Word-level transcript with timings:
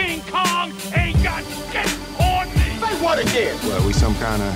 King 0.00 0.22
Kong 0.32 0.72
ain't 0.96 1.22
got 1.22 1.42
shit 1.72 1.90
on 2.18 2.46
me. 2.56 2.68
Say 2.82 2.94
what 3.04 3.18
again? 3.18 3.54
Well, 3.68 3.82
we 3.86 3.92
some 3.92 4.14
kind 4.16 4.40
of 4.42 4.52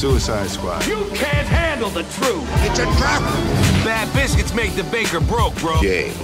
suicide 0.00 0.48
squad. 0.48 0.86
You 0.86 1.00
can't 1.22 1.48
handle 1.60 1.90
the 1.90 2.04
truth. 2.16 2.46
It's 2.66 2.78
a 2.78 2.88
trap. 2.98 3.22
Bad 3.84 4.08
biscuits 4.14 4.54
make 4.54 4.72
the 4.80 4.84
baker 4.84 5.20
broke, 5.20 5.54
bro. 5.60 5.76
Game. 5.82 6.14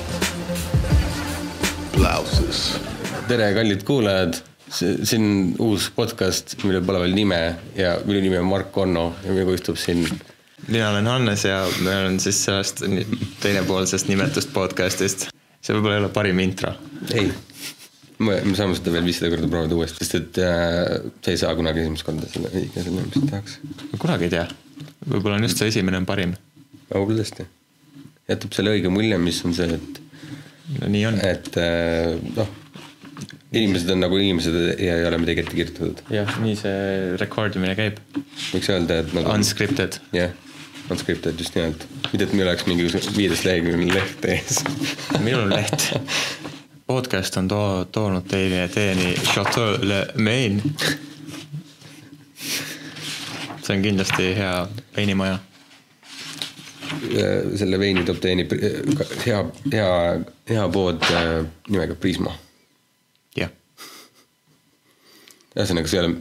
Blouses. 1.92 2.80
tere, 3.29 3.53
kallid 3.54 3.84
kuulajad. 3.84 4.40
siin 4.70 5.54
uus 5.64 5.90
podcast, 5.96 6.56
millel 6.64 6.82
pole 6.84 6.98
veel 7.00 7.14
nime 7.16 7.38
ja 7.76 7.94
minu 8.04 8.20
nimi 8.20 8.36
on 8.36 8.48
Mark 8.50 8.76
Onno 8.76 9.14
ja 9.24 9.32
minuga 9.32 9.54
istub 9.56 9.78
siin 9.80 10.02
mina 10.68 10.90
olen 10.90 11.06
Hannes 11.08 11.44
ja 11.44 11.62
me 11.80 11.94
olen 11.96 12.20
siis 12.20 12.42
sellest 12.44 12.82
teine 13.40 13.62
pool 13.64 13.86
sellest 13.86 14.10
nimetust 14.12 14.52
podcast'ist. 14.52 15.30
see 15.64 15.76
võib-olla 15.76 15.96
ei 15.96 16.02
ole 16.02 16.10
parim 16.12 16.44
intro. 16.44 16.74
ei, 17.14 17.32
me, 18.19 18.39
me 18.45 18.55
saame 18.59 18.77
seda 18.79 18.95
veel 18.95 19.07
viissada 19.07 19.30
korda 19.32 19.50
proovida 19.50 19.79
uuesti, 19.79 20.05
sest 20.05 20.18
et 20.18 20.40
äh, 20.43 21.11
sa 21.25 21.35
ei 21.35 21.40
saa 21.40 21.54
kunagi 21.59 21.85
esimest 21.85 22.07
korda 22.07 22.31
selle 22.31 22.50
õige 22.53 22.85
selle, 22.85 23.04
mis 23.04 23.18
sa 23.18 23.31
tahaks. 23.35 23.59
kunagi 23.96 24.29
ei 24.29 24.35
tea, 24.35 24.46
võib-olla 25.07 25.39
on 25.39 25.46
just 25.49 25.63
see 25.63 25.72
esimene 25.72 26.00
on 26.00 26.09
parim. 26.09 26.35
võib-olla 26.90 27.23
tõesti. 27.23 27.46
jätab 28.31 28.57
selle 28.57 28.75
õige 28.76 28.93
mulje, 28.93 29.21
mis 29.23 29.43
on 29.46 29.54
see, 29.57 29.79
et 29.79 30.03
no 30.79 30.90
nii 30.95 31.04
on. 31.12 31.21
et 31.29 31.61
äh, 31.62 32.17
noh, 32.39 32.50
inimesed 33.53 33.95
on 33.95 34.05
nagu 34.05 34.19
inimesed 34.20 34.59
ja 34.83 34.98
ei 34.98 35.06
ole 35.09 35.23
midagi 35.23 35.45
ette 35.45 35.56
kirjutatud. 35.56 36.05
jah, 36.12 36.34
nii 36.42 36.59
see 36.59 37.17
rekordimine 37.23 37.78
käib. 37.78 38.03
võiks 38.50 38.75
öelda, 38.75 39.03
et 39.05 39.17
nagu 39.17 39.33
Unscripted. 39.37 40.03
jah, 40.17 40.34
unscripted 40.91 41.39
just 41.39 41.55
nimelt, 41.56 41.87
mitte 42.11 42.27
et 42.27 42.34
meil 42.34 42.50
oleks 42.50 42.67
mingi 42.69 42.91
viieteist 42.91 43.47
leheküljeline 43.47 43.95
leht 43.95 44.31
ees 44.34 44.62
minul 45.23 45.47
on 45.47 45.55
leht. 45.55 45.91
podcast 46.88 47.36
on 47.36 47.48
too, 47.48 47.84
toonud 47.92 48.24
teile 48.28 48.69
teieni 48.69 49.14
Chateau 49.14 49.77
Le 49.83 50.06
Main. 50.16 50.62
see 53.62 53.77
on 53.77 53.83
kindlasti 53.83 54.34
hea 54.36 54.67
veinimaja. 54.97 55.39
selle 57.56 57.78
veini 57.78 58.05
toob 58.05 58.19
teieni 58.25 58.47
hea, 59.27 59.45
hea, 59.72 60.20
hea 60.48 60.69
pood 60.72 61.03
äh, 61.12 61.45
nimega 61.69 61.95
Prisma. 61.95 62.33
jah, 63.36 63.50
ühesõnaga, 65.56 65.92
see 65.92 66.00
ei 66.00 66.06
ole, 66.06 66.14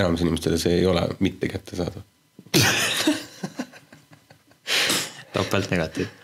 enamus 0.00 0.26
inimestele 0.26 0.58
see 0.58 0.80
ei 0.80 0.86
ole 0.86 1.06
mitte 1.20 1.48
kättesaadav. 1.52 2.02
topeltnegatiiv. 5.38 6.21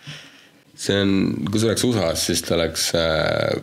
See 0.79 0.99
on, 1.03 1.13
kui 1.51 1.61
see 1.61 1.71
oleks 1.71 1.85
USA-s, 1.89 2.27
siis 2.31 2.43
ta 2.47 2.55
oleks 2.59 2.89
äh, 2.99 3.59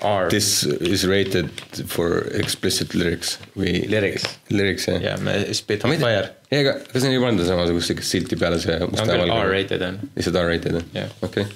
R. 0.00 0.28
This 0.32 0.64
is 0.80 1.04
rated 1.08 1.50
for 1.90 2.22
explicit 2.38 2.94
lyrics 2.96 3.34
või 3.58 3.82
Lyrics. 3.90 4.24
Lyrics 4.54 4.88
jah 4.88 5.02
ja 5.10 5.16
me 5.20 5.34
spit 5.56 5.84
on 5.84 5.92
fire. 6.00 6.30
ei, 6.48 6.62
aga 6.62 6.78
kas 6.86 7.04
neil 7.04 7.18
ei 7.18 7.24
pandud 7.24 7.48
samasugust 7.48 8.00
silti 8.06 8.38
peale 8.40 8.60
see 8.62 8.78
on 8.80 8.94
musta 8.94 9.08
küll 9.10 9.26
valge? 9.26 9.40
R-rated 9.48 9.84
on, 9.88 9.98
lihtsalt 10.16 10.40
R-rated 10.44 10.80
Jah. 10.96 11.12
okei 11.26 11.48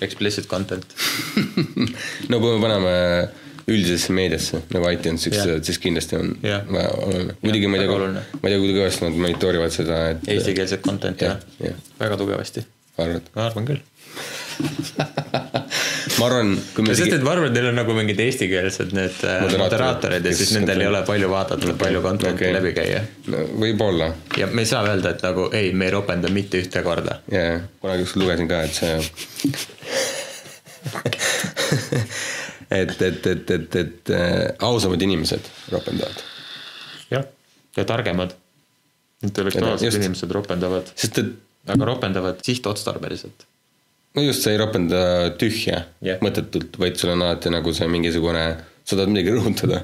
explicit 0.00 0.48
content. 0.48 0.86
no 2.32 2.40
kui 2.40 2.56
me 2.56 2.60
paneme 2.62 2.92
üldisesse 3.70 4.14
meediasse 4.16 4.62
nagu 4.74 4.88
iTunes'iks 4.90 5.38
yeah. 5.38 5.60
siis 5.64 5.78
kindlasti 5.82 6.18
on 6.18 6.34
Jah. 6.44 6.64
väga 6.66 6.92
oluline 7.06 7.36
muidugi 7.44 7.70
ma 7.70 7.78
ei 7.78 7.86
tea 7.86 7.98
ma 8.10 8.50
ei 8.50 8.54
tea 8.54 8.62
kui 8.64 8.74
kõvasti 8.74 9.06
nad 9.06 9.20
monitoorivad 9.24 9.74
seda 9.74 10.02
et 10.14 10.28
Eestikeelset 10.34 10.84
content'i 10.84 11.28
jah, 11.28 11.38
jah. 11.62 11.78
väga 12.00 12.18
tugevasti. 12.20 12.64
ma 12.98 13.46
arvan 13.46 13.68
küll. 13.68 13.84
ma 16.18 16.26
arvan 16.26 16.52
kui 16.74 16.84
me 16.84 16.94
sest 16.98 17.14
et 17.16 17.24
ma 17.24 17.34
arvan, 17.34 17.48
et 17.50 17.56
neil 17.56 17.68
on 17.70 17.78
nagu 17.80 17.94
mingid 17.96 18.20
eestikeelsed 18.24 18.94
need 18.96 19.16
äh, 19.24 19.40
Moderaatorid, 19.44 19.62
moderaatorid 19.64 20.28
ja 20.30 20.34
siis 20.36 20.52
nendel 20.56 20.84
ei 20.84 20.88
ole 20.90 21.02
palju 21.08 21.30
vaadata, 21.32 21.74
palju 21.80 22.02
content'i 22.04 22.46
okay. 22.46 22.54
läbi 22.56 22.72
käia. 22.76 23.00
no, 23.32 23.44
võib-olla 23.64 24.10
ja 24.40 24.48
me 24.50 24.64
ei 24.64 24.70
saa 24.70 24.82
öelda, 24.88 25.14
et 25.16 25.22
nagu 25.26 25.48
ei, 25.56 25.72
me 25.72 25.88
ei 25.88 25.94
ropenda 25.96 26.32
mitte 26.32 26.60
ühte 26.62 26.84
korda. 26.86 27.20
ja, 27.32 27.42
ja 27.52 27.58
kunagi 27.82 28.06
ükskord 28.06 28.24
lugesin 28.24 28.50
ka, 28.50 28.62
et 28.66 28.74
see 28.80 28.92
et, 32.80 33.02
et, 33.02 33.26
et, 33.26 33.50
et, 33.50 33.76
et 33.84 34.14
äh, 34.16 34.54
ausamad 34.66 35.02
inimesed 35.02 35.50
ropendavad. 35.72 36.24
jah, 37.10 37.24
ja 37.76 37.84
targemad. 37.84 38.30
Just. 39.20 39.28
intellektuaalsed 39.28 39.96
inimesed 40.00 40.30
ropendavad, 40.32 40.92
sest 40.96 41.18
et 41.20 41.32
aga 41.68 41.84
ropendavad 41.90 42.40
sihtotstarbeliselt. 42.46 43.44
No 44.16 44.24
just, 44.24 44.44
sa 44.44 44.52
ei 44.52 44.58
ropenda 44.60 45.00
tühja 45.40 45.84
Jah. 46.04 46.20
mõttetult, 46.24 46.78
vaid 46.80 46.98
sul 47.00 47.14
on 47.14 47.24
alati 47.26 47.52
nagu 47.52 47.72
see 47.76 47.88
mingisugune, 47.90 48.44
sa 48.82 48.96
tahad 48.96 49.12
midagi 49.12 49.34
rõhutada 49.36 49.82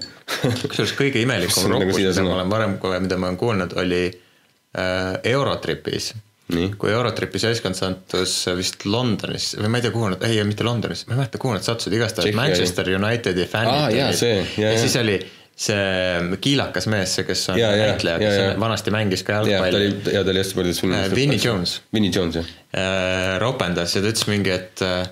kusjuures 0.66 0.94
kõige 0.98 1.22
imelikum 1.22 1.68
on 1.68 1.76
nagu 1.78 1.90
mida 1.94 2.14
ma 2.26 2.38
olen 2.40 2.52
varem, 2.52 2.78
mida 3.04 3.18
ma 3.20 3.30
olen 3.30 3.40
kuulnud, 3.40 3.76
oli 3.82 4.04
äh, 4.10 5.12
Eurotripis. 5.34 6.14
Kui 6.46 6.92
Eurotripi 6.94 7.40
seltskond 7.42 7.74
sattus 7.74 8.36
vist 8.54 8.84
Londonis 8.86 9.56
või 9.58 9.70
ma 9.72 9.80
ei 9.80 9.82
tea, 9.82 9.90
kuhu 9.94 10.12
nad, 10.12 10.20
ei 10.28 10.38
mitte 10.46 10.62
Londonis, 10.62 11.02
ma 11.08 11.16
ei 11.16 11.22
mäleta, 11.24 11.40
kuhu 11.42 11.56
nad 11.56 11.66
sattusid, 11.66 11.96
igastahes 11.98 12.36
Manchester 12.38 12.92
Unitedi 12.94 13.48
fännid 13.50 13.96
jaa, 13.96 14.12
olid. 14.12 14.52
ja 14.62 14.70
siis 14.78 14.94
oli 15.00 15.16
see 15.56 16.36
kiilakas 16.44 16.84
mees, 16.92 17.14
see, 17.16 17.24
kes 17.24 17.46
on 17.48 17.56
näitleja, 17.60 18.18
kes 18.20 18.34
jaa. 18.36 18.48
on- 18.52 18.60
vanasti 18.60 18.92
mängis 18.92 19.22
ka 19.24 19.38
ja 19.40 19.56
jalgpalli. 19.56 19.86
ja 20.12 20.20
ta 20.24 20.30
oli 20.34 20.42
hästi 20.42 20.54
paljudes 20.58 20.80
filmides 20.82 21.06
Äh, 21.10 21.14
Vinnie 21.16 21.40
Jones. 21.44 21.78
Vinnie 21.94 22.10
Jones 22.12 22.36
jah 22.36 22.44
äh, 22.76 23.38
ropendas 23.40 23.94
ja 23.96 24.02
ta 24.04 24.10
ütles 24.12 24.26
mingi, 24.28 24.52
et 24.52 24.82
äh, 24.84 25.06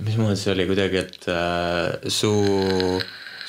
mismoodi 0.00 0.40
see 0.40 0.54
oli 0.54 0.64
kuidagi, 0.70 0.96
et 1.02 1.26
su, 2.08 2.30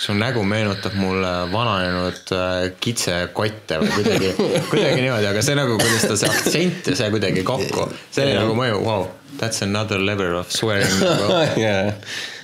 su 0.02 0.14
nägu 0.18 0.44
meenutab 0.44 0.98
mulle 1.00 1.30
vananenud 1.54 2.34
kitsekotte 2.84 3.78
või 3.80 3.94
kuidagi, 3.96 4.32
kuidagi 4.74 5.02
niimoodi, 5.06 5.30
aga 5.32 5.44
see 5.46 5.56
nagu, 5.56 5.78
kuidas 5.80 6.04
ta 6.12 6.18
see 6.20 6.32
aktsent 6.34 6.90
ja 6.92 6.98
see 7.00 7.10
kuidagi 7.14 7.46
kokku, 7.48 7.88
see 8.12 8.26
oli 8.28 8.36
nagu 8.42 8.58
mõju, 8.60 8.82
wow, 8.84 9.08
that's 9.40 9.64
another 9.64 10.00
level 10.04 10.36
of 10.42 10.52
swearing 10.52 11.00
jaa, 11.64 11.94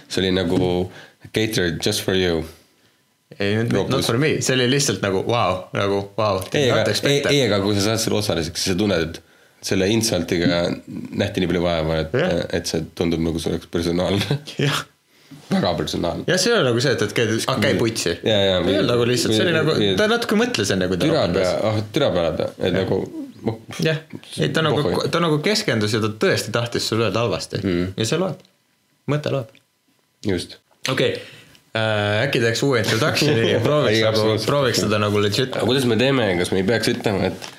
see 0.08 0.24
oli 0.24 0.32
nagu 0.40 0.62
catered 1.36 1.82
just 1.84 2.06
for 2.08 2.16
you 2.16 2.46
ei, 3.40 3.64
not 3.70 4.06
for 4.06 4.18
me, 4.18 4.38
see 4.42 4.56
oli 4.58 4.68
lihtsalt 4.72 5.04
nagu 5.06 5.22
wow, 5.28 5.64
nagu 5.78 6.02
wow, 6.18 6.42
ei, 6.52 6.70
aga, 6.74 6.94
ei, 7.10 7.22
ei, 7.30 7.42
aga 7.46 7.62
kui 7.64 7.78
sa 7.78 7.92
saad 7.92 8.04
selle 8.04 8.22
osaliseks, 8.22 8.64
siis 8.64 8.74
sa 8.74 8.80
tunned, 8.80 9.08
et 9.08 9.24
selle 9.68 9.88
insultiga 9.92 10.62
nähti 10.88 11.42
nii 11.42 11.50
palju 11.52 11.64
vaeva, 11.64 12.02
et 12.04 12.16
Jah. 12.18 12.36
et 12.58 12.70
see 12.70 12.86
tundub 12.98 13.24
nagu 13.26 13.42
see 13.42 13.54
oleks 13.54 13.70
personaalne 13.74 14.40
jah, 14.68 14.82
väga 15.52 15.74
personaalne. 15.80 16.26
jah, 16.30 16.42
see 16.42 16.52
ei 16.54 16.58
ole 16.58 16.72
nagu 16.72 16.84
see, 16.84 16.98
et, 16.98 17.06
et 17.08 17.16
käid, 17.18 17.34
ah 17.52 17.62
käi 17.62 17.78
putsi. 17.80 18.18
Ei 18.26 18.52
olnud 18.58 18.92
nagu 18.92 19.08
lihtsalt, 19.10 19.38
see 19.38 19.46
oli 19.46 19.56
nagu, 19.56 19.78
ta 20.00 20.10
natuke 20.12 20.40
mõtles 20.40 20.74
enne, 20.76 20.90
kui 20.92 21.00
ta 21.00 21.10
türa 21.10 21.24
pea, 21.38 21.56
ah 21.72 21.80
türa 21.96 22.12
peale 22.16 22.36
ta, 22.42 22.52
et 22.58 22.78
nagu. 22.78 23.00
jah, 23.86 24.04
ei 24.42 24.52
ta 24.54 24.66
nagu, 24.66 24.84
ta 25.14 25.22
nagu 25.24 25.42
keskendus 25.46 25.94
ja 25.96 26.04
ta 26.04 26.14
tõesti 26.26 26.54
tahtis 26.54 26.90
sulle 26.90 27.08
öelda 27.08 27.26
halvasti 27.26 27.62
mm. 27.64 27.98
ja 27.98 28.08
see 28.10 28.22
loeb, 28.22 28.42
mõte 29.14 29.34
loeb. 29.34 29.54
just. 30.26 30.58
okei 30.90 31.18
okay. 31.18 31.37
äh,, 31.78 32.26
äkki 32.26 32.42
teeks 32.44 32.66
uue 32.68 32.82
introduction'i 32.84 33.52
ja 33.56 33.62
prooviks 33.64 34.04
nagu, 34.04 34.34
prooviks 34.46 34.84
seda 34.86 35.00
nagu 35.02 35.22
legit 35.24 35.54
aga. 35.54 35.70
kuidas 35.70 35.88
me 35.90 36.00
teeme, 36.00 36.32
kas 36.42 36.54
me 36.54 36.64
ei 36.64 36.68
peaks 36.68 36.92
ütlema, 36.96 37.32
et 37.32 37.54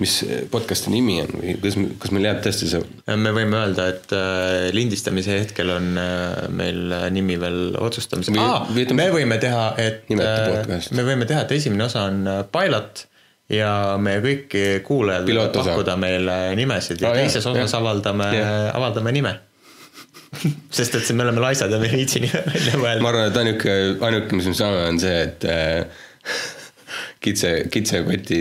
mis 0.00 0.14
podcast'i 0.50 0.90
nimi 0.92 1.18
on 1.20 1.34
või 1.36 1.54
kuidas, 1.60 1.76
kas 2.00 2.12
meil 2.16 2.26
jääb 2.30 2.40
tõesti 2.46 2.68
see 2.70 3.16
me 3.20 3.32
võime 3.36 3.58
öelda, 3.58 3.88
et 3.92 4.14
äh, 4.16 4.68
lindistamise 4.72 5.36
hetkel 5.42 5.72
on 5.74 5.90
äh, 6.00 6.46
meil 6.48 6.94
äh, 6.96 7.06
nimi 7.12 7.36
veel 7.40 7.76
otsustamisel 7.76 8.38
ah,. 8.40 8.70
me 8.72 9.08
võime 9.12 9.36
teha, 9.42 9.66
et 9.82 10.08
äh, 10.16 10.88
me 10.96 11.04
võime 11.04 11.28
teha, 11.28 11.44
et 11.44 11.56
esimene 11.58 11.84
osa 11.90 12.06
on 12.08 12.24
äh, 12.24 12.40
pilot 12.54 13.04
ja 13.52 13.72
me 14.00 14.16
kõik 14.24 14.56
kuulajad 14.86 15.28
võivad 15.28 15.56
pakkuda 15.58 15.98
meile 16.00 16.38
nimesid 16.56 17.02
ja 17.02 17.10
jah, 17.12 17.20
teises 17.20 17.46
osas 17.50 17.74
avaldame 17.76 18.30
avaldame 18.72 19.12
nime. 19.12 19.34
sest 20.76 20.94
et 20.98 21.10
me 21.16 21.24
oleme 21.26 21.40
laisad 21.44 21.70
ja 21.72 21.78
me 21.82 21.88
ei 21.90 21.96
viitsi 22.02 22.20
nime 22.24 22.40
välja 22.46 22.76
ma 22.78 22.84
mõelda. 22.86 23.08
arvan, 23.12 23.26
et 23.30 23.36
ainuke, 23.42 23.74
ainuke, 24.08 24.38
mis 24.40 24.48
me 24.50 24.54
saame, 24.58 24.86
on 24.92 24.98
see, 25.02 25.18
et 25.26 25.44
äh, 25.48 25.84
kitse, 27.22 27.52
kitsekoti, 27.72 28.40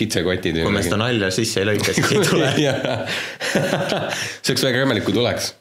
kitsekotid. 0.00 0.60
kui 0.64 0.72
me 0.74 0.82
seda 0.84 0.98
nalja 1.00 1.30
sisse 1.34 1.60
ei 1.62 1.70
lõika, 1.72 1.94
siis 1.96 2.12
ei 2.12 2.24
tule. 2.28 2.50
see 4.42 4.52
oleks 4.54 4.66
väga 4.68 4.84
imelik, 4.86 5.04
kui 5.08 5.16
tuleks. 5.16 5.54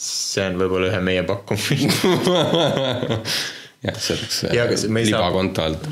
see 0.00 0.46
on 0.48 0.56
võib-olla 0.60 0.88
ühe 0.92 1.00
meie 1.04 1.22
pakkumine. 1.28 1.90
jah, 3.84 3.96
see 4.00 4.14
oleks 4.16 4.38
Ja, 4.52 4.64
ei 4.68 4.76
saa- 4.78 5.04
libakonto 5.08 5.62
alt. 5.64 5.88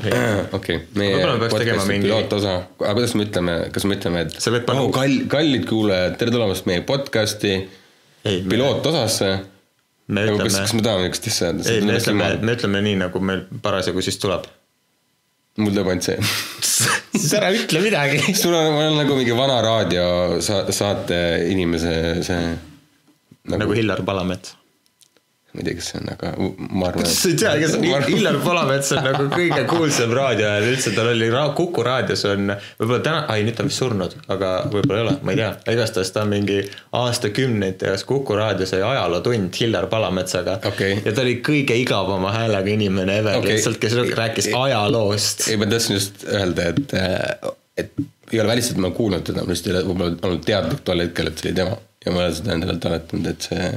okei, 0.57 0.79
meie 0.99 1.19
podcast'i 1.49 1.89
mingi- 1.91 2.07
pilootosa, 2.07 2.55
aga 2.79 2.93
kuidas 2.97 3.15
me 3.17 3.25
ütleme, 3.27 3.57
kas 3.75 3.85
me 3.89 3.97
ütleme, 3.99 4.25
et 4.27 4.39
Sa 4.41 4.51
võid 4.53 4.65
panna- 4.67 4.85
oh, 4.87 4.91
kall-, 4.95 5.25
kallid 5.31 5.65
kuulajad, 5.69 6.17
tere 6.21 6.31
tulemast 6.33 6.65
meie 6.69 6.81
podcast'i 6.87 7.55
pilootosasse. 8.23 9.31
me 10.07 10.23
kas, 10.25 10.31
ütleme 10.35 10.61
kas, 10.63 10.73
me 10.73 10.85
tahame 10.85 11.09
niisugust 11.09 11.27
asja 11.31 11.49
öelda? 11.49 11.67
ei, 11.71 11.83
me 11.85 11.97
ütleme, 11.99 12.29
me 12.41 12.55
ütleme 12.57 12.85
nii, 12.87 12.95
nagu 13.03 13.21
meil 13.23 13.43
parasjagu 13.63 14.03
siis 14.05 14.19
tuleb. 14.21 14.47
mul 15.59 15.75
tuleb 15.75 15.91
ainult 15.93 16.07
see. 16.07 16.17
siis 17.19 17.33
ära 17.39 17.51
ütle 17.55 17.83
midagi. 17.83 18.23
sul 18.41 18.55
on, 18.55 18.71
ma 18.73 18.85
olen 18.85 18.99
nagu 19.03 19.19
mingi 19.19 19.37
vana 19.37 19.59
raadiosaate 19.65 21.21
inimese 21.51 21.93
see 22.27 22.41
nagu 23.49 23.73
Hillar 23.73 24.03
Palamets. 24.05 24.58
Ma 25.53 25.61
ei 25.61 25.65
tea, 25.65 25.75
kes 25.79 25.87
see 25.89 25.99
on, 25.99 26.09
aga 26.13 26.31
ma 26.37 26.89
arvan. 26.89 27.05
kas 27.05 27.15
sa 27.23 27.29
ei 27.31 27.37
tea, 27.41 27.53
kes 27.63 27.75
on 27.79 28.07
Illar 28.13 28.37
Palamets 28.43 28.91
on 28.93 28.99
nagu 29.07 29.25
kõige 29.33 29.63
kuulsam 29.69 30.13
raadiohääl 30.17 30.67
üldse, 30.73 30.93
tal 30.95 31.09
oli 31.13 31.29
ra- 31.33 31.47
Kuku 31.57 31.83
raadios 31.85 32.21
on 32.29 32.51
võib-olla 32.53 32.99
täna, 33.07 33.23
ai 33.33 33.45
nüüd 33.47 33.57
ta 33.57 33.65
on 33.65 33.71
vist 33.71 33.81
surnud, 33.81 34.13
aga 34.29 34.51
võib-olla 34.69 34.99
ei 34.99 35.05
ole, 35.07 35.15
ma 35.25 35.33
ei 35.33 35.41
tea, 35.41 35.49
igastahes 35.73 36.13
ta 36.13 36.23
on 36.25 36.31
mingi 36.35 36.59
aastakümneid 37.01 37.79
tehes 37.81 38.05
Kuku 38.09 38.37
raadios 38.37 38.75
oli 38.77 38.85
ajalootund 38.91 39.57
Hillar 39.59 39.89
Palametsaga 39.91 40.59
Okei. 40.69 41.01
ja 41.05 41.15
ta 41.17 41.25
oli 41.25 41.39
kõige 41.45 41.79
igavama 41.81 42.35
häälega 42.35 42.73
inimene 42.75 43.17
ever 43.23 43.41
Okei. 43.41 43.55
lihtsalt, 43.57 43.81
kes 43.81 43.97
rääkis 44.21 44.51
ajaloost. 44.53 45.47
ei, 45.49 45.57
ma 45.57 45.65
tahtsin 45.71 45.97
just 45.97 46.23
öelda, 46.29 46.69
et, 46.75 46.95
et 47.77 47.93
ei 48.31 48.39
ole 48.39 48.53
välistatud, 48.53 48.81
ma 48.81 48.91
olen 48.91 48.97
kuulnud 49.01 49.25
teda, 49.25 49.43
ma 49.43 49.53
lihtsalt 49.55 49.73
ei 49.73 49.77
ole 49.79 49.85
võib-olla 49.89 50.27
olnud 50.29 50.45
teadlik 50.45 50.85
tol 50.85 51.01
hetkel, 51.01 51.33
et 51.33 51.41
see 51.41 51.49
oli 51.49 51.57
tema 51.63 51.77
ja 52.05 52.13
ma 52.13 52.23
olen 52.23 52.35
seda 52.37 52.55
endale 52.55 52.77
taletanud, 52.83 53.27
et 53.33 53.49
see 53.49 53.69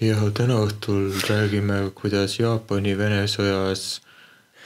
ja 0.00 0.16
täna 0.34 0.56
õhtul 0.64 1.10
räägime, 1.28 1.90
kuidas 1.94 2.38
Jaapani-Vene 2.40 3.26
sõjas 3.28 4.00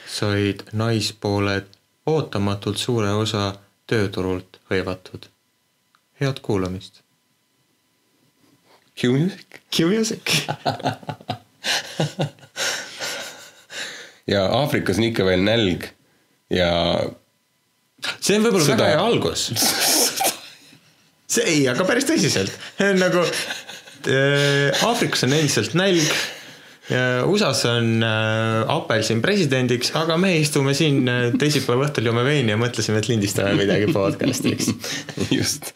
said 0.07 0.63
naispooled 0.71 1.67
ootamatult 2.07 2.79
suure 2.79 3.11
osa 3.19 3.55
tööturult 3.89 4.61
hõivatud. 4.71 5.27
head 6.21 6.39
kuulamist. 6.39 7.01
Cue 8.95 9.11
music. 9.11 9.59
Cue 9.75 9.85
music. 9.91 10.23
ja 14.33 14.45
Aafrikas 14.61 14.97
on 14.97 15.09
ikka 15.09 15.25
veel 15.27 15.43
nälg 15.43 15.89
ja 16.49 16.69
see 18.21 18.37
on 18.37 18.45
võib-olla 18.47 18.63
Sõda. 18.63 18.77
väga 18.77 18.87
hea 18.93 19.03
algus. 19.03 19.49
see 21.35 21.43
ei, 21.43 21.67
aga 21.67 21.83
päris 21.83 22.07
tõsiselt, 22.07 22.55
nagu 22.95 23.25
äh, 24.11 24.85
Aafrikas 24.87 25.25
on 25.27 25.35
endiselt 25.37 25.77
nälg. 25.77 26.09
USA-s 27.25 27.63
on 27.65 28.03
äh, 28.05 28.59
apelsin 28.69 29.21
presidendiks, 29.23 29.89
aga 29.97 30.19
me 30.21 30.35
istume 30.37 30.75
siin 30.77 31.07
äh, 31.09 31.31
teisipäeva 31.41 31.87
õhtul 31.87 32.05
joome 32.11 32.21
veini 32.27 32.53
ja 32.53 32.59
mõtlesime, 32.61 33.01
et 33.01 33.09
lindistame 33.09 33.55
midagi 33.57 33.89
podcast'iks. 33.89 34.69
just, 35.39 35.73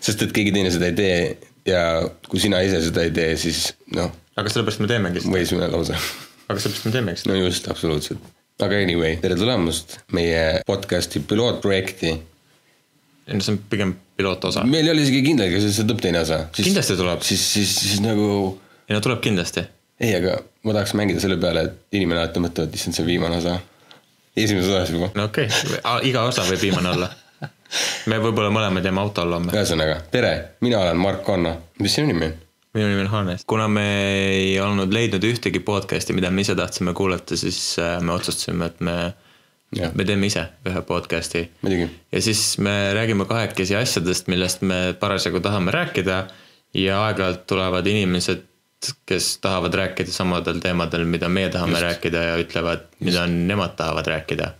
sest 0.00 0.24
et 0.24 0.32
keegi 0.32 0.54
teine 0.56 0.72
seda 0.72 0.88
ei 0.88 0.96
tee 0.96 1.20
ja 1.68 1.82
kui 2.28 2.40
sina 2.40 2.62
ise 2.64 2.80
seda 2.86 3.04
ei 3.04 3.12
tee, 3.14 3.34
siis 3.40 3.66
noh, 3.96 4.10
aga 4.40 4.52
sellepärast 4.52 4.82
me 4.82 4.90
teemegi 4.90 5.24
seda, 5.24 5.34
võisime 5.34 5.68
lausa. 5.70 5.98
aga 6.48 6.56
sellepärast 6.56 6.88
me 6.88 6.94
teemegi 6.94 7.22
seda. 7.22 7.32
no 7.32 7.40
just, 7.42 7.68
absoluutselt. 7.72 8.30
aga 8.64 8.80
anyway, 8.80 9.18
tere 9.20 9.36
tulemast 9.40 9.98
meie 10.16 10.62
podcast'i 10.68 11.22
pilootprojekti. 11.28 12.16
No 13.32 13.44
see 13.44 13.54
on 13.54 13.60
pigem 13.70 13.94
pilootosa. 14.16 14.64
meil 14.68 14.88
ei 14.88 14.94
ole 14.94 15.04
isegi 15.06 15.22
kindel, 15.24 15.52
kas 15.54 15.68
see 15.68 15.86
tuleb 15.86 16.02
teine 16.04 16.22
osa. 16.24 16.42
Kindlasti 16.56 16.96
tuleb. 16.98 17.22
siis, 17.26 17.44
siis, 17.54 17.76
siis 17.82 18.02
nagu 18.04 18.26
ei 18.88 18.96
no 18.96 19.00
tuleb 19.04 19.22
kindlasti. 19.24 19.64
ei, 20.00 20.14
aga 20.16 20.38
ma 20.66 20.76
tahaks 20.76 20.94
mängida 20.98 21.22
selle 21.22 21.38
peale, 21.40 21.64
et 21.68 21.98
inimene 22.00 22.22
alati 22.22 22.42
mõtleb, 22.42 22.68
et 22.68 22.78
issand, 22.80 22.96
see 22.96 23.04
on 23.06 23.10
viimane 23.10 23.40
osa. 23.40 23.56
esimeses 24.36 24.70
osas 24.70 24.94
juba. 24.96 25.10
no 25.14 25.30
okei 25.30 25.48
okay., 25.48 26.10
iga 26.10 26.26
osa 26.28 26.46
võib 26.48 26.68
viimane 26.68 26.94
olla. 26.96 27.10
me 28.10 28.18
võib-olla 28.20 28.50
mõlemad 28.52 28.84
jääme 28.84 29.02
auto 29.02 29.24
alla 29.24 29.40
homme. 29.40 29.54
ühesõnaga, 29.54 30.00
tere, 30.12 30.36
mina 30.64 30.82
olen 30.82 30.98
Mark 31.00 31.28
Anno, 31.30 31.56
mis 31.78 31.94
sinu 31.98 32.10
nimi 32.12 32.30
on? 32.30 32.38
minu 32.74 32.86
nimi 32.86 33.00
on 33.06 33.10
Hannes. 33.14 33.44
kuna 33.46 33.68
me 33.68 33.86
ei 34.30 34.60
olnud 34.62 34.92
leidnud 34.94 35.24
ühtegi 35.26 35.62
podcast'i, 35.66 36.14
mida 36.14 36.30
me 36.30 36.44
ise 36.44 36.54
tahtsime 36.58 36.94
kuulata, 36.94 37.38
siis 37.38 37.60
äh, 37.82 37.98
me 38.02 38.14
otsustasime, 38.14 38.70
et 38.70 38.80
me, 38.86 38.96
Jah. 39.76 39.92
me 39.94 40.04
teeme 40.04 40.26
ise 40.26 40.42
ühe 40.66 40.80
podcast'i. 40.82 41.44
ja 42.12 42.22
siis 42.22 42.58
me 42.58 42.72
räägime 42.94 43.24
kahekesi 43.24 43.76
asjadest, 43.78 44.26
millest 44.26 44.64
me 44.66 44.96
parasjagu 45.00 45.40
tahame 45.40 45.70
rääkida 45.70 46.24
ja 46.74 46.96
aeg-ajalt 47.04 47.44
tulevad 47.46 47.86
inimesed, 47.86 48.42
kes 49.06 49.28
tahavad 49.38 49.74
rääkida 49.74 50.10
samadel 50.12 50.58
teemadel, 50.58 51.04
mida 51.04 51.28
meie 51.28 51.52
tahame 51.54 51.78
Just. 51.78 51.82
rääkida 51.82 52.22
ja 52.24 52.40
ütlevad, 52.42 52.88
mida 52.98 53.26
nemad 53.30 53.76
tahavad 53.78 54.10
rääkida. 54.10 54.50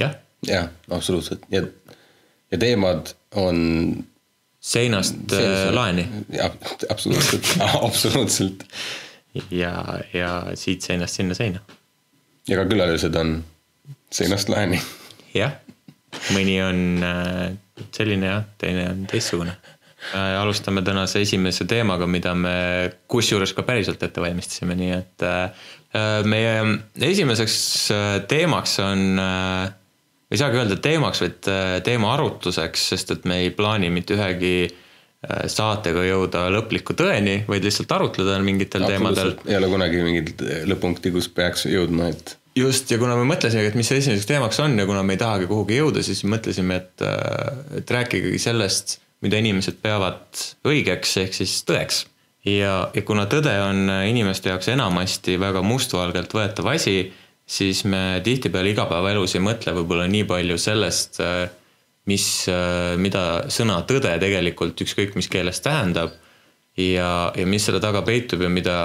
jah, 0.00 0.16
jah, 0.46 0.70
absoluutselt 0.90 1.44
ja, 1.52 1.62
ja 2.50 2.58
teemad 2.58 3.12
on. 3.34 4.04
seinast 4.60 5.32
äh, 5.32 5.68
laeni 5.74 6.08
jah, 6.32 6.50
absoluutselt, 6.90 7.52
absoluutselt. 7.88 8.64
ja, 9.50 10.00
ja 10.12 10.32
siit 10.54 10.82
seinast 10.82 11.14
sinna 11.14 11.34
seina. 11.34 11.60
ja 12.48 12.56
ka 12.56 12.64
külalised 12.64 13.14
on 13.14 13.44
seinast 14.12 14.50
laeni. 14.52 14.80
jah, 15.34 15.58
mõni 16.34 16.58
on 16.64 16.84
äh, 17.04 17.42
selline 17.94 18.30
ja 18.30 18.38
teine 18.58 18.90
on 18.92 19.04
teistsugune. 19.10 19.56
alustame 20.14 20.82
tänase 20.86 21.20
esimese 21.24 21.64
teemaga, 21.66 22.06
mida 22.06 22.34
me 22.34 22.54
kusjuures 23.10 23.52
ka 23.52 23.64
päriselt 23.66 24.02
ette 24.02 24.22
valmistasime, 24.22 24.76
nii 24.78 24.92
et 24.94 25.26
äh, 25.26 25.66
meie 26.24 26.54
esimeseks 27.10 27.58
äh, 27.90 28.06
teemaks 28.30 28.78
on 28.84 29.18
äh, 29.18 29.74
ei 30.30 30.40
saagi 30.40 30.60
öelda 30.60 30.76
teemaks, 30.82 31.22
vaid 31.24 31.48
äh, 31.50 31.78
teema 31.84 32.12
arutluseks, 32.16 32.90
sest 32.92 33.14
et 33.14 33.28
me 33.28 33.42
ei 33.44 33.52
plaani 33.54 33.90
mitte 33.92 34.16
ühegi 34.16 34.54
äh, 34.68 35.46
saatega 35.50 36.04
jõuda 36.04 36.46
lõpliku 36.52 36.96
tõeni, 36.98 37.40
vaid 37.48 37.64
lihtsalt 37.64 37.94
arutleda 37.96 38.36
mingitel 38.44 38.84
teemadel. 38.88 39.34
ei 39.48 39.56
ole 39.60 39.70
kunagi 39.72 40.04
mingit 40.04 40.44
lõpunkti, 40.68 41.12
kus 41.14 41.30
peaks 41.32 41.66
jõudma, 41.70 42.10
et 42.12 42.36
just, 42.58 42.90
ja 42.90 42.98
kuna 43.00 43.16
me 43.18 43.26
mõtlesimegi, 43.28 43.72
et 43.72 43.78
mis 43.78 43.88
see 43.90 44.00
esimeseks 44.02 44.28
teemaks 44.28 44.60
on 44.64 44.76
ja 44.78 44.86
kuna 44.88 45.02
me 45.06 45.16
ei 45.16 45.20
tahagi 45.20 45.48
kuhugi 45.50 45.78
jõuda, 45.78 46.02
siis 46.06 46.24
mõtlesime, 46.28 46.80
et, 46.82 47.04
et 47.80 47.92
rääkigagi 47.94 48.40
sellest, 48.42 48.98
mida 49.24 49.40
inimesed 49.40 49.80
peavad 49.82 50.42
õigeks 50.68 51.16
ehk 51.24 51.38
siis 51.38 51.56
tõeks. 51.68 52.04
ja, 52.48 52.74
ja 52.94 53.02
kuna 53.06 53.26
tõde 53.30 53.54
on 53.62 53.88
inimeste 54.08 54.52
jaoks 54.52 54.70
enamasti 54.74 55.38
väga 55.40 55.62
mustvalgelt 55.62 56.34
võetav 56.34 56.70
asi, 56.74 57.10
siis 57.48 57.84
me 57.84 58.20
tihtipeale 58.24 58.74
igapäevaelus 58.74 59.34
ei 59.34 59.42
mõtle 59.44 59.74
võib-olla 59.80 60.06
nii 60.10 60.24
palju 60.28 60.58
sellest, 60.60 61.20
mis, 62.08 62.26
mida 62.96 63.24
sõna 63.52 63.82
tõde 63.88 64.14
tegelikult 64.20 64.80
ükskõik 64.84 65.16
mis 65.18 65.28
keeles 65.32 65.60
tähendab 65.64 66.14
ja, 66.78 67.32
ja 67.36 67.46
mis 67.48 67.64
selle 67.66 67.80
taga 67.82 68.02
peitub 68.06 68.42
ja 68.44 68.50
mida 68.52 68.76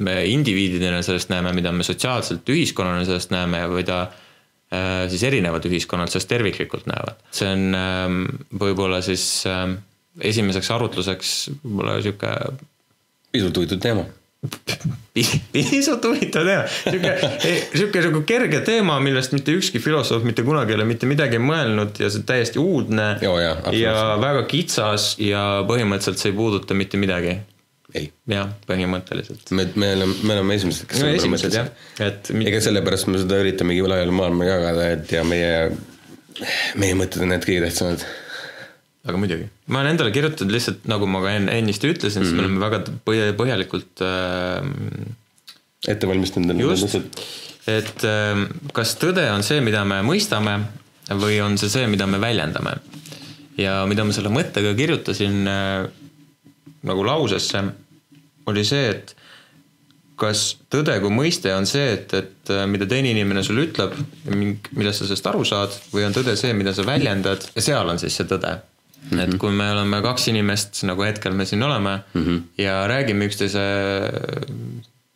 me 0.00 0.18
indiviididena 0.30 1.02
sellest 1.04 1.30
näeme, 1.32 1.52
mida 1.56 1.72
me 1.72 1.84
sotsiaalselt 1.86 2.48
ühiskonnana 2.52 3.04
sellest 3.04 3.32
näeme 3.34 3.60
ja 3.60 3.68
mida 3.72 3.98
äh, 4.06 5.04
siis 5.12 5.26
erinevad 5.28 5.66
ühiskonnad 5.68 6.12
sellest 6.12 6.30
terviklikult 6.32 6.88
näevad. 6.90 7.20
see 7.30 7.50
on 7.52 7.66
ähm, 7.78 8.22
võib-olla 8.52 9.02
siis 9.04 9.26
ähm, 9.50 9.78
esimeseks 10.20 10.70
arutluseks 10.72 11.34
võib-olla 11.64 11.98
sihuke 12.04 12.32
pisut 13.36 13.60
huvitav 13.60 13.82
teema. 13.84 14.06
Pisut 15.52 16.04
huvitav 16.04 16.44
teema, 16.44 16.64
sihuke, 16.68 17.12
sihuke 17.72 18.02
nagu 18.04 18.20
kerge 18.28 18.60
teema, 18.66 18.98
millest 19.02 19.32
mitte 19.34 19.54
ükski 19.56 19.80
filosoof 19.82 20.26
mitte 20.28 20.44
kunagi 20.46 20.74
ei 20.74 20.78
ole 20.78 20.86
mitte 20.88 21.08
midagi 21.08 21.40
mõelnud 21.42 21.96
ja 22.02 22.10
see 22.12 22.20
on 22.20 22.26
täiesti 22.28 22.60
uudne 22.62 23.08
Joo, 23.24 23.38
absoluutselt. 23.40 23.82
ja 23.82 24.16
väga 24.22 24.44
kitsas 24.50 25.14
ja 25.22 25.44
põhimõtteliselt 25.68 26.20
see 26.22 26.34
ei 26.34 26.36
puuduta 26.36 26.76
mitte 26.76 27.00
midagi. 27.00 27.38
ei, 27.96 28.10
jah, 28.28 28.52
põhimõtteliselt. 28.68 29.50
me, 29.56 29.68
me 29.74 29.94
oleme, 29.96 30.20
me 30.22 30.36
oleme 30.36 30.60
esimesed, 30.60 30.90
kes 30.90 31.00
selle 31.00 31.14
peale 31.14 31.24
esimesed 31.24 31.58
jah 31.62 31.72
et 32.06 32.30
ega 32.44 32.60
sellepärast 32.68 33.08
me 33.10 33.22
seda 33.22 33.40
üritamegi 33.40 33.88
laiali 33.88 34.14
maailma 34.14 34.50
jagada, 34.50 34.90
et 34.98 35.16
ja 35.16 35.24
meie, 35.24 35.70
meie 36.76 36.98
mõtted 36.98 37.24
on 37.24 37.32
need 37.32 37.48
kõige 37.48 37.64
tähtsamad. 37.64 38.04
Aga 39.06 39.20
muidugi, 39.22 39.46
ma 39.70 39.82
olen 39.82 39.94
endale 39.94 40.12
kirjutanud 40.14 40.54
lihtsalt 40.54 40.86
nagu 40.90 41.06
ma 41.10 41.22
ka 41.22 41.34
enne, 41.38 41.54
ennist 41.60 41.84
ütlesin 41.86 42.22
mm, 42.22 42.26
-hmm. 42.26 42.30
siis 42.30 42.36
me 42.36 42.44
oleme 42.44 42.62
väga 42.62 42.82
põh- 43.06 43.34
põhjalikult 43.38 44.02
äh, 44.02 45.92
ette 45.92 46.08
valmistanud 46.10 46.60
just 46.60 46.88
lihtsalt, 46.88 47.20
et 47.70 48.06
äh, 48.06 48.42
kas 48.74 48.96
tõde 49.02 49.28
on 49.34 49.46
see, 49.46 49.60
mida 49.62 49.84
me 49.84 50.02
mõistame 50.06 50.58
või 51.14 51.38
on 51.44 51.58
see 51.60 51.70
see, 51.70 51.86
mida 51.86 52.06
me 52.10 52.20
väljendame. 52.22 52.76
ja 53.56 53.86
mida 53.88 54.04
ma 54.04 54.12
selle 54.12 54.28
mõttega 54.28 54.74
kirjutasin 54.76 55.46
äh, 55.48 55.86
nagu 56.86 57.06
lausesse, 57.06 57.62
oli 58.46 58.64
see, 58.64 58.90
et 58.90 59.16
kas 60.20 60.56
tõde 60.72 60.96
kui 61.00 61.12
mõiste 61.12 61.52
on 61.54 61.66
see, 61.68 61.92
et, 61.94 62.12
et 62.14 62.52
äh, 62.52 62.66
mida 62.66 62.88
teine 62.88 63.12
inimene 63.14 63.42
sulle 63.46 63.68
ütleb, 63.68 63.94
millest 64.32 65.02
sa 65.02 65.04
sellest 65.06 65.28
aru 65.30 65.44
saad 65.44 65.76
või 65.92 66.06
on 66.08 66.16
tõde 66.16 66.36
see, 66.36 66.52
mida 66.56 66.74
sa 66.74 66.84
väljendad 66.86 67.46
ja 67.54 67.62
seal 67.62 67.92
on 67.92 68.02
siis 68.02 68.16
see 68.16 68.28
tõde 68.28 68.58
mm. 69.10 69.18
-hmm. 69.18 69.22
et 69.24 69.38
kui 69.38 69.52
me 69.52 69.70
oleme 69.72 70.02
kaks 70.02 70.28
inimest, 70.28 70.82
nagu 70.88 71.02
hetkel 71.02 71.32
me 71.32 71.44
siin 71.44 71.62
oleme 71.62 71.98
mm 72.14 72.24
-hmm. 72.24 72.42
ja 72.58 72.86
räägime 72.86 73.26
üksteise 73.26 73.64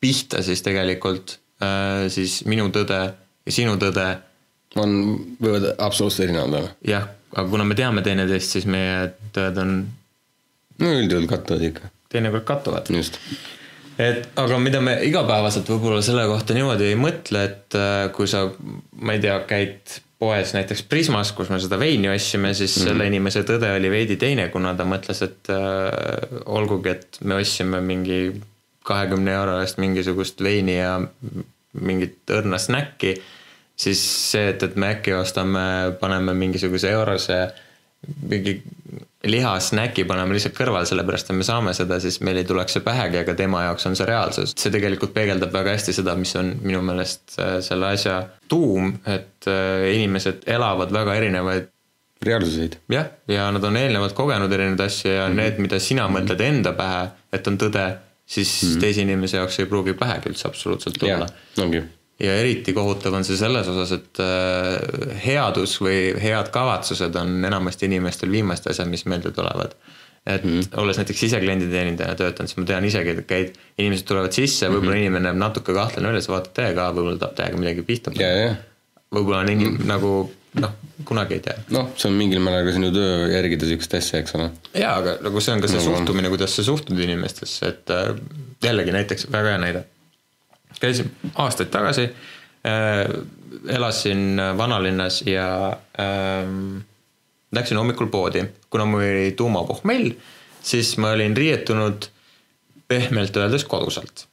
pihta, 0.01 0.43
siis 0.43 0.63
tegelikult 0.63 1.39
äh, 1.63 2.09
siis 2.09 2.45
minu 2.45 2.69
tõde 2.69 3.01
ja 3.47 3.53
sinu 3.53 3.77
tõde 3.77 4.09
on, 4.81 4.99
võivad 5.43 5.75
absoluutselt 5.79 6.29
erinevad 6.29 6.59
olla. 6.61 6.75
jah, 6.87 7.09
aga 7.35 7.49
kuna 7.49 7.65
me 7.65 7.75
teame 7.75 8.03
teineteist, 8.03 8.57
siis 8.57 8.67
meie 8.67 9.11
tõed 9.37 9.59
on 9.63 9.79
no 10.81 10.93
üldjuhul 11.01 11.27
kattuvad 11.31 11.65
ikka, 11.71 11.91
teinekord 12.13 12.47
kattuvad. 12.49 12.91
just. 12.97 13.19
et 13.99 14.39
aga 14.41 14.59
mida 14.59 14.81
me 14.85 14.99
igapäevaselt 15.07 15.69
võib-olla 15.69 16.03
selle 16.05 16.27
kohta 16.31 16.57
niimoodi 16.57 16.93
ei 16.93 17.01
mõtle, 17.01 17.45
et 17.51 17.79
äh, 17.79 18.07
kui 18.17 18.31
sa, 18.31 18.47
ma 19.01 19.17
ei 19.17 19.25
tea, 19.25 19.41
käid 19.51 20.01
poes 20.21 20.53
näiteks 20.53 20.85
Prismas, 20.89 21.33
kus 21.33 21.49
me 21.49 21.59
seda 21.63 21.79
veini 21.81 22.11
ostsime, 22.13 22.53
siis 22.55 22.77
mm 22.77 22.91
selle 22.91 23.07
inimese 23.09 23.43
tõde 23.49 23.71
oli 23.77 23.91
veidi 23.93 24.19
teine, 24.21 24.49
kuna 24.53 24.75
ta 24.77 24.85
mõtles, 24.89 25.23
et 25.25 25.51
äh, 25.53 26.41
olgugi, 26.45 26.93
et 26.93 27.21
me 27.25 27.39
ostsime 27.41 27.81
mingi 27.85 28.21
kahekümne 28.87 29.33
euro 29.33 29.59
eest 29.63 29.81
mingisugust 29.81 30.41
veini 30.45 30.77
ja 30.77 30.99
mingit 31.81 32.33
õrna 32.37 32.59
snäkki, 32.61 33.15
siis 33.81 34.01
see, 34.33 34.51
et, 34.53 34.63
et 34.67 34.77
me 34.77 34.95
äkki 34.97 35.15
ostame, 35.17 35.65
paneme 36.01 36.35
mingisuguse 36.37 36.91
eurose 36.93 37.41
mingi 38.29 38.63
lihasnäki 39.25 40.05
paneme 40.09 40.35
lihtsalt 40.35 40.55
kõrvale, 40.57 40.89
sellepärast 40.89 41.31
et 41.31 41.37
me 41.37 41.45
saame 41.45 41.75
seda, 41.77 41.99
siis 42.01 42.21
meil 42.25 42.41
ei 42.41 42.47
tuleks 42.49 42.77
see 42.77 42.85
pähegi, 42.85 43.21
aga 43.21 43.35
tema 43.37 43.65
jaoks 43.67 43.87
on 43.91 43.97
see 43.99 44.09
reaalsus. 44.09 44.55
see 44.57 44.73
tegelikult 44.73 45.13
peegeldab 45.17 45.53
väga 45.53 45.75
hästi 45.77 45.95
seda, 45.99 46.15
mis 46.17 46.33
on 46.41 46.55
minu 46.65 46.81
meelest 46.87 47.37
äh, 47.39 47.59
selle 47.65 47.93
asja 47.93 48.23
tuum, 48.49 48.95
et 49.05 49.49
äh, 49.51 49.91
inimesed 49.93 50.49
elavad 50.49 50.93
väga 50.97 51.19
erinevaid 51.21 51.69
reaalsuseid. 52.25 52.79
jah, 52.93 53.13
ja 53.29 53.51
nad 53.53 53.65
on 53.65 53.77
eelnevalt 53.77 54.17
kogenud 54.17 54.53
erinevaid 54.53 54.87
asju 54.89 55.13
ja 55.13 55.29
mm 55.29 55.33
-hmm. 55.33 55.43
need, 55.43 55.59
mida 55.69 55.79
sina 55.79 56.09
mõtled 56.09 56.41
enda 56.41 56.73
pähe, 56.73 57.09
et 57.33 57.47
on 57.47 57.59
tõde, 57.59 57.87
siis 58.27 58.63
mm 58.63 58.69
-hmm. 58.69 58.81
teise 58.81 59.03
inimese 59.03 59.37
jaoks 59.37 59.61
ei 59.61 59.67
pruugi 59.67 59.95
pähegi 59.95 60.33
üldse 60.33 60.49
absoluutselt 60.49 60.99
tulla 60.99 61.27
ongi. 61.59 61.85
Ja 62.21 62.35
eriti 62.41 62.75
kohutav 62.77 63.15
on 63.17 63.25
see 63.27 63.39
selles 63.41 63.69
osas, 63.73 63.95
et 63.97 64.21
äh, 64.23 65.17
headus 65.25 65.79
või 65.83 66.13
head 66.21 66.51
kavatsused 66.55 67.17
on 67.21 67.39
enamasti 67.49 67.89
inimestel 67.89 68.33
viimased 68.33 68.71
asjad, 68.73 68.91
mis 68.91 69.07
meelde 69.09 69.33
tulevad. 69.37 69.77
et 70.27 70.45
mm 70.45 70.51
-hmm. 70.51 70.81
olles 70.81 70.97
näiteks 70.97 71.23
ise 71.23 71.39
klienditeenindajana 71.41 72.15
töötanud, 72.15 72.49
siis 72.49 72.59
ma 72.61 72.65
tean 72.69 72.85
isegi, 72.85 73.11
et 73.11 73.27
käid, 73.27 73.55
inimesed 73.79 74.05
tulevad 74.07 74.33
sisse, 74.33 74.69
võib-olla 74.69 74.91
mm 74.91 74.97
-hmm. 74.97 75.07
inimene 75.07 75.29
näeb 75.29 75.39
natuke 75.41 75.73
kahtlane 75.73 76.09
välja, 76.09 76.21
sa 76.21 76.33
vaatad 76.33 76.53
täiega, 76.59 76.91
võib-olla 76.93 77.19
tahab 77.19 77.39
täiega 77.39 77.57
midagi 77.57 77.83
pihta 77.83 78.13
ja, 78.15 78.29
ja, 78.29 78.55
võib-olla 79.15 79.41
on 79.41 79.49
inim- 79.49 79.71
mm 79.71 79.79
-hmm. 79.79 79.89
nagu 79.89 80.31
noh, 80.61 80.73
kunagi 81.05 81.39
ei 81.39 81.41
tea 81.41 81.57
noh, 81.71 81.89
see 81.97 82.11
on 82.11 82.19
mingil 82.19 82.43
määral 82.43 82.67
ka 82.67 82.75
sinu 82.75 82.91
töö 82.95 83.31
järgida 83.33 83.69
siukest 83.71 83.95
asja, 83.95 84.21
eks 84.21 84.35
ole. 84.39 84.51
jaa, 84.75 84.97
aga 84.99 85.17
nagu 85.25 85.41
see 85.41 85.55
on 85.55 85.65
ka 85.65 85.71
see 85.71 85.81
No, 85.81 85.87
suhtumine, 85.87 86.29
kuidas 86.29 86.57
sa 86.57 86.67
suhtud 86.67 86.99
inimestesse, 86.99 87.69
et 87.69 87.91
äh, 87.95 88.13
jällegi 88.65 88.93
näiteks 88.93 89.31
väga 89.33 89.55
hea 89.55 89.63
näide. 89.65 89.85
Käisin 90.81 91.11
aastaid 91.35 91.71
tagasi 91.73 92.09
äh,, 92.67 93.05
elasin 93.69 94.41
vanalinnas 94.59 95.23
ja 95.27 95.49
äh, 96.01 96.85
läksin 97.53 97.77
hommikul 97.77 98.07
poodi, 98.07 98.45
kuna 98.71 98.85
mul 98.85 99.03
oli 99.03 99.33
tuumapohmell, 99.37 100.11
siis 100.63 100.97
ma 100.99 101.11
olin 101.17 101.37
riietunud 101.37 102.11
pehmelt 102.89 103.37
öeldes 103.37 103.65
kodusalt. 103.65 104.27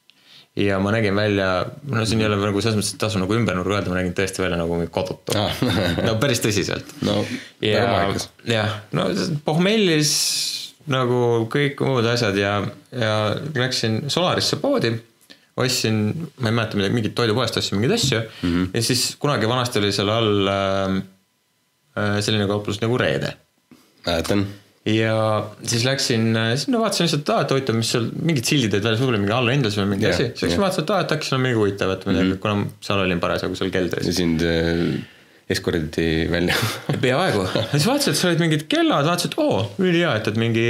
ja 0.58 0.80
ma 0.80 0.92
nägin 0.92 1.16
välja, 1.16 1.66
no 1.86 2.06
siin 2.06 2.22
ei 2.22 2.28
ole 2.28 2.38
nagu 2.42 2.62
selles 2.62 2.80
mõttes, 2.80 2.96
et 2.96 3.02
tasu 3.02 3.20
nagu 3.22 3.34
ümber 3.38 3.60
öelda, 3.60 3.92
ma 3.92 4.00
nägin 4.00 4.16
tõesti 4.18 4.42
välja 4.42 4.58
nagu 4.58 4.80
kodutu 4.92 5.36
Ah. 5.38 5.54
no 6.08 6.16
päris 6.22 6.42
tõsiselt 6.42 6.96
no 7.06 7.20
väga 7.62 7.74
ja 7.74 7.84
mahekas., 7.92 8.30
jah, 8.50 8.80
no 8.98 9.06
pohmellis 9.46 10.14
nagu 10.90 11.46
kõik 11.54 11.84
muud 11.86 12.10
asjad 12.10 12.40
ja, 12.42 12.56
ja 12.90 13.14
läksin 13.54 14.08
Solarisse 14.10 14.58
poodi, 14.62 14.96
ostsin, 15.58 15.98
ma 16.42 16.52
ei 16.52 16.56
mäleta 16.60 16.78
midagi, 16.80 16.96
mingit 16.98 17.16
toidupoest 17.18 17.58
ostsin 17.60 17.80
mingeid 17.80 17.98
asju 17.98 18.20
mm 18.20 18.54
-hmm. 18.54 18.70
ja 18.74 18.84
siis 18.90 19.10
kunagi 19.20 19.50
vanasti 19.50 19.82
oli 19.82 19.92
seal 19.96 20.14
all 20.14 20.54
äh, 20.54 20.96
äh, 21.98 22.16
selline 22.22 22.48
kauplus 22.48 22.82
nagu 22.82 22.98
Reede 22.98 23.34
mäletan. 24.06 24.46
ja 24.86 25.18
siis 25.64 25.86
läksin 25.86 26.36
äh, 26.36 26.56
sinna, 26.56 26.80
vaatasin 26.80 27.08
lihtsalt, 27.08 27.30
aa, 27.30 27.42
et 27.42 27.52
huvitav, 27.52 27.76
mis 27.76 27.92
seal, 27.92 28.10
mingid 28.22 28.46
sildid 28.46 28.74
olid 28.74 28.88
väljas, 28.88 29.02
võib-olla 29.02 29.22
mingi 29.24 29.38
allahindas 29.40 29.78
või 29.80 29.92
mingi 29.96 30.10
Jah, 30.10 30.16
asi. 30.16 30.32
siis 30.36 30.54
jah. 30.54 30.62
vaatasin, 30.64 30.84
et 30.84 30.96
aa, 30.96 31.04
et 31.06 31.14
äkki 31.18 31.30
seal 31.30 31.40
on 31.40 31.46
mingi 31.48 31.60
huvitavat 31.60 32.06
midagi 32.06 32.28
mm, 32.28 32.34
-hmm. 32.34 32.42
kuna 32.46 32.88
seal 32.90 33.06
olin 33.06 33.24
parasjagu 33.24 33.60
seal 33.60 33.74
keldris 33.74 34.12
ja. 34.12 34.18
sind 34.22 34.46
äh, 34.46 35.17
eskorditi 35.50 36.28
välja. 36.32 36.56
peaaegu, 37.04 37.46
siis 37.72 37.86
vaatasin, 37.88 38.12
et 38.14 38.20
seal 38.20 38.32
olid 38.34 38.42
mingid 38.44 38.64
kellad, 38.72 39.06
vaatasin, 39.08 39.32
et 39.32 39.38
oo, 39.40 39.60
ülihea, 39.80 40.16
et, 40.20 40.28
et 40.28 40.40
mingi 40.42 40.66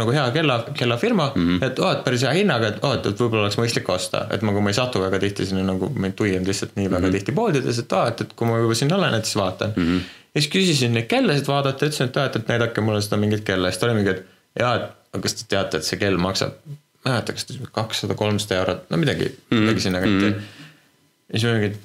nagu 0.00 0.14
hea 0.16 0.24
kella, 0.36 0.56
kellafirma 0.78 1.26
mm, 1.34 1.42
Mhm. 1.42 1.56
-hmm. 1.58 1.66
et 1.66 1.78
oo, 1.78 1.90
et 1.92 2.04
päris 2.04 2.22
hea 2.24 2.32
hinnaga, 2.38 2.68
et 2.72 2.78
oo, 2.84 2.92
et, 2.94 3.06
et 3.06 3.20
võib-olla 3.20 3.42
oleks 3.44 3.58
mõistlik 3.60 3.88
osta, 3.92 4.26
et 4.30 4.42
ma, 4.42 4.52
kui 4.52 4.62
ma 4.64 4.70
ei 4.72 4.78
satu 4.80 5.00
väga 5.02 5.18
tihti 5.26 5.46
sinna 5.46 5.62
nagu, 5.72 5.90
ma 5.94 6.06
ei 6.06 6.12
tuianud 6.16 6.48
lihtsalt 6.48 6.76
nii 6.76 6.86
väga 6.90 6.98
Mhm. 6.98 7.04
mm 7.04 7.08
-hmm. 7.10 7.18
tihti 7.18 7.32
poodides, 7.32 7.78
et 7.78 7.92
aa, 7.92 8.08
et, 8.08 8.20
et 8.20 8.32
kui 8.32 8.48
ma 8.48 8.58
juba 8.58 8.74
sinna 8.74 8.96
olen, 8.96 9.14
et 9.14 9.24
siis 9.24 9.36
vaatan 9.36 9.72
mm. 9.76 9.84
-hmm. 9.84 10.00
ja 10.34 10.40
siis 10.40 10.50
küsisin 10.54 10.94
neid 10.96 11.06
kellasid 11.06 11.46
vaadata, 11.46 11.86
ütlesin, 11.86 12.06
et 12.08 12.16
aa, 12.16 12.26
et, 12.26 12.36
et 12.36 12.48
näidake 12.48 12.80
mulle 12.80 13.02
seda 13.02 13.16
mingit 13.16 13.44
kella, 13.44 13.70
siis 13.70 13.78
ta 13.80 13.86
oli 13.86 13.94
mingi, 13.94 14.10
et 14.10 14.26
jaa, 14.60 14.74
et 14.76 14.82
aga 15.12 15.22
kas 15.22 15.34
te 15.34 15.44
teate, 15.48 15.76
et 15.76 15.84
see 15.84 15.98
kell 15.98 16.16
maksab, 16.16 16.52
ma 17.04 17.10
ei 17.10 17.12
mäleta, 17.12 17.32
kas 17.32 17.44
ta 17.44 17.54
kakssada, 17.72 18.14
kolmsada 18.14 18.60
eurot, 18.60 18.90
no 18.90 18.96
midagi 18.96 19.24
mm, 19.24 19.36
-hmm. 19.50 19.60
midagi 19.60 19.80
sinna 19.80 20.00
kanti 20.00 20.24
mm. 20.24 20.32
-hmm. 20.32 21.32
ja 21.32 21.38
siis 21.38 21.44
ma 21.52 21.58
mingi, 21.58 21.76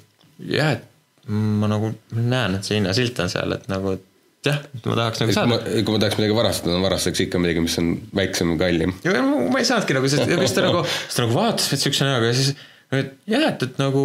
jah, 0.56 0.72
et 0.72 0.84
ma 1.30 1.68
nagu 1.70 1.92
näen, 2.16 2.56
et 2.58 2.66
see 2.66 2.78
hinnasilt 2.78 3.18
on 3.22 3.30
seal, 3.32 3.54
et 3.56 3.68
nagu, 3.70 3.94
et 3.96 4.48
jah, 4.48 4.58
et 4.74 4.88
ma 4.88 4.96
tahaks 4.98 5.22
nagu 5.22 5.32
ma 5.32 5.36
saada., 5.36 5.58
kui 5.84 5.94
ma 5.94 6.02
tahaks 6.02 6.18
midagi 6.18 6.36
varastada, 6.36 6.76
ma 6.76 6.88
varastaks 6.88 7.24
ikka 7.26 7.40
midagi, 7.42 7.64
mis 7.64 7.78
on 7.82 7.92
väiksem, 8.16 8.52
kallim. 8.60 8.94
ja 9.06 9.14
ma, 9.26 9.40
ma 9.52 9.62
ei 9.62 9.68
saanudki 9.68 9.96
nagu, 9.96 10.10
sest 10.12 10.26
ja 10.26 10.40
siis 10.42 10.56
ta 10.56 10.66
nagu, 10.66 10.82
siis 10.88 11.16
ta 11.16 11.24
nagu 11.26 11.36
vaatas 11.36 11.70
mind 11.72 11.84
siukse 11.84 12.08
näoga 12.08 12.30
ja 12.30 12.36
siis, 12.40 12.52
et 12.98 13.16
jah, 13.30 13.48
et, 13.52 13.66
et 13.68 13.82
nagu 13.82 14.04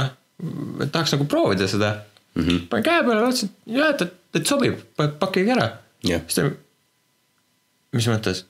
noh, 0.00 0.12
et 0.84 0.92
tahaks 0.94 1.16
nagu 1.16 1.28
proovida 1.30 1.68
seda 1.70 1.94
mm. 2.34 2.42
-hmm. 2.42 2.66
panin 2.72 2.88
käe 2.90 3.06
peale, 3.06 3.22
vaatasin, 3.26 3.54
et 3.54 3.78
jah, 3.78 3.94
et, 3.94 4.06
et, 4.06 4.40
et 4.40 4.52
sobib, 4.52 4.78
pakkige 4.98 5.56
ära. 5.56 5.70
Jah. 6.04 6.22
siis 6.28 6.40
ta, 6.40 6.50
mis 7.94 8.08
mõttes, 8.10 8.44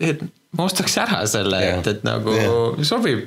et 0.00 0.22
ma 0.56 0.64
ostaks 0.64 0.94
ära 1.02 1.20
selle, 1.28 1.58
et, 1.60 1.88
et 1.90 2.04
nagu 2.06 2.32
Jah. 2.32 2.80
sobib, 2.88 3.26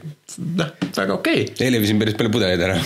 noh, 0.58 0.72
väga 0.96 1.14
okei 1.14 1.44
okay. 1.44 1.68
eile 1.68 1.82
viisin 1.84 2.00
päris 2.02 2.18
palju 2.18 2.34
pudeleid 2.34 2.64
ära. 2.66 2.80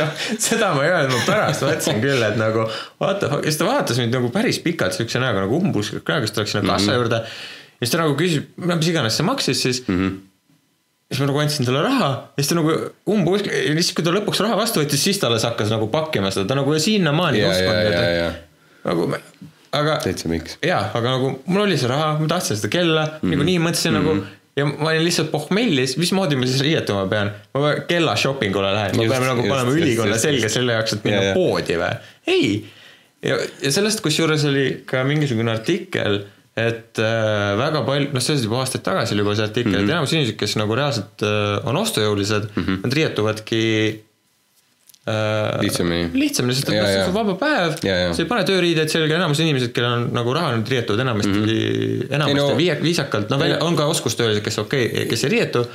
noh, 0.00 0.24
seda 0.42 0.72
ma 0.74 0.82
ei 0.82 0.90
öelnud, 0.90 1.14
ma 1.14 1.22
pärast 1.28 1.62
mõtlesin 1.62 2.02
küll, 2.02 2.26
et 2.26 2.38
nagu 2.40 2.66
vaata, 3.02 3.30
ja 3.36 3.42
siis 3.46 3.60
ta 3.60 3.68
vaatas 3.68 4.00
mind 4.02 4.18
nagu 4.18 4.32
päris 4.34 4.58
pikalt 4.64 4.96
siukse 4.98 5.22
näoga 5.22 5.44
nagu 5.46 5.60
umbusklik 5.62 6.02
näoga, 6.10 6.26
siis 6.26 6.34
ta 6.34 6.42
läks 6.42 6.56
sinna 6.56 6.72
kassa 6.72 6.88
mm 6.88 6.90
-hmm. 6.90 7.02
juurde. 7.02 7.22
ja 7.78 7.86
siis 7.86 7.94
ta 7.94 8.02
nagu 8.02 8.16
küsib, 8.18 8.48
mis 8.56 8.90
iganes 8.90 9.20
see 9.20 9.28
maksis 9.30 9.62
siis 9.62 9.82
mm. 9.86 10.00
-hmm. 10.00 10.18
siis 11.12 11.20
ma 11.20 11.30
nagu 11.30 11.38
andsin 11.44 11.70
talle 11.70 11.82
raha 11.86 12.10
ja 12.34 12.42
siis 12.42 12.48
ta 12.48 12.58
nagu 12.58 12.74
umbusk-, 13.06 13.52
ja 13.52 13.76
siis 13.78 13.92
kui 13.94 14.04
ta 14.04 14.10
lõpuks 14.10 14.42
raha 14.42 14.58
vastu 14.58 14.82
võttis, 14.82 15.06
siis 15.06 15.22
ta 15.22 15.30
alles 15.30 15.46
hakkas 15.46 15.70
nagu 15.70 15.86
pakkima 15.86 16.34
seda, 16.34 16.48
ta 16.50 16.58
nagu 16.58 16.78
sinnamaani 16.78 17.38
ei 17.38 17.46
ja, 17.46 17.52
ja, 17.52 17.54
uskunud, 17.54 17.92
ja, 17.92 18.02
et 18.10 18.18
ja 18.18 18.32
nagu, 18.84 19.06
aga 19.80 19.98
täitsa 20.04 20.30
miks. 20.32 20.58
jaa, 20.64 20.86
aga 20.94 21.16
nagu 21.16 21.34
mul 21.46 21.66
oli 21.66 21.78
see 21.80 21.90
raha, 21.90 22.14
ma 22.20 22.30
tahtsin 22.30 22.60
seda 22.60 22.72
kella 22.72 23.04
mm, 23.06 23.18
-hmm. 23.18 23.30
niikuinii 23.34 23.60
mõtlesin 23.66 23.94
mm 23.94 24.00
-hmm. 24.00 24.24
nagu 24.24 24.42
ja 24.56 24.66
ma 24.66 24.92
olin 24.92 25.04
lihtsalt 25.04 25.32
pohmellis, 25.32 25.96
mismoodi 25.98 26.38
ma 26.38 26.46
siis 26.46 26.62
riietuma 26.62 27.06
pean, 27.10 27.32
ma 27.58 27.74
kella 27.88 28.14
shopping 28.16 28.54
ule 28.56 28.70
lähen, 28.76 28.96
ma 29.00 29.08
pean 29.10 29.26
nagu 29.32 29.48
panema 29.48 29.74
ülikonna 29.74 30.18
selga 30.22 30.50
selle 30.52 30.78
jaoks, 30.78 30.96
et 30.98 31.08
minna 31.08 31.24
ja. 31.30 31.34
poodi 31.34 31.78
või, 31.80 31.90
ei. 32.30 32.46
ja, 33.26 33.40
ja 33.64 33.74
sellest, 33.74 34.02
kusjuures 34.04 34.46
oli 34.50 34.66
ka 34.86 35.02
mingisugune 35.08 35.50
artikkel, 35.54 36.22
et 36.54 37.02
äh, 37.02 37.52
väga 37.58 37.82
palju, 37.86 38.12
noh, 38.14 38.22
see 38.22 38.36
oli 38.36 38.46
juba 38.46 38.60
aastaid 38.62 38.84
tagasi 38.86 39.16
oli 39.16 39.24
juba 39.24 39.34
see 39.34 39.48
artikkel 39.48 39.72
mm, 39.72 39.78
-hmm. 39.80 39.90
et 39.90 39.96
enamus 39.96 40.12
inimesed, 40.14 40.36
kes 40.38 40.56
nagu 40.60 40.76
reaalselt 40.78 41.24
äh, 41.26 41.66
on 41.66 41.80
ostujõulised 41.82 42.50
mm, 42.52 42.62
-hmm. 42.62 42.84
nad 42.84 42.98
riietuvadki 43.00 43.62
Lihtsamini. 45.04 46.10
lihtsamini, 46.16 46.54
sest 46.56 46.70
et 46.70 46.78
noh, 46.78 46.86
see 46.88 47.00
on 47.04 47.12
vaba 47.12 47.34
päev, 47.36 47.74
sa 47.76 48.22
ei 48.22 48.28
pane 48.28 48.44
tööriideid 48.48 48.88
selga, 48.88 49.18
enamus 49.18 49.42
inimesed, 49.44 49.74
kellel 49.76 49.98
on 49.98 50.04
nagu 50.16 50.32
raha 50.32 50.54
nüüd 50.56 50.70
riietuvad 50.72 51.02
enamasti 51.04 51.32
mm, 51.32 51.42
-hmm. 51.44 52.06
enamasti 52.08 52.32
Ei 52.32 52.38
no- 52.38 52.56
viia- 52.56 52.76
viisakalt, 52.80 53.28
no 53.28 53.38
välja, 53.38 53.58
on 53.60 53.76
ka 53.76 53.84
oskustöölised, 53.92 54.40
kes 54.44 54.58
okei 54.62 54.86
okay,, 54.86 55.04
kes 55.10 55.24
ei 55.24 55.30
rietu 55.34 55.66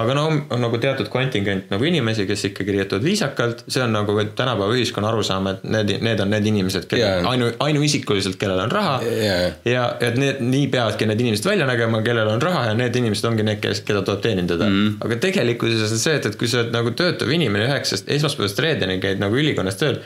aga 0.00 0.14
no 0.16 0.26
on, 0.26 0.40
on 0.50 0.64
nagu 0.64 0.78
teatud 0.80 1.10
kontingent 1.12 1.68
nagu 1.70 1.84
inimesi, 1.84 2.24
kes 2.26 2.44
ikkagi 2.48 2.72
rietuvad 2.78 3.04
viisakalt, 3.04 3.64
see 3.68 3.82
on 3.84 3.92
nagu 3.92 4.16
tänapäeva 4.24 4.72
ühiskonna 4.72 5.12
arusaam, 5.12 5.50
et 5.52 5.68
need, 5.68 5.92
need 6.00 6.24
on 6.24 6.32
need 6.32 6.48
inimesed, 6.48 6.88
kellel 6.88 7.28
ainu, 7.34 7.52
ainuisikuliselt, 7.58 8.40
kellel 8.40 8.64
on 8.64 8.72
raha 8.72 8.96
Ja, 9.04 9.36
ja. 9.68 9.84
et 10.00 10.16
need, 10.16 10.40
nii 10.40 10.70
peavadki 10.72 11.04
need 11.04 11.20
inimesed 11.20 11.44
välja 11.44 11.68
nägema, 11.68 12.00
kellel 12.06 12.32
on 12.32 12.40
raha 12.42 12.64
ja 12.70 12.74
need 12.80 12.96
inimesed 12.96 13.28
ongi 13.28 13.44
need, 13.44 13.60
kes, 13.60 13.84
keda 13.84 14.00
tuleb 14.08 14.24
teenindada 14.24 14.72
mm.. 14.72 14.96
aga 15.04 15.20
tegelikkuses 15.28 15.84
on 15.92 16.00
see, 16.00 16.16
et, 16.16 16.32
et 16.32 16.40
kui 16.40 16.48
sa 16.48 16.62
oled 16.64 16.72
nagu 16.72 16.96
töötav 16.96 17.28
inimene 17.28 17.68
üheksast, 17.68 18.08
esmaspäevast 18.08 18.58
reedeni 18.58 18.69
käid 18.78 19.18
nagu 19.22 19.36
ülikonnas 19.36 19.76
tööl, 19.80 19.98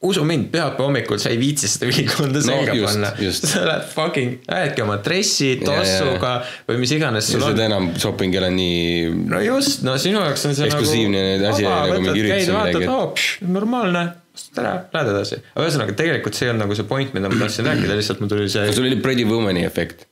usu 0.00 0.22
mind, 0.24 0.46
pühapäeva 0.52 0.86
hommikul 0.86 1.18
sa 1.20 1.28
ei 1.28 1.36
viitsi 1.40 1.68
seda 1.68 1.90
ülikonda 1.90 2.40
selga 2.40 2.72
just, 2.72 2.86
panna. 2.88 3.32
sa 3.52 3.64
lähed 3.68 3.82
fucking, 3.92 4.38
lähedki 4.48 4.84
oma 4.84 4.96
dressi, 5.04 5.50
Ja, 5.50 5.74
ja, 5.74 5.82
ja. 5.84 5.98
tossuga 5.98 6.30
või 6.70 6.78
mis 6.80 6.94
iganes 6.96 7.28
ja 7.28 7.34
sul 7.34 7.44
on 7.44 7.52
seda 7.52 7.66
enam 7.68 7.90
shopping 8.00 8.32
ei 8.32 8.40
ole 8.40 8.48
nii 8.54 9.10
no 9.28 9.42
just, 9.44 9.84
no 9.84 9.98
sinu 10.00 10.22
jaoks 10.24 10.46
on 10.48 10.56
see 10.56 10.70
Eksklusiivne 10.70 11.22
asi, 11.50 11.66
nagu 11.68 12.00
mingi 12.00 12.16
üritus 12.16 12.48
või 12.48 12.64
midagi, 12.70 12.88
oo, 12.94 13.52
normaalne, 13.58 14.06
ostad 14.40 14.62
ära, 14.64 14.72
lähed 14.96 15.12
edasi. 15.12 15.40
aga 15.52 15.68
ühesõnaga, 15.68 15.98
tegelikult 16.00 16.38
see 16.40 16.48
ei 16.48 16.54
olnud 16.54 16.64
nagu 16.64 16.80
see 16.80 16.88
point, 16.96 17.12
mida 17.18 17.28
ma 17.28 17.44
tahtsin 17.44 17.68
rääkida, 17.68 17.96
lihtsalt 18.00 18.24
mul 18.24 18.32
tuli 18.32 18.48
see 18.48 18.72
sul 18.72 18.88
oli 18.88 19.00
Pretty 19.04 19.28
Womani 19.28 19.68
efekt. 19.68 20.08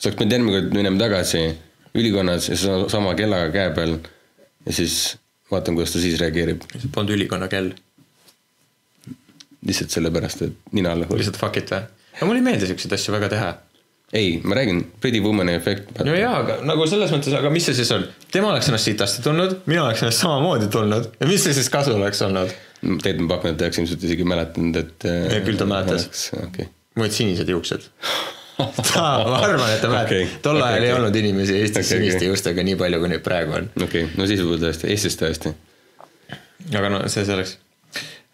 sa 0.00 0.10
oleks 0.10 0.18
pidanud 0.24 0.34
järgmine 0.34 0.58
kord 0.58 0.78
minema 0.80 1.04
tagasi 1.06 1.46
ülikonnas 1.94 2.50
ja 2.50 2.58
sa 2.58 2.82
sama 2.90 3.14
kellaga 3.18 3.54
käe 3.54 3.70
peal 3.78 4.00
ja 4.66 4.74
siis 4.74 5.20
vaatan, 5.50 5.78
kuidas 5.78 5.94
ta 5.94 6.02
siis 6.02 6.18
reageerib. 6.20 6.66
see 6.76 6.92
polnud 6.94 7.16
ülikonna 7.16 7.48
kell, 7.52 7.72
lihtsalt 9.66 9.96
sellepärast, 9.96 10.46
et 10.46 10.76
nina 10.76 10.94
lõhub. 10.98 11.18
lihtsalt 11.20 11.40
fuck 11.40 11.60
it 11.60 11.72
või? 11.74 11.82
aga 12.14 12.28
mulle 12.28 12.42
ei 12.42 12.46
meeldi 12.46 12.70
siukseid 12.70 12.96
asju 12.96 13.14
väga 13.16 13.30
teha. 13.34 13.50
ei, 14.16 14.40
ma 14.44 14.58
räägin, 14.58 14.82
Pretty 15.02 15.22
Womani 15.24 15.54
efekt. 15.58 15.92
no 16.06 16.16
jaa, 16.16 16.34
aga 16.44 16.58
nagu 16.68 16.88
selles 16.90 17.12
mõttes, 17.14 17.36
aga 17.36 17.52
mis 17.52 17.68
see 17.68 17.78
siis 17.82 17.92
on? 17.96 18.08
tema 18.32 18.54
oleks 18.54 18.72
ennast 18.72 18.90
sitasti 18.90 19.24
tundnud, 19.26 19.60
mina 19.70 19.86
oleks 19.86 20.04
ennast 20.06 20.24
samamoodi 20.24 20.70
tundnud 20.72 21.14
ja 21.20 21.30
mis 21.30 21.46
see 21.46 21.56
siis 21.56 21.70
kasu 21.72 21.96
oleks 21.98 22.22
olnud? 22.26 22.52
tegelikult 22.80 23.28
ma 23.28 23.36
pakun, 23.36 23.54
et 23.54 23.60
ta 23.60 23.68
oleks 23.68 23.82
ilmselt 23.82 24.04
isegi 24.08 24.26
mäletanud, 24.28 24.76
et. 24.80 25.08
Ja 25.36 25.40
küll 25.44 25.60
ta 25.60 25.68
mäletas. 25.68 26.30
okei 26.32 26.46
okay.. 26.46 26.74
mul 26.96 27.08
olid 27.08 27.16
sinised 27.16 27.56
juuksed. 27.56 27.90
ma 28.60 29.40
arvan, 29.46 29.72
et 29.72 29.82
ta 29.82 29.90
mäletab 29.90 29.96
okay,, 30.04 30.28
tol 30.44 30.60
ajal 30.60 30.84
ei 30.84 30.90
okei. 30.90 30.98
olnud 30.98 31.18
inimesi 31.22 31.56
Eestis 31.58 31.82
okay, 31.82 31.96
siniste 31.96 32.20
okay. 32.22 32.30
juustega 32.30 32.64
nii 32.66 32.78
palju, 32.80 33.00
kui 33.02 33.10
neid 33.12 33.24
praegu 33.24 33.56
on. 33.58 33.68
okei 33.76 34.06
okay., 34.06 34.20
no 34.20 34.28
siis 34.30 34.42
võib-olla 34.42 34.68
tõesti, 34.68 34.88
Eestis 34.94 35.18
tõesti. 35.20 35.52
aga 36.70 36.92
no 36.92 37.02
see 37.12 37.26
selleks. 37.28 37.54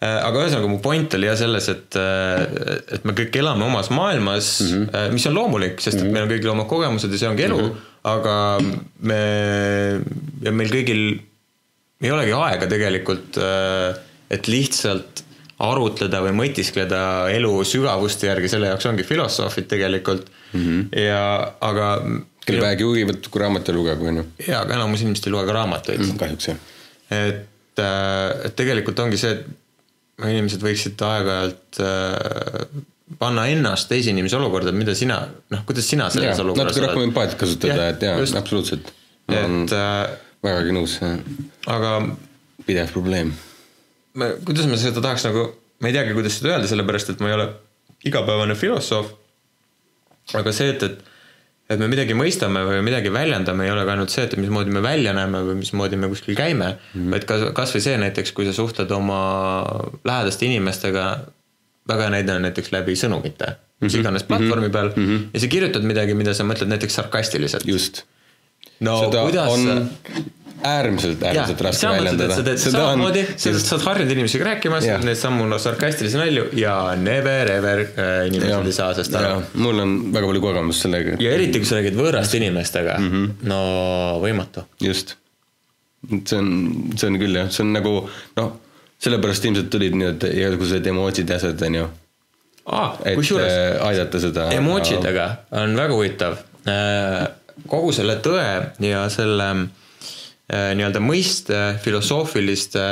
aga 0.07 0.43
ühesõnaga 0.43 0.71
mu 0.71 0.79
point 0.83 1.17
oli 1.17 1.29
jah 1.29 1.37
selles, 1.39 1.69
et, 1.73 1.99
et 2.97 3.07
me 3.07 3.15
kõik 3.17 3.39
elame 3.41 3.67
omas 3.67 3.91
maailmas 3.93 4.51
mm. 4.63 4.87
-hmm. 4.87 5.13
mis 5.17 5.29
on 5.29 5.37
loomulik, 5.37 5.79
sest 5.83 6.01
et 6.01 6.09
meil 6.09 6.27
on 6.27 6.33
kõigil 6.33 6.53
omad 6.53 6.69
kogemused 6.71 7.13
ja 7.13 7.21
see 7.23 7.31
ongi 7.31 7.47
elu 7.49 7.61
mm, 7.61 7.69
-hmm. 7.69 7.93
aga 8.15 8.35
me 9.11 9.21
ja 10.45 10.53
meil 10.53 10.73
kõigil 10.73 11.05
ei 11.97 12.11
olegi 12.13 12.33
aega 12.37 12.67
tegelikult, 12.69 13.39
et 14.29 14.47
lihtsalt 14.51 15.26
arutleda 15.65 16.21
või 16.21 16.33
mõtiskleda 16.37 17.01
elu 17.33 17.51
sügavuste 17.65 18.29
järgi, 18.29 18.49
selle 18.51 18.71
jaoks 18.71 18.85
ongi 18.89 19.05
filosoofid 19.07 19.69
tegelikult 19.71 20.27
mm. 20.29 20.63
-hmm. 20.63 20.99
ja 21.01 21.21
aga. 21.61 21.91
kelle 22.45 22.61
vähegi 22.61 22.85
huvivad, 22.87 23.29
kui 23.31 23.41
raamatut 23.41 23.75
lugegu, 23.75 24.07
on 24.07 24.21
ju. 24.21 24.25
jaa, 24.47 24.61
aga 24.61 24.77
enamus 24.77 25.01
inimesed 25.01 25.27
ei 25.27 25.33
loe 25.33 25.45
ka 25.47 25.55
raamatuid 25.57 26.03
mm.. 26.03 26.19
kahjuks 26.21 26.47
jah. 26.47 26.59
et, 27.11 27.81
et 28.45 28.55
tegelikult 28.55 28.99
ongi 28.99 29.17
see, 29.17 29.33
et 29.33 30.29
inimesed 30.29 30.63
võiksid 30.63 31.01
aeg-ajalt 31.07 31.81
äh, 31.83 32.85
panna 33.19 33.47
ennast 33.51 33.89
teise 33.89 34.11
inimese 34.11 34.37
olukorda, 34.37 34.71
mida 34.75 34.95
sina, 34.97 35.19
noh, 35.53 35.65
kuidas 35.65 35.89
sina 35.89 36.09
selles 36.13 36.39
olukorras 36.43 36.75
natuke 36.75 36.85
rohkem 36.85 37.09
empaatiat 37.09 37.41
kasutada, 37.41 37.89
et 37.93 38.07
jaa 38.07 38.21
absoluutselt. 38.41 38.93
et 39.31 39.75
äh, 39.75 40.15
vägagi 40.43 40.73
nõus, 40.75 40.97
aga 41.67 41.93
pidev 42.67 42.91
probleem. 42.93 43.31
Ma, 44.17 44.31
kuidas 44.45 44.67
ma 44.69 44.79
seda 44.79 45.03
tahaks 45.03 45.27
nagu, 45.29 45.45
ma 45.81 45.91
ei 45.91 45.95
teagi, 45.95 46.15
kuidas 46.17 46.39
seda 46.39 46.55
öelda, 46.55 46.69
sellepärast 46.71 47.13
et 47.13 47.21
ma 47.23 47.31
ei 47.31 47.37
ole 47.37 47.47
igapäevane 48.07 48.57
filosoof. 48.57 49.13
aga 50.37 50.51
see, 50.51 50.73
et, 50.73 50.83
et, 50.83 50.97
et 51.71 51.79
me 51.79 51.87
midagi 51.91 52.15
mõistame 52.17 52.63
või 52.67 52.81
midagi 52.85 53.11
väljendame, 53.13 53.67
ei 53.67 53.71
ole 53.71 53.85
ka 53.87 53.95
ainult 53.95 54.11
see, 54.13 54.25
et 54.27 54.35
mismoodi 54.39 54.73
me 54.75 54.83
välja 54.83 55.13
näeme 55.15 55.43
või 55.47 55.61
mismoodi 55.61 55.99
me 55.99 56.09
kuskil 56.11 56.35
käime 56.37 56.73
mm., 56.75 57.13
vaid 57.13 57.27
ka 57.29 57.39
kasvõi 57.55 57.83
see 57.85 57.95
näiteks, 58.01 58.33
kui 58.35 58.47
sa 58.49 58.55
suhtled 58.57 58.91
oma 58.95 59.21
lähedaste 60.07 60.49
inimestega, 60.49 61.07
väga 61.87 62.09
hea 62.09 62.15
näide 62.17 62.35
on 62.35 62.45
näiteks 62.49 62.73
läbi 62.75 62.97
sõnumite, 62.99 63.53
mis 63.85 63.95
iganes 63.95 64.27
platvormi 64.27 64.71
peal 64.73 64.91
mm 64.91 65.07
-hmm. 65.07 65.25
ja 65.33 65.43
sa 65.43 65.51
kirjutad 65.53 65.87
midagi, 65.87 66.17
mida 66.17 66.33
sa 66.35 66.43
mõtled 66.43 66.73
näiteks 66.73 66.99
sarkastiliselt. 66.99 67.67
just. 67.67 68.03
no 68.79 68.99
seda 69.05 69.23
kuidas 69.23 69.51
on 69.53 69.89
äärmiselt, 70.63 71.23
äärmiselt 71.23 71.61
raske 71.61 71.87
väljendada. 71.87 72.35
seda 72.35 72.51
on 72.51 72.57
samamoodi, 72.57 73.25
sa 73.37 73.53
sa 73.59 73.75
oled 73.75 73.85
harjunud 73.85 74.13
inimesega 74.15 74.45
rääkima, 74.45 74.79
sa 74.81 74.95
teed 74.95 75.05
neid 75.05 75.19
samu 75.19 75.59
sarkastilisi 75.59 76.17
nalju 76.17 76.47
ja 76.57 76.95
never 76.97 77.51
ever 77.51 77.83
äh, 77.85 78.27
inimesed 78.27 78.71
ei 78.71 78.73
saa 78.73 78.93
sellest 78.93 79.15
aru. 79.19 79.43
mul 79.53 79.83
on 79.83 79.93
väga 80.13 80.31
palju 80.31 80.41
kogemust 80.41 80.87
sellega. 80.87 81.17
ja 81.21 81.35
eriti, 81.37 81.61
kui 81.61 81.69
sa 81.69 81.77
räägid 81.77 81.97
võõraste 81.99 82.41
inimestega 82.41 82.97
mm, 82.97 83.11
-hmm. 83.13 83.47
no 83.51 83.61
võimatu. 84.23 84.65
just. 84.81 85.15
see 86.25 86.39
on, 86.39 86.51
see 86.95 87.07
on 87.11 87.21
küll 87.21 87.41
jah, 87.43 87.49
see 87.53 87.65
on 87.65 87.73
nagu 87.77 87.95
noh, 88.41 88.51
sellepärast 89.03 89.45
ilmselt 89.45 89.69
tulid 89.69 89.95
need 89.95 90.29
igasugused 90.33 90.93
emootsid 90.93 91.29
ja 91.29 91.41
asjad, 91.41 91.65
on 91.69 91.81
ju. 91.81 91.89
et 93.05 93.33
äh, 93.39 93.87
aidata 93.87 94.19
seda. 94.19 94.51
emootsidega 94.51 95.33
on 95.51 95.75
väga 95.77 95.93
huvitav. 95.93 96.39
kogu 97.67 97.91
selle 97.93 98.17
tõe 98.25 98.47
ja 98.83 99.09
selle 99.09 99.51
äh, 99.51 99.67
nii-öelda 100.47 101.01
mõiste 101.03 101.57
filosoofiliste 101.83 102.83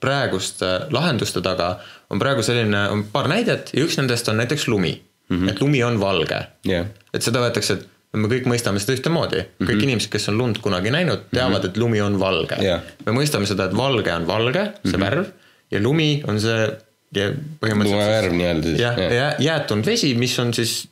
praeguste 0.00 0.70
lahenduste 0.94 1.42
taga 1.44 1.74
on 2.10 2.20
praegu 2.22 2.42
selline, 2.42 2.86
on 2.88 3.02
paar 3.12 3.28
näidet 3.28 3.74
ja 3.76 3.84
üks 3.84 3.98
nendest 4.00 4.28
on 4.32 4.38
näiteks 4.40 4.68
lumi 4.72 4.94
mm. 5.28 5.36
-hmm. 5.36 5.50
et 5.50 5.60
lumi 5.60 5.82
on 5.84 6.00
valge 6.00 6.38
jah, 6.64 6.86
et 7.12 7.26
seda 7.26 7.42
võetakse, 7.44 7.76
et 7.76 8.16
me 8.16 8.30
kõik 8.30 8.48
mõistame 8.48 8.80
seda 8.80 8.96
ühtemoodi 8.96 9.42
mm, 9.42 9.50
-hmm. 9.50 9.68
kõik 9.68 9.84
inimesed, 9.84 10.10
kes 10.14 10.28
on 10.32 10.38
lund 10.38 10.62
kunagi 10.64 10.90
näinud, 10.94 11.28
teavad 11.34 11.60
-hmm. 11.60 11.68
et 11.68 11.76
lumi 11.76 12.00
on 12.00 12.18
valge 12.20 12.56
Jah. 12.64 12.80
me 13.06 13.12
mõistame 13.20 13.46
seda, 13.46 13.68
et 13.68 13.76
valge 13.76 14.12
on 14.12 14.26
valge, 14.26 14.64
see 14.64 14.92
mm 14.92 14.94
-hmm. 14.94 15.04
värv 15.04 15.26
ja 15.70 15.82
lumi 15.82 16.22
on 16.28 16.40
see 16.40 16.68
ja 17.14 17.30
põhimõtteliselt 17.60 18.00
lumevärv 18.00 18.32
nii-öelda 18.32 18.62
siis. 18.68 18.80
jah, 18.80 18.98
ja 18.98 19.34
jäätunud 19.38 19.86
vesi, 19.86 20.14
mis 20.14 20.38
on 20.38 20.54
siis 20.54 20.88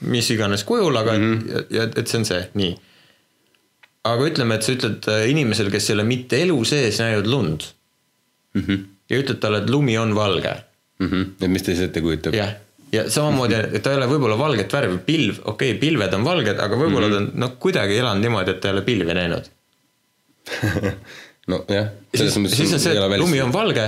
mis 0.00 0.30
iganes 0.30 0.64
kujul, 0.64 0.96
aga 0.96 1.12
mm 1.12 1.38
-hmm. 1.38 1.64
ja 1.70 1.88
et 1.96 2.06
see 2.06 2.18
on 2.18 2.24
see, 2.24 2.42
nii. 2.54 2.76
Aga 4.04 4.30
ütleme, 4.30 4.58
et 4.58 4.66
sa 4.66 4.72
ütled 4.72 5.08
äh, 5.10 5.26
inimesele, 5.32 5.72
kes 5.74 5.90
ei 5.90 5.98
ole 5.98 6.06
mitte 6.08 6.40
elu 6.44 6.56
sees 6.68 7.00
näinud 7.02 7.26
lund 7.26 7.66
mm. 8.54 8.62
-hmm. 8.62 8.86
ja 9.10 9.20
ütled 9.22 9.40
talle, 9.42 9.62
et 9.64 9.70
lumi 9.70 9.98
on 9.98 10.14
valge, 10.14 10.56
Mm 10.98 11.08
-hmm. 11.08 11.44
et 11.44 11.50
mis 11.50 11.62
ta 11.62 11.66
siis 11.66 11.80
ette 11.80 12.00
kujutab? 12.00 12.34
jah. 12.34 12.48
ja 12.92 13.10
samamoodi, 13.10 13.54
et 13.54 13.82
ta 13.82 13.90
ei 13.90 13.96
ole 13.96 14.06
võib-olla 14.06 14.38
valget 14.38 14.72
värvi, 14.72 14.98
pilv, 15.06 15.36
okei 15.44 15.70
okay,, 15.70 15.80
pilved 15.80 16.14
on 16.14 16.24
valged, 16.24 16.58
aga 16.58 16.76
võib-olla 16.76 17.08
mm 17.08 17.14
-hmm. 17.14 17.28
ta 17.28 17.34
on 17.34 17.40
noh, 17.40 17.52
kuidagi 17.58 17.98
elanud 17.98 18.22
niimoodi, 18.22 18.50
et 18.50 18.60
ta 18.60 18.68
ei 18.68 18.72
ole 18.72 18.82
pilvi 18.82 19.14
näinud. 19.14 19.50
nojah, 21.50 21.86
siis, 22.14 22.34
siis 22.34 22.72
on 22.72 22.80
see, 22.80 22.96
et 22.98 23.18
lumi 23.18 23.40
on 23.42 23.52
valge, 23.52 23.84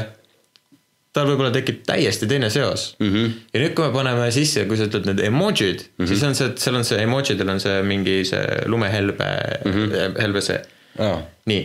tal 1.16 1.26
võib-olla 1.26 1.50
tekib 1.54 1.80
täiesti 1.86 2.28
teine 2.30 2.50
seos 2.54 2.94
mm. 3.00 3.08
-hmm. 3.12 3.32
ja 3.54 3.62
nüüd, 3.64 3.74
kui 3.78 3.86
me 3.86 3.94
paneme 3.94 4.28
sisse, 4.34 4.64
kui 4.70 4.78
sa 4.78 4.86
ütled 4.86 5.08
need 5.10 5.24
emotsid 5.26 5.82
mm, 5.82 6.04
-hmm. 6.04 6.12
siis 6.12 6.22
on 6.26 6.34
see, 6.38 6.52
seal 6.56 6.78
on 6.78 6.86
see 6.86 7.00
emotsidel 7.02 7.48
on 7.56 7.60
see 7.60 7.82
mingi 7.82 8.20
see 8.24 8.44
lumehelbe 8.66 9.30
mm, 9.64 9.72
-hmm. 9.72 10.20
helbe 10.20 10.40
see. 10.44 10.60
Aa. 10.98 11.18
nii, 11.46 11.60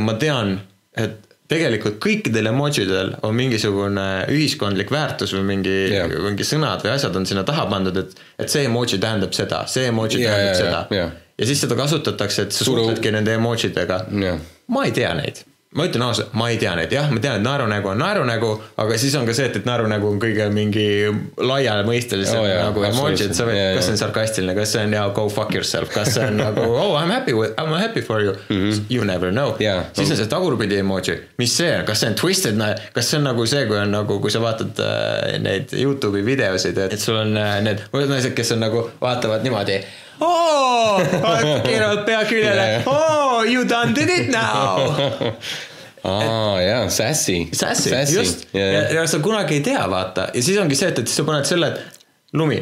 ma 0.00 0.14
tean, 0.20 0.54
et 0.96 1.28
tegelikult 1.48 1.96
kõikidel 2.02 2.50
emotsidel 2.50 3.14
on 3.24 3.36
mingisugune 3.36 4.06
ühiskondlik 4.32 4.90
väärtus 4.92 5.32
või 5.36 5.46
mingi 5.54 5.76
yeah., 5.94 6.10
mingi 6.24 6.44
sõnad 6.44 6.84
või 6.84 6.92
asjad 6.92 7.16
on 7.16 7.26
sinna 7.28 7.44
taha 7.48 7.64
pandud, 7.70 7.96
et, 7.96 8.12
et 8.38 8.52
see 8.52 8.66
emoji 8.68 9.00
tähendab 9.00 9.32
seda, 9.36 9.62
see 9.70 9.88
emoji 9.88 10.20
Jaa, 10.20 10.34
tähendab 10.34 10.52
jaa, 10.52 10.58
seda 10.60 10.98
jaa. 10.98 11.10
ja 11.38 11.48
siis 11.48 11.62
seda 11.64 11.78
kasutatakse, 11.78 12.48
et 12.48 12.56
sa 12.56 12.68
suhtledki 12.68 13.12
nende 13.16 13.36
emotsidega 13.40 14.02
jah, 14.24 14.42
ma 14.68 14.84
ei 14.88 14.92
tea 14.96 15.14
neid, 15.16 15.40
ma 15.76 15.84
ütlen 15.84 16.02
ausalt, 16.06 16.32
ma 16.38 16.46
ei 16.48 16.56
tea 16.56 16.70
neid, 16.78 16.92
jah, 16.92 17.10
ma 17.12 17.20
tean, 17.20 17.42
et 17.42 17.44
naerunägu 17.44 17.90
on 17.90 17.98
naerunägu, 18.00 18.52
aga 18.80 18.96
siis 19.00 19.12
on 19.18 19.26
ka 19.28 19.34
see, 19.36 19.50
et, 19.50 19.58
et 19.60 19.66
naerunägu 19.68 20.08
on 20.08 20.16
kõige 20.22 20.46
mingi 20.54 20.84
laiamõistelisem 21.44 22.40
oh, 22.40 22.46
jaa, 22.48 22.62
nagu 22.70 22.86
emoji, 22.88 23.26
et 23.26 23.36
sa 23.36 23.44
võid, 23.44 23.60
kas 23.76 23.84
see 23.84 23.92
on 23.92 24.00
sarkastiline, 24.00 24.54
kas 24.56 24.72
see 24.72 24.86
on 24.86 24.96
yeah, 24.96 25.12
go 25.12 25.26
fuck 25.32 25.52
yourself, 25.52 25.92
kas 25.92 26.14
see 26.16 26.24
on 26.24 26.40
nagu 26.46 26.64
oh 26.70 26.96
I 26.96 27.04
m 27.04 27.12
happy 27.12 27.36
with, 27.36 27.52
I 27.60 27.68
m 27.68 27.76
happy 27.76 28.00
for 28.00 28.24
you 28.24 28.32
mm, 28.32 28.56
-hmm. 28.56 28.88
you 28.88 29.04
never 29.04 29.30
know. 29.30 29.52
Jaa. 29.60 29.84
siis 29.92 30.10
on 30.10 30.16
see 30.16 30.26
tagurpidi 30.32 30.80
emoji, 30.80 31.20
mis 31.38 31.56
see 31.60 31.70
on, 31.76 31.84
kas 31.84 32.00
see 32.00 32.08
on 32.08 32.16
twisted, 32.16 32.64
kas 32.96 33.10
see 33.10 33.20
on 33.20 33.28
nagu 33.28 33.46
see, 33.46 33.66
kui 33.68 33.76
on 33.76 33.92
nagu, 33.92 34.20
kui 34.24 34.32
sa 34.32 34.40
vaatad 34.40 34.80
äh, 34.80 35.38
neid 35.38 35.76
Youtube'i 35.76 36.24
videosid, 36.24 36.78
et 36.78 37.00
sul 37.00 37.20
on 37.20 37.36
äh, 37.36 37.60
need 37.60 37.84
naised, 37.92 38.32
kes 38.32 38.56
on 38.56 38.64
nagu 38.64 38.88
vaatavad 39.00 39.44
niimoodi 39.44 39.82
oo, 40.30 40.98
keeravad 41.64 42.04
pea 42.06 42.22
küljele, 42.28 42.68
oo 42.86 43.44
you 43.44 43.64
done 43.68 43.94
did 43.94 44.10
it 44.10 44.32
now. 44.32 44.88
Aa 46.04 46.62
jaa, 46.68 46.88
sassy. 46.90 47.48
Sassy, 47.52 47.92
just, 48.14 48.48
ja, 48.54 48.88
ja 48.94 49.06
sa 49.10 49.20
kunagi 49.24 49.58
ei 49.58 49.64
tea, 49.66 49.84
vaata, 49.90 50.28
ja 50.34 50.42
siis 50.42 50.58
ongi 50.60 50.78
see, 50.78 50.90
et, 50.92 51.02
et 51.04 51.12
sa 51.12 51.26
paned 51.28 51.48
selle, 51.48 51.70
et 51.74 52.36
lumi, 52.38 52.60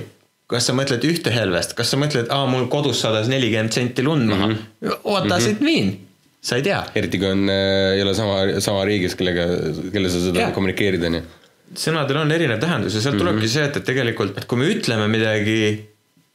kas 0.51 0.69
sa 0.69 0.75
mõtled 0.77 1.05
ühte 1.09 1.33
helvest, 1.35 1.75
kas 1.79 1.93
sa 1.93 2.01
mõtled, 2.01 2.31
aa 2.33 2.47
mul 2.51 2.69
kodus 2.73 3.01
sadas 3.05 3.31
nelikümmend 3.31 3.75
senti 3.75 4.05
lund 4.07 4.29
maha. 4.31 4.53
Mm, 4.53 4.61
-hmm. 4.83 5.01
what 5.05 5.29
does 5.31 5.49
it 5.51 5.65
mean, 5.65 5.97
sa 6.41 6.61
ei 6.61 6.67
tea. 6.67 6.85
eriti 6.95 7.19
kui 7.23 7.33
on, 7.33 7.49
ei 7.51 8.03
ole 8.03 8.15
sama, 8.15 8.61
sama 8.61 8.85
riigis, 8.85 9.17
kellega, 9.19 9.49
kelle 9.93 10.13
sa 10.13 10.23
seda 10.29 10.47
Jah. 10.47 10.55
kommunikeerid, 10.55 11.05
on 11.11 11.21
ju. 11.21 11.27
sõnadel 11.75 12.23
on 12.23 12.33
erinev 12.33 12.61
tähendus 12.63 12.95
ja 12.95 13.03
sealt 13.03 13.19
tulebki 13.19 13.49
see, 13.51 13.65
et, 13.67 13.77
et 13.77 13.85
tegelikult, 13.85 14.39
et 14.39 14.47
kui 14.47 14.59
me 14.59 14.71
ütleme 14.71 15.09
midagi, 15.11 15.59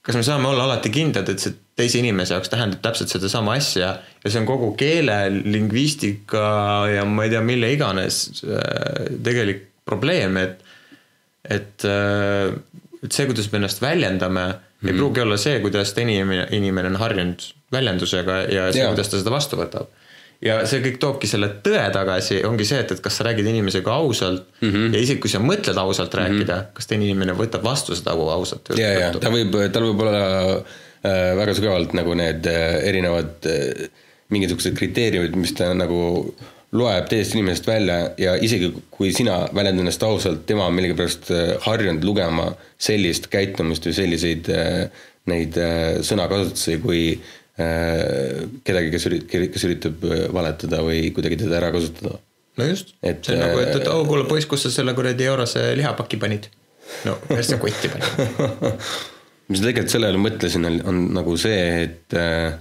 kas 0.01 0.17
me 0.17 0.23
saame 0.25 0.49
olla 0.49 0.65
alati 0.65 0.89
kindlad, 0.93 1.29
et 1.29 1.41
see 1.43 1.53
teise 1.77 1.99
inimese 2.01 2.35
jaoks 2.35 2.49
tähendab 2.51 2.81
täpselt 2.85 3.13
sedasama 3.13 3.55
asja? 3.59 3.93
Ja 4.23 4.31
see 4.31 4.41
on 4.41 4.49
kogu 4.49 4.71
keele, 4.79 5.17
lingvistika 5.45 6.45
ja 6.91 7.05
ma 7.05 7.27
ei 7.27 7.33
tea, 7.33 7.41
mille 7.45 7.71
iganes 7.75 8.43
äh, 8.45 9.07
tegelik 9.23 9.67
probleem, 9.85 10.37
et 10.41 10.67
et, 11.49 11.85
et 11.85 13.15
see, 13.15 13.25
kuidas 13.25 13.47
me 13.51 13.57
ennast 13.57 13.81
väljendame 13.81 14.43
mm, 14.45 14.89
ei 14.89 14.93
pruugi 14.93 15.23
olla 15.23 15.39
see, 15.41 15.57
kuidas 15.63 15.93
teine 15.97 16.13
inimene, 16.13 16.45
inimene 16.53 16.91
on 16.93 16.99
harjunud 17.01 17.47
väljendusega 17.73 18.37
ja 18.51 18.67
see, 18.73 18.85
kuidas 18.91 19.09
ta 19.09 19.21
seda 19.21 19.33
vastu 19.33 19.59
võtab. 19.59 19.89
Ja 20.41 20.59
see 20.69 20.81
kõik 20.85 20.99
toobki 21.01 21.29
selle 21.29 21.51
tõe 21.65 21.81
tagasi, 21.93 22.41
ongi 22.47 22.65
see, 22.67 22.79
et, 22.83 22.93
et 22.95 23.01
kas 23.03 23.19
sa 23.19 23.25
räägid 23.27 23.47
inimesega 23.51 23.93
ausalt 23.93 24.47
mm 24.61 24.69
-hmm. 24.69 24.93
ja 24.95 25.01
isegi 25.01 25.21
kui 25.21 25.29
sa 25.29 25.39
mõtled 25.39 25.77
ausalt 25.77 26.13
rääkida 26.13 26.55
mm, 26.55 26.61
-hmm. 26.61 26.77
kas 26.77 26.87
teine 26.87 27.05
inimene 27.05 27.35
võtab 27.37 27.63
vastu 27.63 27.95
seda 27.95 28.15
au 28.15 28.29
ausalt 28.29 28.73
ja, 28.77 28.93
ja 28.99 29.11
ta 29.13 29.29
võib, 29.29 29.57
tal 29.71 29.85
võib 29.89 30.01
olla 30.05 30.23
äh, 30.57 31.35
väga 31.37 31.53
sügavalt 31.53 31.93
nagu 31.93 32.13
need 32.13 32.47
äh, 32.47 32.79
erinevad 32.89 33.45
äh, 33.45 33.89
mingisugused 34.31 34.75
kriteeriumid, 34.77 35.35
mis 35.35 35.53
ta 35.53 35.73
nagu 35.75 36.33
loeb 36.71 37.07
teisest 37.11 37.35
inimesest 37.35 37.67
välja 37.67 37.97
ja 38.17 38.35
isegi 38.39 38.71
kui 38.91 39.11
sina 39.15 39.41
väljendad 39.51 39.83
ennast 39.83 40.03
ausalt, 40.07 40.45
tema 40.47 40.69
on 40.69 40.75
millegipärast 40.77 41.31
äh, 41.35 41.53
harjunud 41.65 42.05
lugema 42.07 42.51
sellist 42.79 43.27
käitumist 43.31 43.87
või 43.87 43.97
selliseid 43.97 44.49
äh, 44.55 45.03
neid 45.31 45.57
äh, 45.59 45.99
sõnakasutusi 46.07 46.79
kui 46.83 47.03
kedagi, 47.59 48.91
kes 48.93 49.07
ürit-, 49.09 49.27
kes 49.29 49.65
üritab 49.67 50.03
äh, 50.07 50.25
valetada 50.33 50.81
või 50.85 51.09
kuidagi 51.15 51.39
teda 51.43 51.59
ära 51.59 51.71
kasutada. 51.73 52.17
no 52.57 52.67
just, 52.67 52.95
Et, 53.01 53.23
see 53.25 53.35
on 53.35 53.43
nagu, 53.43 53.61
et, 53.63 53.75
et 53.75 53.87
äh, 53.87 53.93
oh 53.93 54.05
kuule 54.07 54.25
poiss, 54.29 54.47
kus 54.49 54.65
sa 54.65 54.73
selle 54.73 54.95
kuradi 54.97 55.27
eurose 55.27 55.71
lihapaki 55.79 56.19
panid? 56.21 56.49
no, 57.07 57.17
päris 57.27 57.51
sa 57.51 57.59
kotti 57.61 57.91
panid. 57.91 58.77
mis 59.51 59.61
ma 59.61 59.67
tegelikult 59.67 59.93
selle 59.93 60.11
üle 60.13 60.21
mõtlesin, 60.21 60.67
on, 60.87 61.01
nagu 61.17 61.35
see, 61.39 61.63
et 61.85 62.17
äh, 62.17 62.53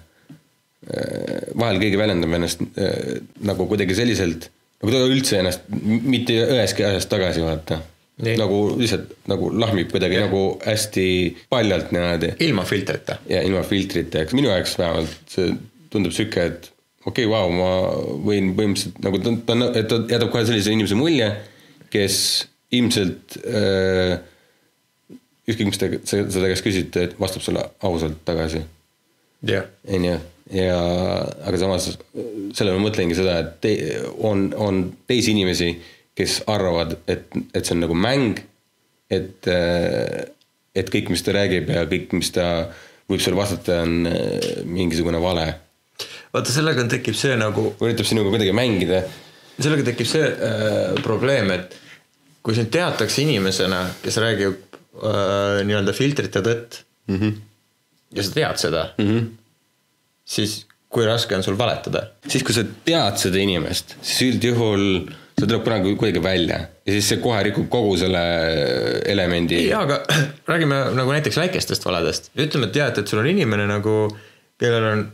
äh, 0.91 1.51
vahel 1.59 1.81
keegi 1.83 2.01
väljendab 2.01 2.35
ennast 2.41 2.65
äh, 2.75 3.21
nagu 3.47 3.69
kuidagi 3.71 3.97
selliselt, 3.99 4.51
nagu 4.83 4.95
ta 4.97 5.07
üldse 5.07 5.41
ennast 5.41 5.71
mitte 5.71 6.37
üheski 6.49 6.87
asjas 6.89 7.09
tagasi 7.11 7.45
vaata. 7.47 7.81
Nii. 8.21 8.37
nagu 8.37 8.59
lihtsalt 8.77 9.15
nagu 9.31 9.49
lahmib 9.57 9.93
kuidagi 9.93 10.19
Jah. 10.19 10.29
nagu 10.29 10.59
hästi 10.65 11.05
paljalt 11.53 11.93
niimoodi 11.95 12.35
ilma 12.47 12.65
filtrita. 12.69 13.17
ja 13.29 13.43
ilma 13.47 13.63
filtrita, 13.67 14.25
eks 14.25 14.37
minu 14.37 14.53
jaoks 14.53 14.77
vähemalt 14.79 15.33
see 15.33 15.55
tundub 15.91 16.15
sihuke, 16.15 16.45
et 16.53 16.71
okei 17.07 17.27
okay,, 17.27 17.31
vau, 17.33 17.51
ma 17.55 17.71
võin 18.27 18.53
põhimõtteliselt 18.59 19.01
nagu 19.05 19.21
ta, 19.25 19.35
ta, 19.49 19.57
et 19.81 19.89
ta 19.91 20.01
jätab 20.13 20.33
kohe 20.35 20.45
sellise 20.49 20.75
inimese 20.75 20.99
mulje, 20.99 21.31
kes 21.91 22.19
ilmselt 22.77 23.39
äh, 23.41 24.19
ükskõik, 25.51 25.71
mis 25.71 25.81
te 25.81 25.89
seda 26.07 26.51
käest 26.51 26.67
küsite, 26.67 27.07
et 27.09 27.17
vastab 27.21 27.45
sulle 27.45 27.65
ausalt 27.87 28.21
tagasi, 28.29 28.63
jah, 29.49 29.67
onju. 29.89 30.19
ja, 30.55 30.77
aga 31.49 31.63
samas 31.63 31.89
sellele 31.95 32.77
ma 32.77 32.85
mõtlengi 32.87 33.17
seda, 33.19 33.39
et 33.43 33.57
te, 33.65 33.75
on, 34.27 34.51
on 34.61 34.85
teisi 35.11 35.35
inimesi, 35.35 35.73
kes 36.19 36.43
arvavad, 36.51 36.97
et, 37.09 37.27
et 37.55 37.65
see 37.65 37.75
on 37.77 37.85
nagu 37.85 37.97
mäng, 37.97 38.41
et, 39.11 39.47
et 40.75 40.91
kõik, 40.93 41.11
mis 41.11 41.23
ta 41.27 41.35
räägib 41.35 41.71
ja 41.73 41.85
kõik, 41.91 42.13
mis 42.19 42.31
ta 42.35 42.47
võib 43.11 43.23
sulle 43.23 43.39
vastata, 43.39 43.83
on 43.85 44.09
äh, 44.09 44.63
mingisugune 44.69 45.21
vale. 45.23 45.47
vaata 46.33 46.55
sellega 46.55 46.87
tekib 46.91 47.17
see 47.19 47.37
nagu, 47.39 47.73
üritab 47.83 48.09
sinuga 48.09 48.33
kuidagi 48.33 48.55
mängida. 48.57 49.03
sellega 49.59 49.91
tekib 49.91 50.09
see 50.09 50.25
äh, 50.25 51.03
probleem, 51.05 51.51
et 51.57 51.77
kui 52.43 52.57
sind 52.57 52.71
teatakse 52.73 53.23
inimesena, 53.25 53.83
kes 54.05 54.19
räägib 54.23 54.57
äh, 54.57 55.61
nii-öelda 55.67 55.95
filtrita 55.97 56.43
tõtt 56.45 56.83
mm. 57.11 57.17
-hmm. 57.19 57.39
ja 58.17 58.27
sa 58.27 58.37
tead 58.39 58.63
seda 58.63 58.85
mm, 58.99 59.09
-hmm. 59.09 59.27
siis 60.25 60.67
kui 60.89 61.07
raske 61.07 61.37
on 61.37 61.43
sul 61.43 61.59
valetada 61.59 62.09
siis, 62.27 62.43
kui 62.43 62.55
sa 62.55 62.65
tead 62.85 63.19
seda 63.19 63.39
inimest, 63.39 63.97
siis 64.03 64.35
üldjuhul 64.35 65.11
see 65.41 65.49
tuleb 65.49 65.65
kunagi 65.65 65.95
kuidagi 65.97 66.23
välja 66.25 66.59
ja 66.61 66.97
siis 66.97 67.09
see 67.13 67.21
kohe 67.23 67.41
rikub 67.47 67.69
kogu 67.73 67.97
selle 68.01 68.21
elemendi. 69.09 69.63
jaa, 69.69 69.85
aga 69.87 70.03
räägime 70.51 70.83
nagu 70.99 71.17
näiteks 71.17 71.41
väikestest 71.41 71.87
valedest. 71.87 72.31
ütleme, 72.37 72.69
et 72.69 72.77
tead, 72.77 73.01
et 73.01 73.09
sul 73.09 73.23
on 73.23 73.31
inimene 73.31 73.67
nagu, 73.71 73.97
kellel 74.61 74.93
on 74.93 75.09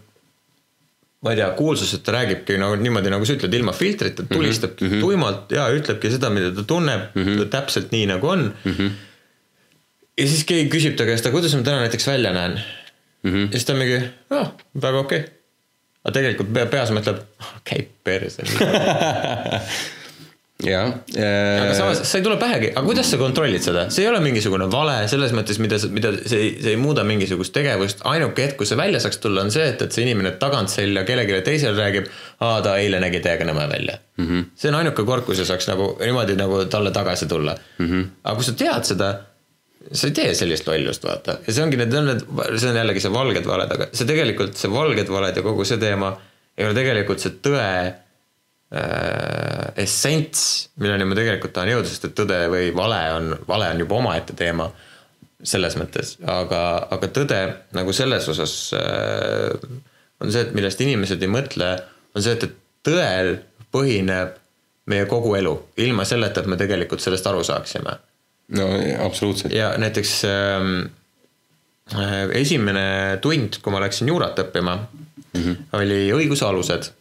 ma 1.24 1.32
ei 1.32 1.40
tea, 1.40 1.48
kuulsus, 1.58 1.94
et 1.96 2.04
ta 2.06 2.14
räägibki 2.14 2.58
nagu 2.60 2.76
niimoodi, 2.78 3.10
nagu 3.10 3.26
sa 3.26 3.34
ütled, 3.34 3.54
ilma 3.58 3.74
filtrita, 3.74 4.26
tulistabki 4.30 4.84
mm 4.84 4.90
-hmm. 4.92 5.04
tuimalt 5.06 5.52
ja 5.52 5.66
ütlebki 5.74 6.10
seda, 6.12 6.30
mida 6.30 6.52
ta 6.54 6.62
tunneb 6.62 7.14
mm, 7.14 7.24
-hmm. 7.24 7.48
täpselt 7.50 7.92
nii 7.92 8.06
nagu 8.12 8.28
on 8.28 8.44
mm. 8.64 8.72
-hmm. 8.72 8.90
ja 10.18 10.26
siis 10.26 10.44
keegi 10.44 10.70
küsib 10.70 10.96
ta 10.96 11.08
käest, 11.08 11.26
aga 11.26 11.32
kuidas 11.38 11.56
ma 11.56 11.62
täna 11.62 11.80
näiteks 11.80 12.06
välja 12.06 12.32
näen 12.32 12.60
mm. 13.22 13.32
-hmm. 13.32 13.46
ja 13.46 13.52
siis 13.52 13.64
ta 13.64 13.72
on 13.72 13.78
mingi, 13.78 14.00
noh, 14.30 14.54
väga 14.82 14.98
okei 14.98 15.18
okay.. 15.18 15.32
aga 16.04 16.12
tegelikult 16.12 16.52
pea- 16.52 16.66
peas 16.66 16.90
mõtleb, 16.90 17.22
käib 17.64 17.88
perse. 18.04 18.42
jah. 20.64 20.92
aga 21.12 21.74
samas 21.76 22.00
sa 22.08 22.18
ei 22.18 22.24
tule 22.24 22.38
pähegi, 22.40 22.70
aga 22.72 22.84
kuidas 22.86 23.10
sa 23.12 23.18
kontrollid 23.20 23.64
seda, 23.64 23.86
see 23.92 24.06
ei 24.06 24.08
ole 24.08 24.22
mingisugune 24.24 24.68
vale 24.72 24.94
selles 25.10 25.34
mõttes, 25.36 25.60
mida, 25.60 25.78
mida 25.92 26.12
see 26.22 26.40
ei, 26.40 26.50
see 26.64 26.72
ei 26.72 26.80
muuda 26.80 27.04
mingisugust 27.08 27.52
tegevust, 27.56 28.00
ainuke 28.08 28.46
hetk, 28.46 28.56
kus 28.60 28.72
see 28.72 28.80
välja 28.80 29.02
saaks 29.04 29.20
tulla, 29.20 29.44
on 29.44 29.52
see, 29.52 29.66
et, 29.74 29.84
et 29.84 29.92
see 29.92 30.06
inimene 30.06 30.32
tagantselja 30.40 31.04
kellelegi 31.08 31.42
teisele 31.46 31.76
räägib, 31.76 32.08
aa 32.46 32.60
ta 32.64 32.76
eile 32.80 33.00
nägi 33.04 33.20
täiega 33.24 33.48
nõme 33.48 33.66
välja 33.68 33.98
mm. 34.16 34.26
-hmm. 34.26 34.46
see 34.56 34.72
on 34.72 34.78
ainuke 34.80 35.04
kord, 35.04 35.26
kui 35.28 35.36
see 35.36 35.48
saaks 35.48 35.68
nagu 35.68 35.92
niimoodi 36.00 36.38
nagu 36.40 36.64
talle 36.72 36.92
tagasi 36.94 37.28
tulla 37.28 37.56
mm. 37.78 37.90
-hmm. 37.90 38.06
aga 38.24 38.36
kui 38.40 38.48
sa 38.48 38.56
tead 38.64 38.88
seda, 38.92 39.10
sa 39.92 40.08
ei 40.08 40.16
tee 40.16 40.32
sellist 40.34 40.66
lollust, 40.66 41.04
vaata, 41.04 41.36
ja 41.46 41.52
see 41.52 41.64
ongi 41.64 41.76
need, 41.82 41.92
need, 41.92 42.24
see 42.56 42.72
on 42.72 42.80
jällegi 42.80 43.04
see 43.04 43.12
valged 43.12 43.52
valed, 43.52 43.76
aga 43.76 43.92
see 43.92 44.08
tegelikult, 44.08 44.56
see 44.56 44.72
valged 44.72 45.12
valed 45.18 45.36
ja 45.36 45.44
kogu 45.44 45.68
see 45.68 45.76
teema 45.84 46.16
ei 46.56 46.64
ole 46.64 46.74
tegelikult 46.74 47.20
see 47.20 47.36
tõe 47.44 47.92
äh, 48.74 49.72
essents, 49.82 50.68
milleni 50.82 51.06
ma 51.08 51.18
tegelikult 51.18 51.54
tahan 51.56 51.74
jõuda, 51.74 51.90
sest 51.90 52.08
et 52.08 52.16
tõde 52.18 52.40
või 52.52 52.70
vale 52.76 53.00
on, 53.16 53.32
vale 53.48 53.70
on 53.74 53.84
juba 53.84 54.00
omaette 54.00 54.36
teema 54.38 54.70
selles 55.46 55.76
mõttes, 55.78 56.16
aga, 56.26 56.62
aga 56.96 57.10
tõde 57.12 57.40
nagu 57.76 57.92
selles 57.94 58.26
osas 58.32 58.56
äh, 58.74 59.52
on 60.20 60.32
see, 60.32 60.46
et 60.46 60.56
millest 60.56 60.80
inimesed 60.82 61.22
ei 61.22 61.30
mõtle, 61.30 61.70
on 62.16 62.24
see, 62.24 62.34
et, 62.38 62.48
et 62.48 62.58
tõel 62.86 63.36
põhineb 63.74 64.36
meie 64.90 65.06
kogu 65.10 65.34
elu, 65.36 65.54
ilma 65.82 66.06
selleta, 66.06 66.42
et 66.42 66.50
me 66.50 66.58
tegelikult 66.58 67.02
sellest 67.02 67.26
aru 67.26 67.42
saaksime 67.46 67.96
no 68.48 68.66
absoluutselt. 69.06 69.52
ja 69.52 69.72
näiteks 69.78 70.24
ähm, 70.24 70.74
äh, 71.94 72.30
esimene 72.40 73.18
tund, 73.22 73.58
kui 73.62 73.74
ma 73.74 73.80
läksin 73.82 74.08
juurat 74.08 74.38
õppima 74.38 74.76
mm, 74.76 75.42
-hmm. 75.42 75.56
oli 75.72 76.00
õiguse 76.14 76.46
alused 76.46 76.92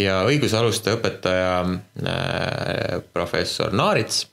ja 0.00 0.22
õiguse 0.28 0.58
aluste 0.60 0.96
õpetaja 0.96 1.52
äh, 1.64 2.98
professor 3.12 3.72
Naarits 3.76 4.24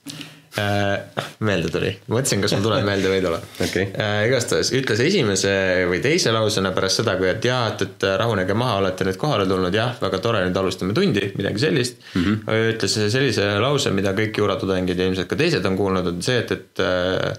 äh,, 0.58 1.24
meelde 1.44 1.70
tuli, 1.72 1.90
mõtlesin, 2.10 2.42
kas 2.42 2.54
mul 2.56 2.64
tuleb 2.66 2.86
meelde 2.86 3.10
või 3.10 3.18
ei 3.20 3.24
tule 3.24 3.40
Okei. 3.66 3.88
äh,. 3.92 4.20
igastahes 4.28 4.72
ütles 4.76 5.02
esimese 5.04 5.52
või 5.90 6.00
teise 6.04 6.32
lausena 6.34 6.72
pärast 6.76 7.02
seda, 7.02 7.16
kui 7.20 7.30
et 7.30 7.44
jaa, 7.44 7.64
et, 7.72 7.84
et 7.86 8.08
rahunege 8.22 8.56
maha, 8.58 8.78
olete 8.82 9.06
nüüd 9.08 9.20
kohale 9.20 9.48
tulnud, 9.50 9.74
jah, 9.74 9.96
väga 10.02 10.22
tore, 10.24 10.44
nüüd 10.46 10.60
alustame 10.62 10.96
tundi, 10.96 11.28
midagi 11.38 11.64
sellist 11.66 12.00
mm. 12.14 12.24
-hmm. 12.24 12.62
ütles 12.74 12.96
sellise 13.12 13.50
lause, 13.62 13.92
mida 13.94 14.14
kõik 14.16 14.40
juuratudengid 14.40 14.98
ja 14.98 15.10
ilmselt 15.10 15.30
ka 15.30 15.38
teised 15.38 15.66
on 15.68 15.76
kuulnud, 15.78 16.14
on 16.14 16.24
see, 16.24 16.40
et, 16.44 16.56
et 16.56 16.84
äh, 16.84 17.36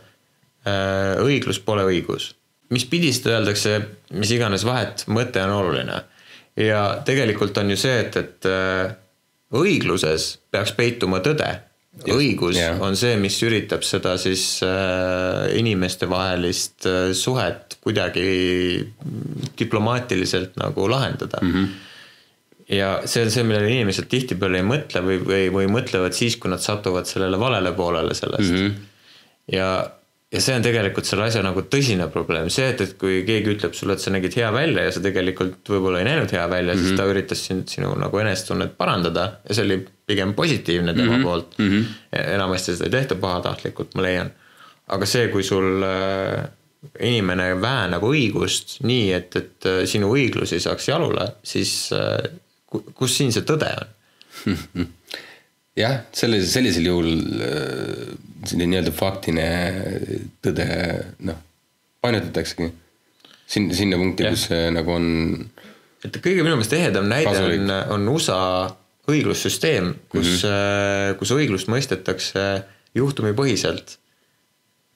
äh, 0.68 1.16
õiglus 1.24 1.62
pole 1.66 1.88
õigus. 1.88 2.36
mis 2.70 2.86
pidist 2.86 3.26
öeldakse, 3.26 3.80
mis 4.14 4.30
iganes 4.30 4.62
vahet, 4.66 5.08
mõte 5.10 5.42
on 5.42 5.56
oluline. 5.56 6.04
Ja 6.58 6.84
tegelikult 7.06 7.58
on 7.58 7.74
ju 7.74 7.78
see, 7.80 7.98
et, 8.06 8.16
et 8.20 8.50
äh, 8.50 8.94
õigluses 9.56 10.32
peaks 10.52 10.74
peituma 10.78 11.22
tõde. 11.26 11.50
õigus 12.06 12.56
jah. 12.56 12.76
yeah. 12.76 12.82
on 12.86 12.96
see, 12.96 13.18
mis 13.20 13.36
üritab 13.44 13.84
seda 13.84 14.16
siis 14.22 14.62
äh, 14.64 15.50
inimestevahelist 15.60 16.88
äh, 16.88 17.12
suhet 17.18 17.80
kuidagi 17.84 18.26
diplomaatiliselt 19.60 20.58
nagu 20.62 20.90
lahendada 20.90 21.42
mm. 21.42 21.54
-hmm 21.54 21.86
ja 22.70 22.90
see 23.10 23.24
on 23.26 23.32
see, 23.34 23.44
millele 23.44 23.72
inimesed 23.74 24.06
tihtipeale 24.12 24.60
ei 24.62 24.66
mõtle 24.66 25.02
või, 25.02 25.18
või, 25.26 25.46
või 25.54 25.70
mõtlevad 25.74 26.14
siis, 26.14 26.36
kui 26.38 26.52
nad 26.52 26.62
satuvad 26.62 27.10
sellele 27.10 27.40
valele 27.42 27.72
poolele 27.74 28.14
sellest 28.14 28.52
mm. 28.52 28.60
-hmm. 28.60 28.76
ja, 29.56 29.70
ja 30.30 30.42
see 30.44 30.56
on 30.60 30.66
tegelikult 30.66 31.08
selle 31.10 31.26
asja 31.26 31.42
nagu 31.42 31.64
tõsine 31.74 32.06
probleem, 32.14 32.52
see, 32.54 32.68
et, 32.74 32.82
et 32.86 32.92
kui 33.02 33.24
keegi 33.26 33.56
ütleb 33.56 33.74
sulle, 33.78 33.96
et 33.98 34.04
sa 34.04 34.14
nägid 34.14 34.36
hea 34.38 34.52
välja 34.54 34.86
ja 34.86 34.92
sa 34.94 35.02
tegelikult 35.02 35.72
võib-olla 35.74 36.04
ei 36.04 36.08
näinud 36.08 36.34
hea 36.36 36.44
välja 36.52 36.76
mm, 36.76 36.80
-hmm. 36.80 36.92
siis 36.92 37.00
ta 37.00 37.08
üritas 37.10 37.42
sind, 37.48 37.66
sinu 37.72 37.96
nagu 37.98 38.22
enesetunnet 38.22 38.76
parandada 38.78 39.26
ja 39.48 39.58
see 39.58 39.66
oli 39.66 39.80
pigem 40.10 40.36
positiivne 40.38 40.94
tema 40.94 41.12
mm 41.12 41.18
-hmm. 41.18 41.24
poolt 41.24 41.58
mm. 41.58 41.72
-hmm. 41.72 42.22
enamasti 42.36 42.76
seda 42.76 42.86
ei 42.86 42.96
tehta 42.98 43.16
pahatahtlikult, 43.16 43.96
ma 43.96 44.06
leian. 44.06 44.32
aga 44.88 45.06
see, 45.06 45.28
kui 45.28 45.44
sul 45.44 45.84
äh, 45.84 46.46
inimene 47.00 47.62
väänab 47.62 48.04
õigust 48.04 48.80
nii, 48.84 49.12
et, 49.14 49.36
et 49.36 49.66
äh, 49.66 49.82
sinu 49.86 50.14
õiglus 50.14 50.54
ei 50.54 50.60
saaks 50.60 50.88
jalule, 50.88 51.28
siis 51.44 51.90
ku- 52.66 52.86
kus 52.94 53.18
siin 53.18 53.34
see 53.34 53.42
tõde 53.42 53.74
on? 53.82 53.88
jah, 55.80 56.02
sellisel, 56.16 56.50
sellisel 56.52 56.90
juhul 56.90 57.14
äh, 57.46 58.12
selline 58.48 58.74
nii-öelda 58.74 58.94
faktiline 58.96 59.48
tõde, 60.44 60.68
noh, 61.28 61.40
painutataksegi 62.04 62.70
sinna, 63.50 63.78
sinna 63.78 64.00
punkti, 64.00 64.28
kus 64.30 64.48
see 64.50 64.68
nagu 64.74 64.94
on, 64.96 65.08
et 66.06 66.20
kõige 66.20 66.44
minu 66.44 66.56
meelest 66.56 66.76
ehedam 66.78 67.10
näide 67.12 67.32
Kasulik. 67.32 67.66
on, 67.66 67.74
on 67.96 68.12
USA 68.14 68.42
õiglussüsteem, 69.10 69.94
kus 70.12 70.28
mm, 70.28 70.44
-hmm. 70.44 71.18
kus 71.20 71.34
õiglust 71.34 71.72
mõistetakse 71.72 72.46
juhtumipõhiselt. 72.98 73.98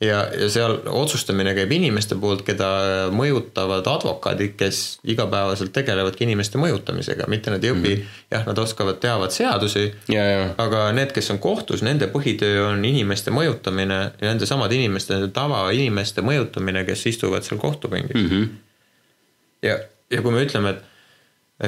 ja, 0.03 0.19
ja 0.39 0.49
seal 0.51 0.75
otsustamine 0.89 1.53
käib 1.55 1.71
inimeste 1.75 2.15
poolt, 2.19 2.43
keda 2.47 2.67
mõjutavad 3.15 3.87
advokaadid, 3.89 4.55
kes 4.59 4.81
igapäevaselt 5.09 5.73
tegelevadki 5.75 6.25
inimeste 6.27 6.59
mõjutamisega, 6.61 7.27
mitte 7.31 7.53
nad 7.53 7.63
ei 7.63 7.73
õpi 7.73 7.81
mm, 7.81 8.01
-hmm. 8.01 8.21
jah, 8.35 8.45
nad 8.49 8.61
oskavad, 8.63 8.99
teavad 9.03 9.33
seadusi, 9.35 9.85
ja, 10.11 10.25
ja 10.29 10.47
aga 10.61 10.85
need, 10.95 11.13
kes 11.15 11.31
on 11.33 11.39
kohtus, 11.43 11.83
nende 11.85 12.09
põhitöö 12.13 12.67
on 12.69 12.85
inimeste 12.85 13.31
mõjutamine 13.31 13.99
ja 14.21 14.31
nende 14.31 14.49
samade 14.49 14.75
inimeste, 14.75 15.15
nende 15.15 15.31
tavainimeste 15.35 16.25
mõjutamine, 16.25 16.85
kes 16.89 17.05
istuvad 17.13 17.47
seal 17.47 17.61
kohtupingis 17.61 18.15
mm. 18.15 18.29
-hmm. 18.29 18.49
ja, 19.69 19.79
ja 20.11 20.21
kui 20.21 20.31
me 20.31 20.43
ütleme, 20.43 20.75
et, 20.75 20.83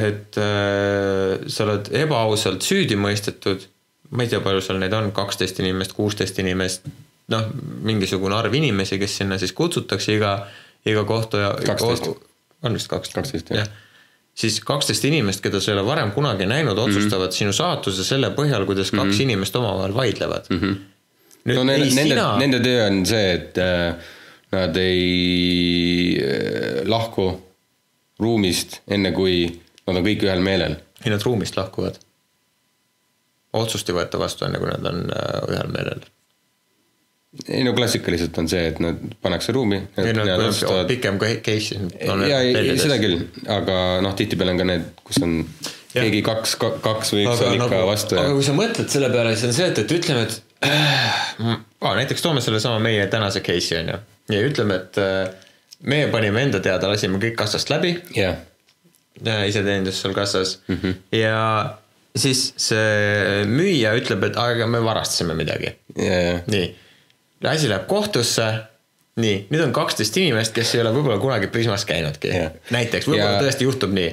et 0.03 0.37
äh, 0.41 1.47
sa 1.47 1.63
oled 1.63 1.89
ebaausalt 1.93 2.61
süüdi 2.61 2.99
mõistetud, 2.99 3.69
ma 4.11 4.23
ei 4.23 4.29
tea, 4.29 4.39
palju 4.43 4.61
seal 4.61 4.79
neid 4.81 4.93
on, 4.93 5.11
kaksteist 5.15 5.59
inimest, 5.59 5.93
kuusteist 5.93 6.39
inimest, 6.39 6.87
noh, 7.33 7.47
mingisugune 7.85 8.35
arv 8.37 8.53
inimesi, 8.53 8.99
kes 9.01 9.17
sinna 9.21 9.39
siis 9.41 9.53
kutsutakse 9.57 10.15
iga, 10.15 10.35
iga 10.85 11.03
kohtu 11.07 11.41
ja. 11.41 11.53
12. 11.65 12.13
on 12.65 12.77
vist 12.77 12.89
kaksteist. 12.91 13.49
12, 13.49 13.55
jah. 13.57 13.69
siis 14.35 14.59
kaksteist 14.65 15.05
inimest, 15.09 15.43
keda 15.43 15.61
sa 15.61 15.71
ei 15.71 15.77
ole 15.77 15.85
varem 15.87 16.11
kunagi 16.15 16.47
näinud, 16.49 16.77
otsustavad 16.77 17.27
mm 17.27 17.31
-hmm. 17.31 17.37
sinu 17.37 17.53
saatuse 17.53 18.03
selle 18.03 18.29
põhjal, 18.37 18.65
kuidas 18.65 18.91
kaks 18.91 19.03
mm 19.03 19.11
-hmm. 19.11 19.21
inimest 19.21 19.55
omavahel 19.55 19.95
vaidlevad 19.95 20.45
mm. 20.49 20.59
-hmm. 20.59 20.75
nüüd 21.45 21.55
no 21.55 21.63
nende, 21.63 21.95
nende 21.95 22.21
nende 22.39 22.59
töö 22.59 22.87
on 22.87 23.05
see, 23.05 23.33
et 23.33 23.57
äh, 23.57 23.95
nad 24.51 24.77
ei 24.77 26.17
äh, 26.21 26.87
lahku 26.87 27.45
ruumist, 28.19 28.81
enne 28.87 29.11
kui 29.11 29.45
nad 29.87 29.97
on 29.97 30.03
kõik 30.05 30.25
ühel 30.25 30.41
meelel. 30.43 30.75
ei, 31.03 31.11
nad 31.11 31.21
ruumist 31.21 31.57
lahkuvad. 31.57 31.99
otsust 33.53 33.89
ei 33.89 33.95
võeta 33.95 34.19
vastu, 34.19 34.45
enne 34.45 34.59
kui 34.59 34.69
nad 34.69 34.85
on 34.85 35.05
äh, 35.11 35.49
ühel 35.49 35.71
meelel. 35.71 36.05
Ei 37.47 37.63
no 37.67 37.73
klassikaliselt 37.75 38.37
on 38.41 38.47
see, 38.49 38.63
et 38.71 38.79
nad 38.83 38.99
pannakse 39.23 39.53
ruumi. 39.55 39.81
no 39.97 40.83
pikem 40.89 41.19
case. 41.19 41.79
ja, 42.29 42.41
seda 42.81 42.99
küll, 43.01 43.25
aga 43.51 43.79
noh, 44.05 44.15
tihtipeale 44.17 44.55
on 44.55 44.61
ka 44.61 44.67
need, 44.71 44.87
kus 45.05 45.21
on 45.25 45.39
Jah. 45.95 46.03
keegi 46.03 46.21
kaks, 46.27 46.57
kaks 46.59 47.13
või 47.15 47.23
üks 47.23 47.43
on 47.45 47.55
ikka 47.55 47.69
nagu, 47.71 47.87
vastu 47.87 48.17
ja 48.17 48.25
aga 48.25 48.35
kui 48.35 48.43
sa 48.47 48.55
mõtled 48.55 48.91
selle 48.91 49.11
peale, 49.13 49.35
siis 49.35 49.47
on 49.47 49.55
see, 49.55 49.69
et, 49.71 49.79
et 49.83 49.93
ütleme, 49.95 50.25
et 50.27 50.67
äh, 50.67 51.55
näiteks 52.01 52.25
toome 52.25 52.43
sellesama 52.43 52.81
meie 52.83 53.05
tänase 53.11 53.43
case'i 53.45 53.79
on 53.79 53.93
ju. 53.93 54.01
ja 54.35 54.41
ütleme, 54.49 54.81
et 54.81 54.99
äh, 54.99 55.29
meie 55.87 56.09
panime 56.11 56.43
enda 56.47 56.59
teada, 56.63 56.89
lasime 56.91 57.21
kõik 57.21 57.37
kassast 57.39 57.71
läbi, 57.71 57.95
jah, 58.17 58.41
iseteenindus 59.23 60.01
seal 60.03 60.15
kassas 60.17 60.57
mm. 60.67 60.79
-hmm. 60.81 60.97
ja 61.15 61.37
siis 62.15 62.49
see 62.59 63.45
müüja 63.47 63.93
ütleb, 63.99 64.23
et 64.27 64.39
aga 64.39 64.67
me 64.67 64.83
varastasime 64.83 65.35
midagi. 65.37 65.75
ja, 65.95 66.19
ja, 66.29 66.35
nii, 66.47 66.67
asi 67.43 67.69
läheb 67.69 67.87
kohtusse. 67.87 68.53
nii, 69.15 69.45
nüüd 69.47 69.61
on 69.63 69.71
kaksteist 69.71 70.17
inimest, 70.19 70.51
kes 70.51 70.73
ei 70.75 70.81
ole 70.81 70.91
võib-olla 70.91 71.19
kunagi 71.23 71.47
Prismas 71.47 71.85
käinudki 71.87 72.33
näiteks, 72.71 73.07
võib-olla 73.07 73.37
Ja- 73.37 73.41
tõesti 73.41 73.63
juhtub 73.63 73.93
nii 73.95 74.09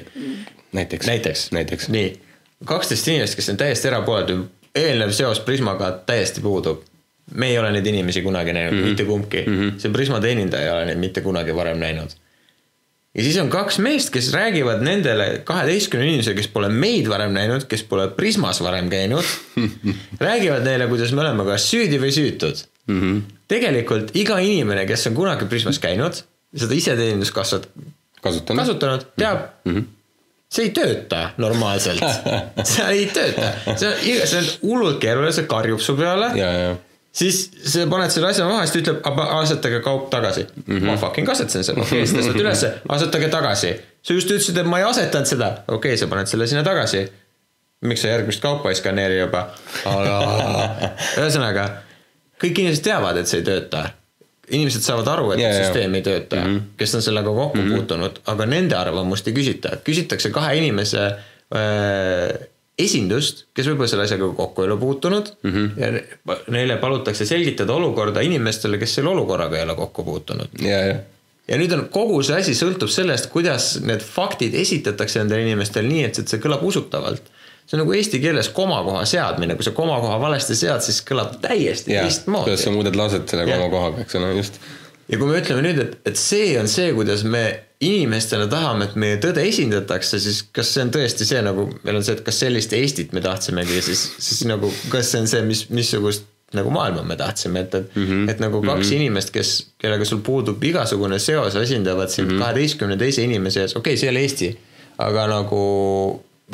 näiteks. 0.73 1.07
näiteks, 1.07 1.53
näiteks. 1.53 1.89
nii, 1.89 2.21
kaksteist 2.65 3.09
inimest, 3.09 3.35
kes 3.35 3.49
on 3.49 3.57
täiesti 3.57 3.89
erapooletud, 3.89 4.47
eelnev 4.75 5.11
seos 5.11 5.41
Prismaga 5.41 5.91
täiesti 6.07 6.41
puudub. 6.41 6.83
me 7.35 7.49
ei 7.49 7.59
ole 7.59 7.71
neid 7.73 7.87
inimesi 7.87 8.23
kunagi 8.23 8.53
näinud 8.53 8.73
mm, 8.73 8.81
-hmm. 8.83 8.89
mitte 8.89 9.05
kumbki 9.05 9.45
mm. 9.47 9.61
-hmm. 9.61 9.79
see 9.81 9.91
Prisma 9.93 10.21
teenindaja 10.21 10.65
ei 10.65 10.71
ole 10.71 10.85
neid 10.85 10.99
mitte 10.99 11.21
kunagi 11.21 11.55
varem 11.55 11.79
näinud. 11.79 12.11
ja 13.15 13.23
siis 13.23 13.39
on 13.39 13.49
kaks 13.49 13.79
meest, 13.79 14.11
kes 14.11 14.33
räägivad 14.33 14.83
nendele 14.83 15.41
kaheteistkümne 15.45 16.07
inimesele, 16.07 16.35
kes 16.35 16.49
pole 16.49 16.69
meid 16.69 17.09
varem 17.09 17.33
näinud, 17.33 17.65
kes 17.65 17.83
pole 17.83 18.09
Prismas 18.09 18.63
varem 18.63 18.91
käinud 18.91 19.25
räägivad 20.29 20.63
neile, 20.65 20.87
kuidas 20.87 21.13
me 21.13 21.21
oleme 21.21 21.45
kas 21.45 21.71
süüdi 21.71 22.01
või 22.01 22.13
süütud 22.13 22.72
mm. 22.87 23.01
-hmm. 23.01 23.23
tegelikult 23.49 24.15
iga 24.17 24.39
inimene, 24.39 24.87
kes 24.87 25.07
on 25.11 25.15
kunagi 25.15 25.49
Prismas 25.51 25.79
käinud, 25.83 26.23
seda 26.57 26.75
iseteeninduskassat 26.75 27.69
kasutanud. 28.23 28.63
kasutanud, 28.63 29.07
teab 29.17 29.39
mm. 29.65 29.75
-hmm. 29.77 29.85
see 30.49 30.65
ei 30.69 30.71
tööta 30.77 31.31
normaalselt, 31.37 32.03
see 32.75 32.87
ei 32.89 33.07
tööta, 33.07 33.53
see 33.77 33.89
on, 33.89 34.27
see 34.27 34.39
on 34.39 34.49
hullult 34.63 35.01
keeruline, 35.01 35.33
see 35.33 35.47
karjub 35.51 35.81
su 35.81 35.97
peale, 35.99 36.33
siis 37.13 37.43
sa 37.75 37.87
paned 37.91 38.13
selle 38.15 38.31
asja 38.33 38.49
maha, 38.49 38.67
siis 38.67 38.75
ta 38.77 38.83
ütleb, 38.83 39.25
asetage 39.39 39.81
kaup 39.85 40.11
tagasi 40.11 40.47
mm. 40.47 40.63
-hmm. 40.77 40.87
ma 40.91 40.97
fucking 40.97 41.29
asetasin 41.29 41.65
selle, 41.65 41.87
okei 41.87 42.03
okay,, 42.03 42.07
siis 42.07 42.19
tõstad 42.19 42.45
ülesse, 42.45 42.75
asetage 42.89 43.29
tagasi. 43.29 43.75
sa 44.03 44.15
just 44.15 44.31
ütlesid, 44.31 44.59
et 44.59 44.67
ma 44.67 44.79
ei 44.79 44.89
asetanud 44.91 45.27
seda, 45.27 45.51
okei 45.69 45.77
okay,, 45.77 45.97
sa 45.97 46.07
paned 46.07 46.27
selle 46.27 46.47
sinna 46.47 46.63
tagasi. 46.63 47.09
miks 47.83 48.03
sa 48.03 48.09
järgmist 48.09 48.43
kaupa 48.43 48.71
ei 48.71 48.75
skaneeri 48.79 49.19
juba, 49.19 49.49
aga 49.85 50.19
ühesõnaga 51.21 51.71
kõik 52.43 52.63
inimesed 52.63 52.85
teavad, 52.85 53.17
et 53.21 53.31
see 53.31 53.41
ei 53.43 53.47
tööta 53.47 53.87
inimesed 54.53 54.85
saavad 54.85 55.09
aru, 55.13 55.33
et 55.35 55.43
yeah, 55.43 55.55
süsteem 55.63 55.95
ei 55.97 56.05
tööta 56.05 56.41
mm, 56.41 56.49
-hmm. 56.49 56.73
kes 56.77 56.95
on 56.99 57.05
sellega 57.05 57.35
kokku 57.35 57.59
mm 57.59 57.69
-hmm. 57.69 57.77
puutunud, 57.77 58.19
aga 58.35 58.47
nende 58.47 58.77
arvamust 58.77 59.29
ei 59.29 59.37
küsita, 59.37 59.77
küsitakse 59.87 60.31
kahe 60.35 60.57
inimese 60.59 61.05
äh, 61.07 62.49
esindust, 62.79 63.47
kes 63.55 63.69
võib-olla 63.69 63.91
selle 63.91 64.07
asjaga 64.09 64.29
kokku 64.37 64.65
ei 64.65 64.71
ole 64.71 64.77
puutunud 64.81 65.31
mm 65.43 65.53
-hmm. 65.53 65.81
ja 65.81 65.91
ne- 65.93 66.05
neile 66.57 66.77
palutakse 66.83 67.27
selgitada 67.29 67.73
olukorda 67.73 68.21
inimestele, 68.21 68.79
kes 68.79 68.95
selle 68.99 69.11
olukorraga 69.11 69.57
ei 69.57 69.63
ole 69.63 69.77
kokku 69.77 70.05
puutunud. 70.05 70.49
ja, 70.63 70.85
ja, 70.87 70.97
ja 71.49 71.59
nüüd 71.61 71.73
on 71.77 71.87
kogu 71.93 72.23
see 72.23 72.37
asi 72.41 72.55
sõltub 72.59 72.89
sellest, 72.89 73.31
kuidas 73.31 73.75
need 73.81 74.01
faktid 74.01 74.55
esitatakse 74.55 75.23
nendele 75.23 75.47
inimestele 75.49 75.89
nii, 75.89 76.05
et 76.09 76.23
see 76.29 76.41
kõlab 76.41 76.65
usutavalt. 76.65 77.32
See 77.73 77.79
on 77.79 77.87
nagu 77.87 77.97
eesti 77.97 78.21
keeles 78.21 78.51
komakoha 78.53 79.07
seadmine, 79.09 79.57
kui 79.57 79.65
sa 79.65 79.73
komakoha 79.73 80.19
valesti 80.21 80.57
sead, 80.59 80.85
siis 80.85 81.01
kõlab 81.09 81.39
täiesti 81.41 81.95
teistmoodi 81.95 82.51
kuidas 82.51 82.67
sa 82.67 82.73
muudad 82.75 82.97
lauset 83.01 83.29
selle 83.33 83.47
Jah. 83.49 83.63
oma 83.63 83.73
kohaga, 83.73 84.03
eks 84.05 84.17
ole, 84.19 84.33
just. 84.37 84.59
ja 85.09 85.21
kui 85.21 85.31
me 85.31 85.39
ütleme 85.41 85.63
nüüd, 85.65 85.79
et, 85.81 85.95
et 86.11 86.21
see 86.21 86.51
on 86.61 86.69
see, 86.69 86.91
kuidas 86.93 87.25
me 87.25 87.47
inimestena 87.83 88.45
tahame, 88.53 88.91
et 88.91 88.99
meie 89.01 89.17
tõde 89.23 89.47
esindatakse, 89.49 90.21
siis 90.21 90.43
kas 90.53 90.69
see 90.75 90.85
on 90.85 90.93
tõesti 90.93 91.27
see 91.27 91.41
nagu, 91.43 91.65
meil 91.81 91.99
on 91.99 92.05
see, 92.05 92.19
et 92.19 92.21
kas 92.27 92.43
sellist 92.45 92.75
Eestit 92.77 93.15
me 93.17 93.23
tahtsimegi, 93.25 93.81
siis, 93.89 94.03
siis 94.21 94.45
nagu, 94.51 94.69
kas 94.93 95.15
see 95.15 95.23
on 95.25 95.31
see, 95.33 95.41
mis, 95.49 95.65
missugust 95.73 96.29
nagu 96.53 96.69
maailma 96.75 97.07
me 97.09 97.17
tahtsime, 97.17 97.63
et, 97.65 97.75
et 97.75 97.97
mm, 97.97 98.05
-hmm. 98.11 98.31
et 98.31 98.43
nagu 98.45 98.61
kaks 98.61 98.85
mm 98.85 98.91
-hmm. 98.91 98.97
inimest, 99.01 99.31
kes, 99.33 99.55
kellega 99.81 100.05
sul 100.05 100.21
puudub 100.21 100.65
igasugune 100.65 101.19
seos, 101.19 101.57
esindavad 101.57 102.13
sind 102.13 102.37
kaheteistkümne 102.39 102.95
mm 102.95 102.99
-hmm. 102.99 103.05
teise 103.05 103.23
inimese 103.23 103.61
ees, 103.61 103.77
okei 103.77 103.95
okay,, 103.95 104.01
see 104.01 104.11
ei 104.11 104.13
ole 104.13 104.21
Eesti, 104.21 104.59
aga 104.99 105.27
nagu 105.27 105.63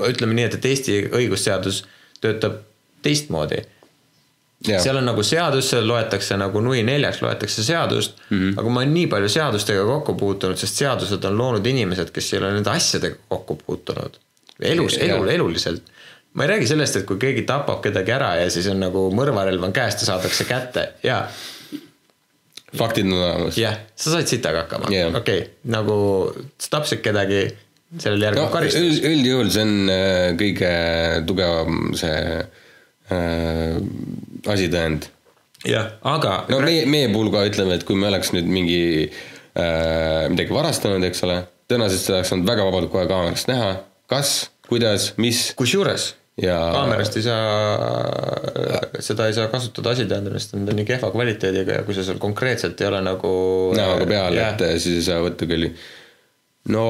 ütleme 0.06 0.36
nii, 0.38 0.46
et, 0.48 0.54
et 0.58 0.70
Eesti 0.72 1.00
õigusseadus 1.18 1.82
töötab 2.22 2.62
teistmoodi 3.02 3.62
ja, 4.66 4.80
seal 4.82 4.98
on 4.98 5.06
nagu 5.06 5.22
seadus, 5.26 5.68
seal 5.70 5.86
loetakse 5.88 6.38
nagu 6.38 6.62
nui 6.64 6.80
neljaks, 6.86 7.20
loetakse 7.22 7.64
seadust 7.64 8.16
mm, 8.28 8.38
-hmm. 8.38 8.56
aga 8.60 8.70
ma 8.70 8.80
olen 8.80 8.94
nii 8.94 9.06
palju 9.12 9.28
seadustega 9.34 9.84
kokku 9.84 10.14
puutunud, 10.14 10.58
sest 10.58 10.82
seadused 10.82 11.24
on 11.24 11.38
loonud 11.38 11.66
inimesed, 11.66 12.10
kes 12.14 12.32
ei 12.32 12.40
ole 12.40 12.54
nende 12.56 12.70
asjadega 12.70 13.16
kokku 13.28 13.58
puutunud. 13.66 14.18
elus, 14.60 14.98
elul, 14.98 15.28
eluliselt. 15.28 15.82
ma 16.32 16.44
ei 16.44 16.48
räägi 16.48 16.66
sellest, 16.66 16.96
et 16.96 17.06
kui 17.06 17.18
keegi 17.18 17.42
tapab 17.42 17.80
kedagi 17.82 18.12
ära 18.12 18.34
ja 18.36 18.50
siis 18.50 18.66
on 18.66 18.80
nagu 18.80 19.08
mõrvarelv 19.14 19.64
on 19.64 19.72
käest 19.72 20.02
ja 20.02 20.12
saadakse 20.12 20.44
kätte 20.44 20.92
ja 21.02 21.28
faktid 22.76 23.06
on 23.06 23.12
olemas. 23.12 23.58
jah, 23.58 23.78
sa 23.96 24.10
said 24.10 24.26
sitaga 24.26 24.66
hakkama 24.66 24.90
Jah. 24.92 25.14
okei 25.14 25.38
okay,, 25.38 25.54
nagu 25.64 25.96
sa 26.58 26.68
tapsid 26.78 27.00
kedagi, 27.04 27.48
sellele 27.96 28.28
järgneb 28.28 28.42
no 28.44 28.48
karistus 28.52 28.82
üld,. 28.82 29.06
üldjuhul 29.12 29.52
see 29.54 29.64
on 29.64 29.92
äh, 29.92 30.24
kõige 30.40 30.72
tugevam 31.28 31.94
see 31.98 32.18
äh, 33.14 33.78
asitõend. 34.54 35.08
jah, 35.68 35.94
aga 36.06 36.42
no 36.52 36.60
meie, 36.64 36.84
meie 36.90 37.08
puhul 37.14 37.32
ka 37.34 37.46
ütleme, 37.48 37.78
et 37.78 37.88
kui 37.88 37.98
me 37.98 38.10
oleks 38.10 38.34
nüüd 38.36 38.50
mingi 38.52 38.82
äh, 39.08 40.28
midagi 40.28 40.54
varastanud, 40.54 41.04
eks 41.08 41.24
ole, 41.28 41.40
tõenäoliselt 41.70 42.04
seda 42.04 42.20
oleks 42.20 42.36
olnud 42.36 42.52
väga 42.52 42.68
vabalt 42.68 42.92
kohe 42.92 43.08
kaamerast 43.10 43.50
näha, 43.50 43.74
kas, 44.10 44.38
kuidas, 44.68 45.12
mis 45.20 45.48
kusjuures 45.58 46.12
ja 46.42 46.56
kaamerast 46.74 47.16
ei 47.18 47.24
saa, 47.26 49.00
seda 49.02 49.26
ei 49.28 49.36
saa 49.36 49.48
kasutada 49.52 49.94
asitõendina, 49.96 50.38
sest 50.38 50.54
nad 50.56 50.70
on 50.72 50.78
nii 50.78 50.86
kehva 50.88 51.10
kvaliteediga 51.14 51.80
ja 51.80 51.86
kui 51.86 51.96
sa 51.96 52.04
seal 52.06 52.20
konkreetselt 52.22 52.80
ei 52.80 52.90
ole 52.90 53.00
nagu. 53.04 53.32
näoga 53.78 54.06
peal, 54.08 54.38
et 54.42 54.62
äh, 54.68 54.76
siis 54.78 55.00
ei 55.00 55.08
saa 55.10 55.24
võtta 55.24 55.48
küll. 55.50 55.72
No 56.74 56.84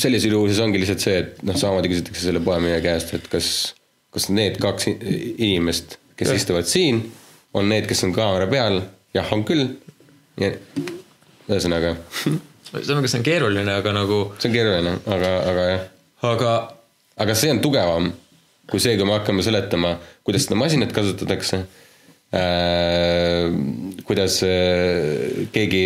sellisel 0.00 0.36
juhul 0.36 0.50
siis 0.50 0.62
ongi 0.64 0.80
lihtsalt 0.82 1.04
see, 1.04 1.18
et 1.24 1.42
noh, 1.46 1.58
samamoodi 1.58 1.92
küsitakse 1.92 2.26
selle 2.28 2.42
poemüüja 2.44 2.80
käest, 2.84 3.14
et 3.18 3.28
kas, 3.32 3.50
kas 4.14 4.28
need 4.32 4.58
kaks 4.62 4.88
inimest, 4.92 5.98
kes 6.18 6.32
ja. 6.32 6.38
istuvad 6.40 6.70
siin, 6.70 7.04
on 7.56 7.68
need, 7.72 7.88
kes 7.90 8.04
on 8.06 8.14
kaamera 8.16 8.48
peal, 8.50 8.80
jah, 9.16 9.32
on 9.34 9.44
küll. 9.48 9.68
ühesõnaga, 10.40 11.96
ühesõnaga, 12.72 13.08
see 13.10 13.18
on 13.20 13.26
keeruline, 13.26 13.78
aga 13.82 13.92
nagu, 13.96 14.24
see 14.38 14.48
on 14.48 14.56
keeruline, 14.56 14.94
aga, 15.16 15.32
aga 15.50 15.66
jah, 15.68 15.88
aga 16.32 16.52
aga 17.22 17.34
see 17.36 17.52
on 17.52 17.60
tugevam 17.62 18.12
kui 18.70 18.80
see, 18.80 18.96
kui 18.96 19.06
me 19.08 19.16
hakkame 19.18 19.44
seletama, 19.44 19.96
kuidas 20.24 20.46
seda 20.46 20.58
masinat 20.60 20.94
kasutatakse 20.96 21.62
äh,. 22.32 23.52
Kuidas 24.12 24.42
äh, 24.44 25.48
keegi 25.54 25.84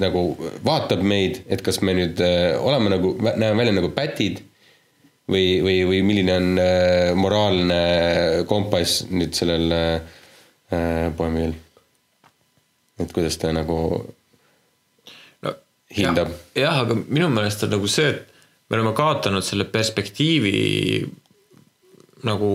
nagu 0.00 0.30
vaatab 0.64 1.04
meid, 1.04 1.42
et 1.52 1.60
kas 1.64 1.82
me 1.84 1.92
nüüd 1.98 2.20
äh, 2.24 2.56
oleme 2.56 2.96
nagu, 2.96 3.12
näeme 3.20 3.52
välja 3.60 3.76
nagu 3.76 3.92
pätid 3.92 4.40
või, 5.28 5.60
või, 5.60 5.80
või 5.90 6.02
milline 6.06 6.36
on 6.40 6.60
äh, 6.62 7.10
moraalne 7.18 7.80
kompass 8.48 9.04
nüüd 9.12 9.36
sellel 9.36 9.74
äh, 9.76 11.10
poemil. 11.16 11.52
et 12.98 13.12
kuidas 13.12 13.36
ta 13.36 13.52
nagu 13.52 13.76
no, 15.44 15.52
hindab. 15.92 16.32
jah 16.56 16.62
ja,, 16.62 16.72
aga 16.86 16.96
minu 17.04 17.28
meelest 17.28 17.66
on 17.66 17.76
nagu 17.76 17.90
see, 17.90 18.08
et 18.14 18.32
me 18.70 18.78
oleme 18.78 18.94
kaotanud 18.96 19.44
selle 19.44 19.68
perspektiivi 19.68 21.04
nagu 22.26 22.50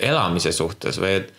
elamise 0.00 0.52
suhtes 0.52 0.98
või 1.00 1.20
et 1.20 1.32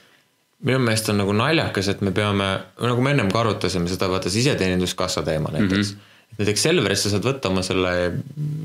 minu 0.65 0.81
meelest 0.81 1.09
on 1.13 1.19
nagu 1.21 1.33
naljakas, 1.35 1.89
et 1.93 2.01
me 2.05 2.11
peame, 2.15 2.47
nagu 2.81 3.03
me 3.05 3.13
ennem 3.13 3.29
ka 3.33 3.41
arutasime 3.43 3.89
seda, 3.91 4.09
vaata 4.11 4.31
see 4.33 4.43
iseteeninduskassa 4.45 5.23
teema 5.25 5.51
näiteks 5.53 5.91
mm. 5.93 5.99
-hmm. 5.99 6.39
näiteks 6.39 6.65
Selveris 6.67 7.05
sa 7.05 7.11
saad 7.13 7.27
võtta 7.27 7.51
oma 7.51 7.63
selle 7.65 7.91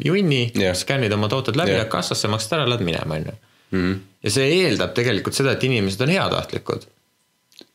junni 0.05 0.43
yeah., 0.59 0.77
skännid 0.77 1.13
oma 1.17 1.29
tooted 1.29 1.59
läbi 1.61 1.77
yeah., 1.77 1.89
kassasse 1.93 2.31
maksad 2.33 2.59
ära, 2.59 2.69
lähed 2.73 2.87
minema, 2.87 3.21
on 3.21 3.29
ju. 3.29 3.93
ja 4.25 4.33
see 4.37 4.49
eeldab 4.63 4.97
tegelikult 4.97 5.37
seda, 5.37 5.53
et 5.53 5.65
inimesed 5.69 6.01
on 6.07 6.15
heatahtlikud. 6.17 6.89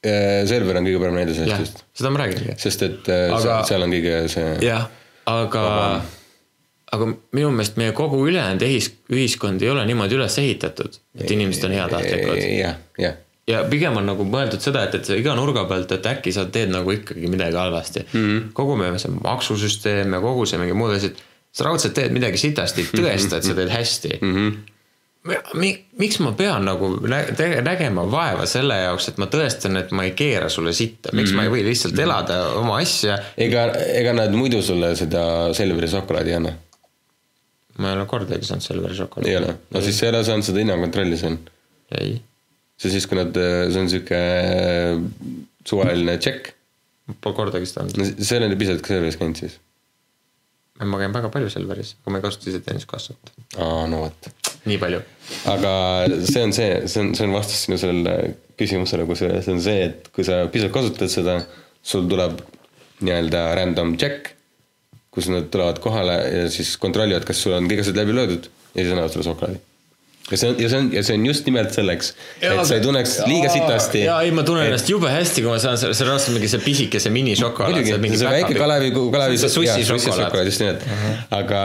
äh,, 0.01 0.43
Selver 0.49 0.81
on 0.81 0.89
kõige 0.89 0.99
parem 1.03 1.21
näide 1.21 1.38
sellest, 1.38 1.67
just, 1.67 1.85
seda 1.93 2.09
ma 2.09 2.25
räägingi. 2.25 2.57
sest 2.57 2.85
et 2.89 3.09
äh, 3.09 3.33
Aga- 3.38 3.63
seal 3.69 3.85
on 3.85 3.93
kõige 3.93 4.21
see 4.33 4.55
jah, 4.65 4.88
aga, 5.29 5.67
aga 6.97 7.11
minu 7.13 7.51
meelest 7.51 7.77
meie 7.77 7.93
kogu 7.93 8.23
ülejäänud 8.25 8.65
ühiskond 9.13 9.61
ei 9.61 9.69
ole 9.69 9.85
niimoodi 9.85 10.17
üles 10.17 10.39
ehitatud, 10.41 10.97
et 11.19 11.31
inimesed 11.31 11.69
on 11.69 11.77
heatahtlikud. 11.77 12.41
jah, 12.57 12.81
jah, 12.97 13.21
ja 13.47 13.63
pigem 13.69 13.97
on 13.99 14.08
nagu 14.10 14.25
mõeldud 14.27 14.63
seda, 14.63 14.86
et, 14.88 14.99
et 14.99 15.10
sa 15.10 15.17
iga 15.17 15.36
nurga 15.38 15.65
pealt, 15.69 15.91
et 15.93 16.08
äkki 16.10 16.34
sa 16.36 16.47
teed 16.51 16.71
nagu 16.73 16.93
ikkagi 16.95 17.29
midagi 17.31 17.60
halvasti 17.60 18.05
mm. 18.05 18.13
Mhm. 18.13 18.29
-hmm. 18.29 18.53
kogu 18.58 18.77
meie 18.79 18.99
see 19.01 19.12
maksusüsteem 19.15 20.13
ja 20.17 20.21
kogu 20.21 20.45
see 20.49 20.62
mingi 20.62 20.77
muud 20.77 20.95
asjad, 20.95 21.19
sa 21.51 21.67
raudselt 21.69 21.93
teed 21.93 22.15
midagi 22.15 22.41
sitasti, 22.41 22.88
tõesta, 22.93 23.38
et 23.38 23.49
sa 23.49 23.53
teed 23.58 23.69
hästi 23.69 24.17
mm. 24.21 24.31
Mhm. 24.31 24.47
-hmm. 24.49 25.77
miks 25.97 26.19
ma 26.19 26.31
pean 26.31 26.65
nagu 26.65 26.89
nä- 27.08 27.62
nägema 27.62 28.12
vaeva 28.12 28.45
selle 28.45 28.81
jaoks, 28.81 29.10
et 29.10 29.17
ma 29.17 29.25
tõestan, 29.25 29.77
et 29.77 29.91
ma 29.91 30.03
ei 30.03 30.12
keera 30.12 30.49
sulle 30.49 30.73
sitta, 30.73 31.10
miks 31.13 31.31
mm 31.31 31.34
-hmm. 31.34 31.38
ma 31.38 31.43
ei 31.43 31.49
või 31.49 31.65
lihtsalt 31.69 31.99
elada 31.99 32.43
oma 32.49 32.77
asja. 32.77 33.17
ega, 33.38 33.71
ega 33.73 34.13
nad 34.13 34.31
muidu 34.31 34.62
sulle 34.62 34.95
seda 34.95 35.53
Selveri 35.53 35.88
šokolaadi 35.88 36.29
ei 36.29 36.36
anna? 36.36 36.53
ma 37.77 37.89
ei 37.89 37.97
ole 37.97 38.05
kordagi 38.05 38.45
saanud 38.45 38.63
Selveri 38.63 38.95
šokolaadi. 38.95 39.29
ei 39.29 39.38
ole, 39.38 39.55
no 39.71 39.81
siis 39.81 39.99
sa 39.99 40.05
ei 40.05 40.10
ole 40.10 40.23
saanud 40.23 40.43
seda 40.43 40.60
hinnakontrolli 40.60 41.17
siin. 41.17 41.39
ei, 42.01 42.21
see 42.81 42.91
siis, 42.93 43.07
kui 43.09 43.19
nad, 43.19 43.35
see 43.35 43.81
on 43.81 43.91
sihuke 43.91 44.21
suvaline 45.65 46.17
tšekk. 46.21 46.51
pole 47.21 47.38
kordagi 47.38 47.69
seda 47.69 47.85
olnud. 47.85 48.01
no 48.01 48.25
see 48.29 48.41
on 48.41 48.57
piisavalt 48.59 48.83
ka 48.85 48.93
Selveris 48.93 49.19
käinud 49.21 49.41
siis. 49.41 49.59
ma 50.83 51.01
käin 51.01 51.15
väga 51.15 51.31
palju 51.33 51.51
Selveris, 51.53 51.95
aga 52.01 52.13
ma 52.13 52.21
ei 52.21 52.25
kasuta 52.25 52.49
ise 52.51 52.63
teenuskassat. 52.65 53.35
aa, 53.57 53.85
no 53.91 54.05
vot. 54.05 54.31
nii 54.65 54.79
palju. 54.81 55.03
aga 55.53 55.75
see 56.17 56.43
on 56.43 56.55
see, 56.57 56.71
see 56.91 57.03
on, 57.03 57.13
see 57.17 57.27
on 57.27 57.38
vastus 57.38 57.65
sinu 57.67 57.79
sellele 57.81 58.35
küsimusele, 58.59 59.07
kusjuures 59.07 59.47
on 59.51 59.61
see, 59.63 59.89
et 59.89 60.11
kui 60.15 60.27
sa 60.27 60.45
pisut 60.51 60.73
kasutad 60.75 61.11
seda, 61.11 61.39
sul 61.85 62.07
tuleb 62.11 62.39
nii-öelda 63.03 63.47
random 63.59 63.95
check, 63.99 64.31
kus 65.15 65.27
nad 65.31 65.47
tulevad 65.51 65.79
kohale 65.83 66.15
ja 66.31 66.49
siis 66.51 66.75
kontrollivad, 66.81 67.25
kas 67.27 67.39
sul 67.43 67.55
on 67.55 67.67
kõik 67.71 67.83
asjad 67.83 67.99
läbi 67.99 68.15
löödud 68.15 68.47
ja 68.47 68.81
siis 68.81 68.91
annavad 68.91 69.13
sulle 69.13 69.27
šokolaadi. 69.27 69.61
Ja 70.31 70.38
see 70.39 70.49
on, 70.49 70.55
ja 70.61 70.69
see 70.71 70.79
on, 70.79 70.88
ja 70.95 71.03
see 71.05 71.17
on 71.19 71.25
just 71.27 71.45
nimelt 71.49 71.75
selleks, 71.75 72.11
et 72.41 72.61
sa 72.65 72.77
ei 72.77 72.83
tunneks 72.83 73.17
liiga 73.29 73.51
sitasti. 73.53 74.05
jaa, 74.07 74.21
ei 74.25 74.33
ma 74.35 74.45
tunnen 74.47 74.65
ennast 74.71 74.89
jube 74.89 75.11
hästi, 75.11 75.43
kui 75.45 75.53
ma 75.53 75.59
saan 75.61 75.77
selle, 75.81 75.93
on 75.93 76.11
raudselt 76.13 76.38
mingi 76.38 76.49
see 76.49 76.63
pisikese 76.65 77.11
minišokolaad. 77.13 77.75
muidugi, 77.75 78.17
see 78.17 78.31
väike 78.33 78.57
Kalevi, 78.57 78.89
Kalevi 78.95 79.38
šokolaad, 79.41 80.49
just 80.49 80.65
nimelt, 80.65 80.88
aga 81.35 81.61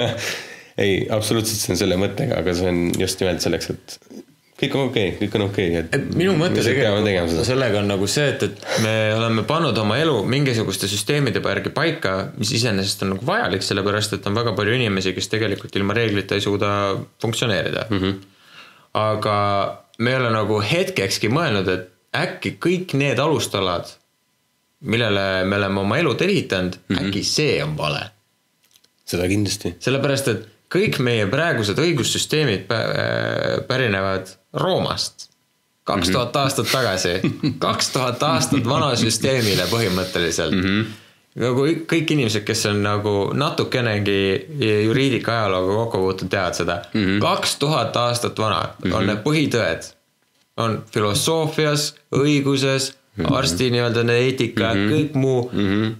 ei, 0.84 1.04
absoluutselt 1.12 1.60
see 1.60 1.76
on 1.76 1.82
selle 1.84 2.00
mõttega, 2.00 2.40
aga 2.40 2.56
see 2.56 2.72
on 2.72 2.82
just 3.00 3.20
nimelt 3.20 3.44
selleks, 3.44 3.72
et 3.74 4.26
kõik 4.60 4.74
on 4.76 4.88
okei 4.90 5.08
okay,, 5.08 5.18
kõik 5.20 5.36
on 5.38 5.44
okei 5.46 5.68
okay,, 5.70 5.86
et 5.96 6.10
minu 6.18 6.34
mõte 6.38 6.62
tegelikult 6.64 7.46
sellega 7.48 7.80
on 7.80 7.88
nagu 7.90 8.08
see, 8.10 8.26
et, 8.34 8.42
et 8.46 8.66
me 8.84 8.94
oleme 9.16 9.44
pannud 9.48 9.78
oma 9.80 9.96
elu 10.00 10.16
mingisuguste 10.28 10.90
süsteemide 10.90 11.42
järgi 11.42 11.72
paika, 11.74 12.14
mis 12.36 12.52
iseenesest 12.58 13.06
on 13.06 13.14
nagu 13.14 13.26
vajalik, 13.26 13.64
sellepärast 13.64 14.18
et 14.18 14.28
on 14.28 14.36
väga 14.36 14.54
palju 14.58 14.76
inimesi, 14.76 15.14
kes 15.16 15.30
tegelikult 15.32 15.80
ilma 15.80 15.96
reeglita 15.96 16.36
ei 16.36 16.44
suuda 16.44 16.74
funktsioneerida 17.22 17.86
mm. 17.88 18.02
-hmm. 18.02 18.20
aga 19.00 19.38
me 19.98 20.10
ei 20.12 20.20
ole 20.20 20.30
nagu 20.34 20.60
hetkekski 20.60 21.32
mõelnud, 21.32 21.68
et 21.72 21.90
äkki 22.16 22.56
kõik 22.60 22.96
need 22.98 23.18
alustalad, 23.18 23.88
millele 24.80 25.44
me 25.44 25.56
oleme 25.56 25.80
oma 25.80 25.98
elu 25.98 26.16
ehitanud 26.20 26.76
mm. 26.76 26.96
-hmm. 26.96 27.06
äkki 27.06 27.24
see 27.24 27.62
on 27.64 27.76
vale 27.76 28.10
seda 29.10 29.28
kindlasti. 29.28 29.74
sellepärast, 29.78 30.28
et 30.28 30.48
kõik 30.70 31.00
meie 31.02 31.26
praegused 31.30 31.78
õigussüsteemid 31.82 32.66
pä- 32.70 33.60
pärinevad 33.68 34.30
Roomast. 34.54 35.28
kaks 35.84 36.10
tuhat 36.12 36.36
aastat 36.36 36.68
tagasi, 36.70 37.14
kaks 37.58 37.88
tuhat 37.90 38.22
aastat 38.22 38.66
vana 38.66 38.92
süsteemile 39.00 39.66
põhimõtteliselt 39.70 40.54
mm. 40.54 40.66
-hmm. 40.66 40.84
nagu 41.42 41.64
kõik 41.90 42.12
inimesed, 42.14 42.44
kes 42.46 42.66
on 42.70 42.82
nagu 42.82 43.14
natukenegi 43.34 44.46
juriidika 44.84 45.38
ajalooga 45.38 45.74
kokku 45.74 46.02
puutunud, 46.04 46.30
teavad 46.30 46.54
seda. 46.54 46.82
kaks 47.20 47.56
tuhat 47.56 47.96
aastat 47.96 48.38
vana 48.38 48.68
on 48.92 49.06
need 49.06 49.24
põhitõed, 49.26 49.90
on 50.56 50.82
filosoofias, 50.92 51.94
õiguses 52.14 52.92
mm, 52.92 53.24
-hmm. 53.24 53.34
arsti 53.36 53.70
nii-öelda 53.70 54.06
eetika 54.12 54.74
mm, 54.74 54.78
-hmm. 54.78 54.94
kõik 54.94 55.14
muu 55.14 55.50
mm. 55.52 55.66
-hmm 55.66 55.98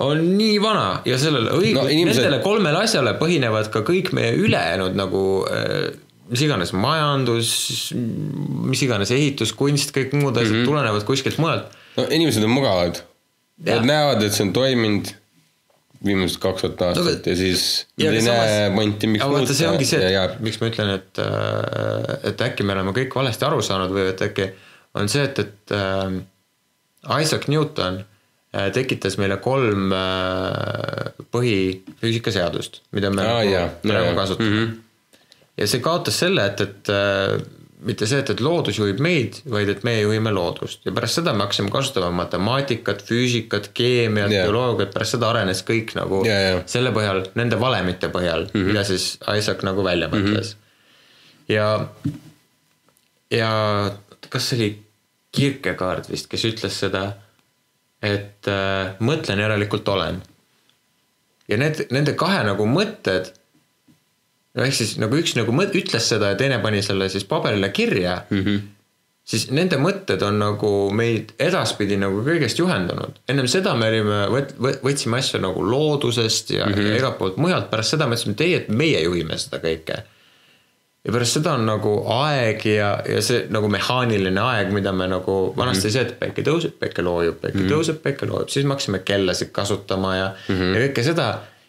on 0.00 0.22
nii 0.38 0.58
vana 0.62 1.00
ja 1.08 1.18
sellele 1.20 1.52
õigus 1.56 1.76
No 1.76 1.86
no,, 1.86 1.92
inimesed- 1.92 2.24
nendele 2.24 2.42
kolmele 2.44 2.84
asjale 2.84 3.14
põhinevad 3.20 3.68
ka 3.72 3.82
kõik 3.86 4.12
meie 4.16 4.32
ülejäänud 4.40 4.96
nagu 4.98 5.22
äh, 5.50 5.90
mis 6.30 6.42
iganes 6.46 6.72
majandus, 6.76 7.52
mis 8.70 8.82
iganes 8.86 9.10
ehituskunst, 9.14 9.92
kõik 9.96 10.14
muud 10.16 10.36
asjad 10.36 10.52
mm 10.54 10.60
-hmm. 10.60 10.68
tulenevad 10.70 11.06
kuskilt 11.08 11.38
mujalt. 11.42 11.72
no 11.96 12.06
inimesed 12.10 12.44
on 12.44 12.50
mugavad. 12.54 13.02
Nad 13.66 13.84
näevad, 13.84 14.22
et 14.24 14.32
see 14.32 14.46
on 14.46 14.52
toiminud 14.56 15.10
viimased 16.04 16.38
kaks 16.40 16.62
tuhat 16.62 16.82
aastat 16.82 17.06
aga- 17.06 17.30
ja 17.30 17.36
siis 17.36 17.86
ja 17.98 18.12
ei 18.12 18.22
näe 18.24 18.70
pointi, 18.74 19.06
miks 19.06 19.24
vaata, 19.24 19.54
see 19.54 19.68
ongi 19.68 19.84
see, 19.84 20.12
et 20.24 20.38
miks 20.40 20.60
ma 20.60 20.70
ütlen, 20.70 20.94
et, 20.94 21.20
et 22.30 22.40
äkki 22.40 22.64
me 22.64 22.72
oleme 22.72 22.94
kõik 22.96 23.14
valesti 23.14 23.44
aru 23.44 23.60
saanud 23.62 23.92
või 23.92 24.06
et 24.14 24.22
äkki 24.24 24.48
on 24.94 25.08
see, 25.12 25.26
et, 25.28 25.38
et 25.38 25.74
äh, 25.76 27.20
Isaac 27.20 27.48
Newton 27.52 28.00
äh, 28.00 28.09
tekitas 28.50 29.14
meile 29.20 29.38
kolm 29.42 29.92
äh, 29.94 31.12
põhifüüsikaseadust, 31.30 32.82
mida 32.96 33.12
me 33.14 33.22
nagu 33.22 33.46
jaa, 33.46 33.68
praegu 33.84 34.10
jaa. 34.10 34.18
kasutame 34.18 34.50
mm. 34.50 34.64
-hmm. 34.64 35.18
ja 35.60 35.70
see 35.70 35.82
kaotas 35.84 36.18
selle, 36.18 36.46
et, 36.50 36.60
et 36.60 36.90
äh, 36.90 37.38
mitte 37.86 38.06
see, 38.10 38.18
et, 38.20 38.32
et 38.34 38.42
loodus 38.42 38.80
juhib 38.80 38.98
meid, 39.00 39.38
vaid 39.50 39.70
et 39.72 39.84
meie 39.86 40.02
juhime 40.02 40.32
loodust 40.34 40.84
ja 40.84 40.92
pärast 40.96 41.20
seda 41.20 41.32
me 41.32 41.46
hakkasime 41.46 41.70
kasutama 41.70 42.10
matemaatikat, 42.24 43.04
füüsikat, 43.06 43.70
keemiat 43.74 44.34
yeah., 44.34 44.48
bioloogiat, 44.48 44.92
pärast 44.94 45.16
seda 45.16 45.30
arenes 45.30 45.62
kõik 45.70 45.94
nagu 45.96 46.24
Jaa, 46.26 46.42
jaa. 46.48 46.60
selle 46.66 46.92
põhjal, 46.96 47.22
nende 47.38 47.60
valemite 47.60 48.10
põhjal 48.12 48.48
mm, 48.48 48.52
-hmm. 48.52 48.68
mida 48.72 48.84
siis 48.84 49.14
Isaac 49.38 49.62
nagu 49.66 49.86
välja 49.86 50.10
mõtles 50.12 50.54
mm. 50.56 50.60
-hmm. 50.60 51.54
ja, 51.54 51.86
ja 53.38 53.50
kas 54.28 54.50
see 54.50 54.58
oli 54.58 54.70
Kierkegaard 55.30 56.10
vist, 56.10 56.26
kes 56.26 56.44
ütles 56.48 56.74
seda, 56.82 57.12
et 58.02 58.48
äh, 58.48 58.96
mõtlen, 59.04 59.42
järelikult 59.44 59.88
olen. 59.88 60.20
ja 61.48 61.58
need, 61.58 61.84
nende 61.90 62.14
kahe 62.18 62.42
nagu 62.46 62.66
mõtted, 62.68 63.32
no 64.54 64.66
ehk 64.66 64.76
siis 64.76 64.96
nagu 65.02 65.18
üks 65.18 65.36
nagu 65.38 65.54
mõt-, 65.54 65.74
ütles 65.76 66.06
seda 66.12 66.32
ja 66.32 66.38
teine 66.38 66.60
pani 66.62 66.82
selle 66.86 67.10
siis 67.12 67.26
paberile 67.28 67.70
kirja 67.74 68.20
mm, 68.30 68.44
-hmm. 68.44 68.60
siis 69.24 69.48
nende 69.50 69.76
mõtted 69.82 70.22
on 70.26 70.38
nagu 70.38 70.70
meid 70.94 71.34
edaspidi 71.38 71.98
nagu 72.00 72.22
kõigest 72.26 72.58
juhendanud. 72.58 73.20
ennem 73.28 73.48
seda 73.50 73.74
me 73.74 73.90
olime, 73.92 74.22
võt-, 74.32 74.80
võtsime 74.86 75.18
asju 75.18 75.42
nagu 75.42 75.64
loodusest 75.66 76.50
ja 76.56 76.66
mm, 76.66 76.74
-hmm. 76.74 76.94
ja 76.94 77.02
igalt 77.02 77.18
poolt 77.18 77.36
mujalt, 77.36 77.70
pärast 77.70 77.96
seda 77.96 78.06
mõtlesime, 78.06 78.38
et 78.38 78.46
ei, 78.46 78.54
et 78.54 78.68
meie 78.68 79.02
juhime 79.02 79.38
seda 79.38 79.62
kõike 79.62 80.04
ja 81.10 81.14
pärast 81.16 81.38
seda 81.40 81.54
on 81.58 81.64
nagu 81.66 81.92
aeg 82.14 82.64
ja, 82.70 82.90
ja 83.08 83.22
see 83.24 83.46
nagu 83.50 83.68
mehaaniline 83.72 84.42
aeg, 84.44 84.70
mida 84.74 84.92
me 84.94 85.08
nagu 85.10 85.38
vanasti 85.56 85.88
oli 85.88 85.94
see, 85.96 86.04
et 86.06 86.12
päike 86.20 86.44
tõuseb, 86.46 86.76
päike 86.78 87.02
loojub, 87.02 87.40
päike 87.40 87.58
mm 87.58 87.64
-hmm. 87.64 87.72
tõuseb, 87.74 87.98
päike 88.04 88.28
loojub, 88.30 88.52
siis 88.52 88.66
me 88.66 88.76
hakkasime 88.76 89.02
kellasid 89.04 89.50
kasutama 89.52 90.14
ja 90.16 90.28
mm, 90.30 90.54
-hmm. 90.54 90.76
ja 90.76 90.84
kõike 90.86 91.04
seda. 91.04 91.28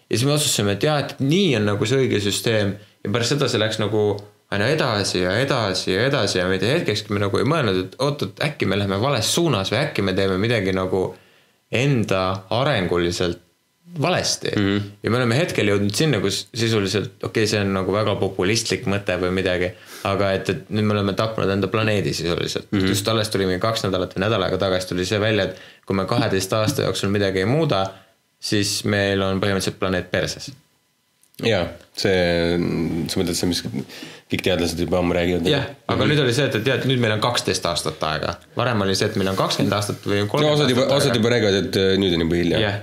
ja 0.10 0.18
siis 0.18 0.28
me 0.28 0.34
otsustasime, 0.34 0.78
et 0.78 0.84
jah, 0.84 1.00
et 1.00 1.16
nii 1.20 1.56
on 1.58 1.66
nagu 1.72 1.86
see 1.86 2.06
õige 2.06 2.22
süsteem 2.22 2.76
ja 3.04 3.10
pärast 3.10 3.34
seda 3.34 3.50
see 3.50 3.60
läks 3.60 3.80
nagu 3.82 4.04
aina 4.52 4.68
edasi 4.68 5.22
ja 5.22 5.38
edasi 5.40 5.94
ja 5.94 6.06
edasi 6.06 6.38
ja 6.38 6.48
mitte 6.48 6.68
hetkekski 6.68 7.14
me 7.14 7.24
nagu 7.24 7.38
ei 7.38 7.48
mõelnud, 7.48 7.86
et 7.86 7.96
oot, 8.00 8.24
et 8.28 8.44
äkki 8.44 8.66
me 8.66 8.78
läheme 8.78 9.02
vales 9.02 9.34
suunas 9.34 9.72
või 9.72 9.80
äkki 9.86 10.02
me 10.02 10.14
teeme 10.14 10.38
midagi 10.38 10.74
nagu 10.76 11.16
enda 11.72 12.44
arenguliselt 12.50 13.40
valesti 14.02 14.52
mm. 14.56 14.62
-hmm. 14.62 14.82
ja 15.04 15.12
me 15.12 15.18
oleme 15.18 15.38
hetkel 15.38 15.68
jõudnud 15.68 15.96
sinna, 15.96 16.20
kus 16.24 16.48
sisuliselt, 16.54 17.12
okei 17.24 17.44
okay,, 17.44 17.48
see 17.48 17.62
on 17.62 17.74
nagu 17.76 17.94
väga 17.94 18.16
populistlik 18.16 18.86
mõte 18.92 19.18
või 19.20 19.34
midagi, 19.36 19.72
aga 20.08 20.32
et, 20.38 20.50
et 20.50 20.70
nüüd 20.70 20.88
me 20.88 20.96
oleme 20.96 21.14
tapnud 21.18 21.50
enda 21.50 21.68
planeedi 21.68 22.14
sisuliselt 22.14 22.72
mm. 22.72 22.80
-hmm. 22.80 22.94
just 22.96 23.08
alles 23.08 23.30
tuli 23.30 23.50
mingi 23.50 23.60
kaks 23.60 23.84
nädalat 23.88 24.16
või 24.16 24.26
nädal 24.26 24.48
aega 24.48 24.58
tagasi 24.58 24.94
tuli 24.94 25.06
see 25.06 25.20
välja, 25.20 25.50
et 25.50 25.60
kui 25.86 25.96
me 25.96 26.06
kaheteist 26.06 26.54
aasta 26.54 26.88
jooksul 26.88 27.12
midagi 27.12 27.44
ei 27.44 27.50
muuda, 27.50 27.86
siis 28.40 28.84
meil 28.84 29.22
on 29.22 29.42
põhimõtteliselt 29.42 29.80
planeet 29.80 30.12
perses. 30.12 30.52
jaa, 31.44 31.66
see, 31.98 32.58
sa 33.10 33.20
mõtled 33.20 33.36
see, 33.36 33.50
mis 33.50 33.64
kõik 34.32 34.44
teadlased 34.46 34.80
juba 34.80 35.00
ammu 35.02 35.16
räägivad. 35.18 35.48
jah, 35.50 35.68
aga 35.88 36.08
nüüd 36.08 36.22
oli 36.24 36.34
see, 36.38 36.48
et, 36.48 36.56
et 36.56 36.64
tead, 36.64 36.86
nüüd 36.88 37.02
meil 37.02 37.18
on 37.18 37.24
kaksteist 37.24 37.66
aastat 37.66 38.04
aega, 38.08 38.38
varem 38.56 38.86
oli 38.86 38.96
see, 38.96 39.10
et 39.12 39.20
meil 39.20 39.34
on 39.34 39.40
kakskümmend 39.40 39.76
aastat 39.76 40.06
või 40.06 40.24
no 40.24 40.32
kolmkümmend 40.32 40.62
osad 40.62 40.74
juba, 40.76 40.88
aastat 40.88 41.02
osad 41.02 41.20
juba 41.20 41.34
räägivad, 41.36 41.60
et 41.66 41.82
äh, 41.82 41.92
nüüd 42.00 42.16
on 42.16 42.26
juba 42.28 42.40
hilja 42.40 42.62
jah, 42.62 42.80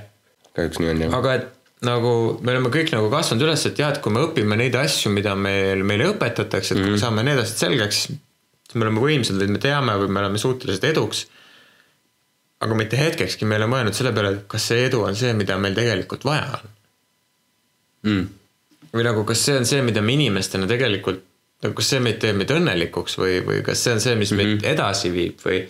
kahjuks 0.59 0.83
nii 0.83 0.91
on 0.93 1.03
jah. 1.07 1.17
aga 1.19 1.35
et 1.39 1.49
nagu 1.87 2.13
me 2.43 2.53
oleme 2.55 2.71
kõik 2.75 2.91
nagu 2.95 3.11
kasvanud 3.13 3.47
üles, 3.47 3.65
et 3.69 3.79
jah, 3.79 3.93
et 3.95 4.01
kui 4.03 4.13
me 4.15 4.25
õpime 4.27 4.57
neid 4.59 4.75
asju, 4.79 5.13
mida 5.15 5.35
meil, 5.39 5.85
meile 5.87 6.11
õpetatakse, 6.13 6.75
et 6.75 6.81
kui 6.81 6.89
Mhm. 6.91 6.97
me 6.99 7.03
saame 7.05 7.25
need 7.27 7.39
asjad 7.39 7.69
selgeks, 7.69 8.01
siis 8.09 8.75
me 8.75 8.87
oleme 8.87 9.01
võimsad 9.05 9.39
või 9.39 9.53
me 9.55 9.61
teame 9.63 9.95
või 10.01 10.09
me 10.11 10.21
oleme 10.25 10.39
suutelised 10.43 10.85
eduks. 10.85 11.27
aga 12.61 12.75
mitte 12.75 12.99
hetkekski 12.99 13.47
me 13.47 13.55
ei 13.55 13.63
ole 13.63 13.69
mõelnud 13.71 13.95
selle 13.95 14.11
peale, 14.13 14.33
et 14.35 14.49
kas 14.51 14.65
see 14.67 14.81
edu 14.89 15.05
on 15.07 15.15
see, 15.15 15.31
mida 15.33 15.55
meil 15.63 15.77
tegelikult 15.79 16.25
vaja 16.27 16.59
on. 16.59 16.71
Mm. 18.09 18.29
või 18.93 19.05
nagu, 19.05 19.23
kas 19.29 19.39
see 19.45 19.57
on 19.59 19.67
see, 19.69 19.83
mida 19.83 20.01
me 20.03 20.13
inimestena 20.17 20.67
tegelikult, 20.67 21.23
nagu 21.63 21.75
kas 21.79 21.87
see 21.93 22.01
meid 22.01 22.19
teeb 22.19 22.37
meid 22.41 22.51
õnnelikuks 22.51 23.15
või, 23.21 23.41
või 23.47 23.63
kas 23.63 23.79
see 23.85 23.93
on 23.93 24.01
see, 24.01 24.15
mis 24.17 24.33
mm 24.33 24.39
-hmm. 24.39 24.61
meid 24.63 24.65
edasi 24.73 25.11
viib 25.15 25.39
või 25.45 25.61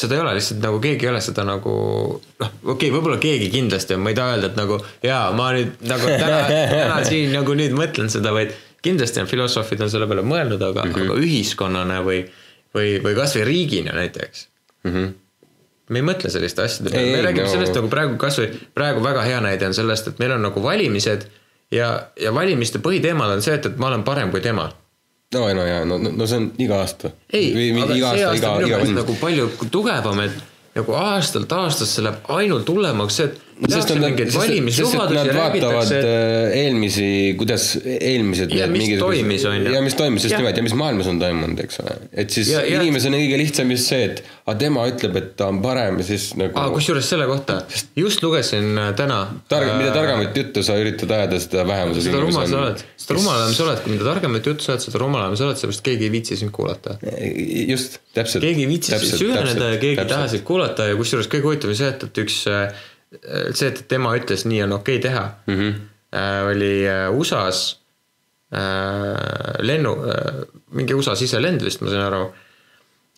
seda 0.00 0.16
ei 0.16 0.22
ole 0.22 0.34
lihtsalt 0.38 0.62
nagu 0.64 0.80
keegi 0.80 1.06
ei 1.06 1.12
ole 1.12 1.20
seda 1.24 1.44
nagu 1.44 1.72
noh, 2.16 2.50
okei 2.62 2.72
okay,, 2.72 2.90
võib-olla 2.94 3.18
keegi 3.20 3.50
kindlasti 3.52 3.96
on, 3.96 4.04
ma 4.04 4.12
ei 4.12 4.18
taha 4.18 4.36
öelda, 4.36 4.50
et 4.52 4.58
nagu 4.58 4.78
jaa, 5.04 5.22
ma 5.36 5.50
nüüd 5.56 5.86
nagu 5.90 6.08
täna, 6.08 6.42
täna 6.48 7.00
siin 7.10 7.34
nagu 7.36 7.56
nüüd 7.58 7.74
mõtlen 7.76 8.12
seda, 8.12 8.32
vaid 8.36 8.54
kindlasti 8.84 9.20
on 9.22 9.28
filosoofid 9.30 9.84
on 9.84 9.92
selle 9.92 10.08
peale 10.10 10.24
mõelnud, 10.24 10.62
aga 10.70 10.86
mm. 10.86 10.94
-hmm. 10.94 11.10
aga 11.10 11.26
ühiskonnana 11.26 11.98
või, 12.06 12.22
või, 12.76 12.94
või 13.04 13.16
kasvõi 13.18 13.44
riigina 13.48 13.96
näiteks 13.96 14.46
mm. 14.84 14.94
-hmm. 14.94 15.12
me 15.88 16.02
ei 16.02 16.06
mõtle 16.06 16.32
selliste 16.32 16.64
asjade 16.64 16.94
peale, 16.94 17.12
me 17.16 17.26
räägime 17.28 17.48
no- 17.48 17.54
sellest 17.58 17.76
nagu 17.76 17.92
praegu 17.92 18.16
kasvõi, 18.20 18.48
praegu 18.74 19.04
väga 19.04 19.26
hea 19.28 19.40
näide 19.44 19.68
on 19.68 19.76
sellest, 19.76 20.08
et 20.08 20.22
meil 20.22 20.36
on 20.38 20.48
nagu 20.48 20.62
valimised 20.64 21.28
ja, 21.70 21.90
ja 22.20 22.34
valimiste 22.34 22.80
põhiteemad 22.80 23.36
on 23.36 23.44
see, 23.44 23.58
et, 23.60 23.68
et 23.68 23.76
ma 23.76 23.92
olen 23.92 24.06
parem 24.06 24.32
kui 24.32 24.40
tema 24.40 24.70
no, 25.34 25.42
no 25.54 25.66
ja 25.66 25.84
no, 25.84 25.98
no 25.98 26.26
see 26.26 26.40
on 26.42 26.48
iga 26.58 26.80
aasta. 26.84 27.12
ei, 27.32 27.70
aga 27.82 27.94
see 27.94 28.06
aasta, 28.06 28.30
aasta 28.30 28.38
iga, 28.40 28.54
minu 28.58 28.72
meelest 28.72 28.96
nagu 28.98 29.18
palju 29.20 29.50
tugevam, 29.70 30.24
et 30.24 30.40
nagu 30.74 30.96
aastalt 30.98 31.52
aastasse 31.52 32.04
läheb 32.04 32.32
ainult 32.36 32.68
hullemaks 32.70 33.20
see, 33.20 33.30
et 33.30 33.49
sest 33.68 33.90
nad, 34.00 34.16
sest, 34.16 34.70
sest 34.76 34.94
nad 34.96 35.28
vaatavad 35.36 35.90
et 35.92 36.06
äh, 36.08 36.54
eelmisi, 36.62 37.06
kuidas 37.40 37.64
eelmised 37.82 38.54
Ja 38.54 38.66
need 38.66 38.76
mingisugused- 38.78 39.20
toimis, 39.20 39.44
on 39.50 39.66
ja 39.74 39.82
mis 39.84 39.96
toimis 39.98 40.24
just 40.24 40.36
nimelt 40.38 40.56
ja 40.56 40.62
mis 40.64 40.74
maailmas 40.78 41.10
on 41.10 41.18
toimunud, 41.20 41.60
eks 41.64 41.80
ole. 41.82 41.96
et 42.12 42.30
siis 42.30 42.48
Ja- 42.54 42.62
ja- 42.64 42.80
inimesel 42.80 43.12
on 43.14 43.20
kõige 43.20 43.38
lihtsam 43.42 43.70
just 43.74 43.90
see, 43.92 44.04
et 44.10 44.22
aga 44.46 44.56
tema 44.58 44.86
ütleb, 44.90 45.16
et 45.20 45.28
ta 45.36 45.48
on 45.52 45.60
parem 45.62 45.98
ja 46.00 46.06
siis 46.08 46.30
nagu 46.40 46.56
aa, 46.58 46.70
kusjuures 46.74 47.08
selle 47.12 47.26
kohta 47.30 47.60
just 47.96 48.22
lugesin 48.24 48.72
äh, 48.78 48.92
täna. 48.96 49.20
targ, 49.48 49.74
mida 49.78 49.92
targemat 49.94 50.36
juttu 50.36 50.62
sa 50.66 50.78
üritad 50.80 51.10
ajada, 51.18 51.40
seda 51.42 51.66
vähem 51.68 51.94
sul 51.94 52.02
seda 52.08 52.20
rumal 52.24 52.46
sa 52.48 52.56
on. 52.56 52.62
oled, 52.64 52.84
seda 52.96 53.18
rumalam 53.18 53.52
sa 53.54 53.64
oled, 53.68 53.82
kui 53.84 53.92
mida 53.96 54.04
targemat 54.08 54.46
juttu 54.52 54.64
sa 54.64 54.72
oled, 54.76 54.86
seda 54.88 55.02
rumalam 55.04 55.36
sa 55.36 55.48
oled, 55.50 55.60
sellepärast 55.60 55.84
keegi 55.90 56.08
ei 56.08 56.14
viitsi 56.16 56.36
sind 56.40 56.50
kuulata. 56.56 56.96
just, 57.68 58.00
täpselt. 58.14 58.42
keegi 58.44 58.64
ei 58.64 58.70
viitsi 58.72 58.98
süveneda 59.12 59.74
ja 59.74 59.78
keegi 59.82 60.00
ei 60.00 60.08
taha 60.10 60.28
sind 60.32 60.44
kuulata 60.48 60.88
ja 60.90 60.96
kusjuures 60.98 61.28
kõige 61.30 61.46
huvitavam 61.50 61.76
see, 61.76 61.88
et, 61.92 62.02
et 62.08 62.22
üks 62.24 62.40
äh, 62.50 62.72
see, 63.10 63.68
et 63.68 63.84
tema 63.90 64.14
ütles, 64.18 64.46
nii 64.46 64.62
on 64.66 64.76
okei 64.78 65.00
teha 65.02 65.24
mm. 65.46 65.56
-hmm. 65.56 65.80
oli 66.52 66.72
äh, 66.88 67.08
USA-s 67.10 67.80
äh, 68.54 69.58
lennu, 69.66 69.96
mingi 70.70 70.94
USA 70.94 71.16
siselend 71.16 71.64
vist, 71.64 71.80
ma 71.80 71.90
sain 71.90 72.06
aru. 72.06 72.22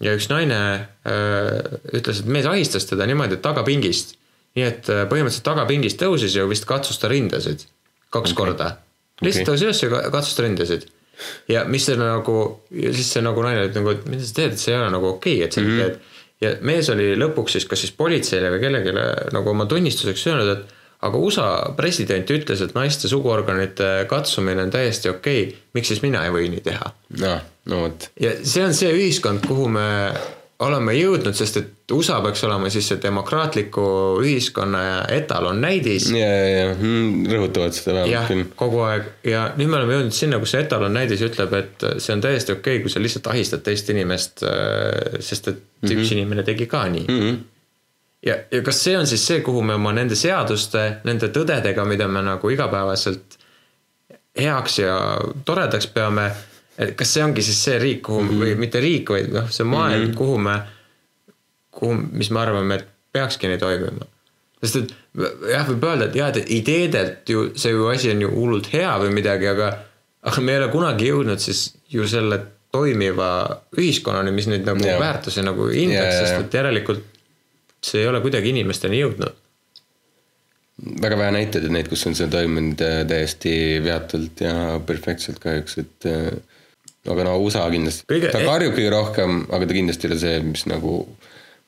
ja 0.00 0.14
üks 0.16 0.28
naine 0.32 0.58
äh, 1.04 1.78
ütles, 1.92 2.20
et 2.22 2.26
mees 2.26 2.46
ahistas 2.46 2.88
teda 2.88 3.06
niimoodi, 3.06 3.38
et 3.38 3.42
tagapingist. 3.44 4.16
nii 4.56 4.64
et 4.64 4.88
äh, 4.88 5.04
põhimõtteliselt 5.08 5.48
tagapingist 5.48 6.00
tõusis 6.00 6.36
ja 6.36 6.48
vist 6.48 6.64
katsus 6.68 6.98
ta 6.98 7.08
rindasid 7.08 7.66
kaks 8.12 8.32
okay. 8.32 8.38
korda. 8.38 8.72
lihtsalt 9.22 9.48
Okei. 9.48 9.52
tõusis 9.52 9.66
üles 9.66 9.82
ja 9.82 9.90
ka- 9.92 10.10
katsus 10.16 10.36
ta 10.36 10.46
rindasid. 10.46 10.88
ja 11.48 11.64
mis 11.68 11.84
see 11.86 11.96
nagu, 11.96 12.38
siis 12.70 13.12
see 13.14 13.22
nagu 13.24 13.44
naine 13.44 13.68
ütleb 13.68 13.82
nagu, 13.82 13.94
et 13.96 14.08
mida 14.10 14.24
sa 14.26 14.40
teed, 14.40 14.56
et 14.56 14.62
see 14.62 14.74
ei 14.74 14.80
ole 14.80 14.90
nagu 14.94 15.12
okei 15.14 15.38
okay,, 15.38 15.46
et 15.46 15.52
sa 15.56 15.60
mm 15.60 15.68
-hmm. 15.68 15.82
teed. 15.82 16.11
Ja 16.42 16.54
mees 16.66 16.90
oli 16.92 17.12
lõpuks 17.18 17.56
siis 17.56 17.66
kas 17.70 17.84
siis 17.84 17.94
politseile 17.96 18.50
või 18.52 18.62
kellelegi 18.62 18.94
nagu 19.34 19.52
oma 19.52 19.66
tunnistuseks 19.70 20.26
öelnud, 20.30 20.52
et 20.56 20.78
aga 21.02 21.18
USA 21.18 21.48
president 21.78 22.30
ütles, 22.30 22.62
et 22.62 22.76
naiste 22.76 23.10
suguorganite 23.10 23.90
katsumine 24.10 24.66
on 24.66 24.74
täiesti 24.74 25.10
okei 25.10 25.46
okay., 25.48 25.56
miks 25.74 25.92
siis 25.92 26.02
mina 26.04 26.24
ei 26.26 26.34
või 26.34 26.50
nii 26.52 26.62
teha 26.66 26.92
noh, 27.22 27.48
no 27.70 27.82
vot. 27.86 28.08
ja 28.22 28.36
see 28.42 28.64
on 28.66 28.76
see 28.76 28.92
ühiskond, 28.94 29.44
kuhu 29.46 29.68
me 29.72 29.88
oleme 30.62 30.94
jõudnud, 30.96 31.34
sest 31.36 31.58
et 31.60 31.92
USA 31.92 32.18
peaks 32.24 32.44
olema 32.46 32.70
siis 32.72 32.86
see 32.90 33.00
demokraatliku 33.02 33.84
ühiskonna 34.22 34.82
etalonnäidis. 35.12 36.08
ja, 36.16 36.28
ja, 36.28 36.50
ja 36.56 36.74
mm, 36.74 37.26
rõhutavad 37.32 37.76
seda 37.76 37.96
vähemalt 37.98 38.30
küll., 38.32 38.44
kogu 38.58 38.82
aeg 38.86 39.08
ja 39.28 39.44
nüüd 39.58 39.72
me 39.72 39.80
oleme 39.80 39.98
jõudnud 39.98 40.16
sinna, 40.16 40.40
kus 40.42 40.54
see 40.54 40.64
etalonnäidis 40.64 41.24
ütleb, 41.28 41.56
et 41.58 41.86
see 41.96 42.16
on 42.16 42.24
täiesti 42.24 42.54
okei 42.56 42.78
okay,, 42.78 42.84
kui 42.84 42.94
sa 42.94 43.02
lihtsalt 43.02 43.30
ahistad 43.34 43.64
teist 43.66 43.90
inimest, 43.94 44.44
sest 45.20 45.52
et 45.52 45.58
mm 45.58 45.88
-hmm. 45.88 45.98
üks 45.98 46.14
inimene 46.16 46.46
tegi 46.46 46.66
ka 46.70 46.86
nii 46.88 47.04
mm. 47.08 47.20
-hmm. 47.20 47.38
ja, 48.30 48.38
ja 48.50 48.62
kas 48.62 48.84
see 48.84 48.96
on 48.98 49.06
siis 49.06 49.26
see, 49.26 49.40
kuhu 49.40 49.62
me 49.62 49.74
oma 49.74 49.92
nende 49.92 50.18
seaduste, 50.18 50.88
nende 51.04 51.28
tõdedega, 51.28 51.84
mida 51.84 52.08
me 52.08 52.22
nagu 52.22 52.50
igapäevaselt 52.50 53.38
heaks 54.38 54.78
ja 54.78 54.96
toredaks 55.44 55.86
peame, 55.86 56.30
et 56.82 56.94
kas 56.98 57.14
see 57.14 57.24
ongi 57.24 57.44
siis 57.44 57.60
see 57.64 57.78
riik, 57.82 58.02
kuhu 58.06 58.22
mm 58.22 58.30
-hmm. 58.30 58.44
või 58.44 58.56
mitte 58.64 58.80
riik, 58.80 59.12
vaid 59.14 59.30
noh, 59.34 59.50
see 59.50 59.64
maailm 59.64 60.00
mm, 60.04 60.10
-hmm. 60.10 60.16
kuhu 60.16 60.38
me, 60.38 60.56
kuhu, 61.70 62.00
mis 62.12 62.30
me 62.30 62.40
arvame, 62.40 62.80
et 62.80 62.88
peakski 63.12 63.48
nii 63.48 63.58
toimima. 63.58 64.08
sest 64.62 64.76
et 64.76 64.94
jah, 65.50 65.68
võib 65.68 65.84
öelda, 65.84 66.08
et 66.08 66.16
jah, 66.16 66.36
et 66.36 66.50
ideedelt 66.50 67.28
ju 67.28 67.50
see 67.56 67.72
ju 67.72 67.86
asi 67.90 68.10
on 68.10 68.22
ju 68.22 68.30
hullult 68.30 68.72
hea 68.72 68.92
või 68.98 69.10
midagi, 69.12 69.48
aga, 69.48 69.72
aga 70.22 70.40
me 70.40 70.52
ei 70.52 70.58
ole 70.58 70.68
kunagi 70.72 71.08
jõudnud 71.08 71.38
siis 71.42 71.74
ju 71.90 72.06
selle 72.08 72.40
toimiva 72.72 73.30
ühiskonnani, 73.76 74.32
mis 74.32 74.46
neid 74.48 74.64
nagu 74.64 74.84
Jaa. 74.86 75.00
väärtusi 75.00 75.42
nagu 75.44 75.66
hindaks 75.68 76.14
jaa, 76.14 76.20
sest 76.20 76.46
et 76.46 76.54
järelikult 76.60 77.02
see 77.82 78.02
ei 78.02 78.08
ole 78.08 78.20
kuidagi 78.24 78.52
inimesteni 78.52 79.00
jõudnud. 79.02 79.40
väga 81.02 81.18
vähe 81.18 81.34
näiteid 81.36 81.66
on 81.68 81.76
neid, 81.76 81.88
kus 81.90 82.06
on 82.08 82.16
see 82.18 82.30
toimunud 82.32 82.80
äh, 82.82 83.02
täiesti 83.06 83.52
veatult 83.84 84.40
ja 84.42 84.54
perfektselt 84.86 85.38
kahjuks, 85.42 85.76
et 85.82 86.08
äh, 86.10 86.30
aga 87.10 87.24
no 87.26 87.36
USA 87.42 87.64
kindlasti 87.70 88.20
ta 88.30 88.42
karjub 88.44 88.76
kõige 88.76 88.90
rohkem, 88.94 89.44
aga 89.50 89.66
ta 89.66 89.76
kindlasti 89.76 90.06
ei 90.06 90.12
ole 90.12 90.18
see, 90.22 90.42
mis 90.46 90.66
nagu 90.70 90.98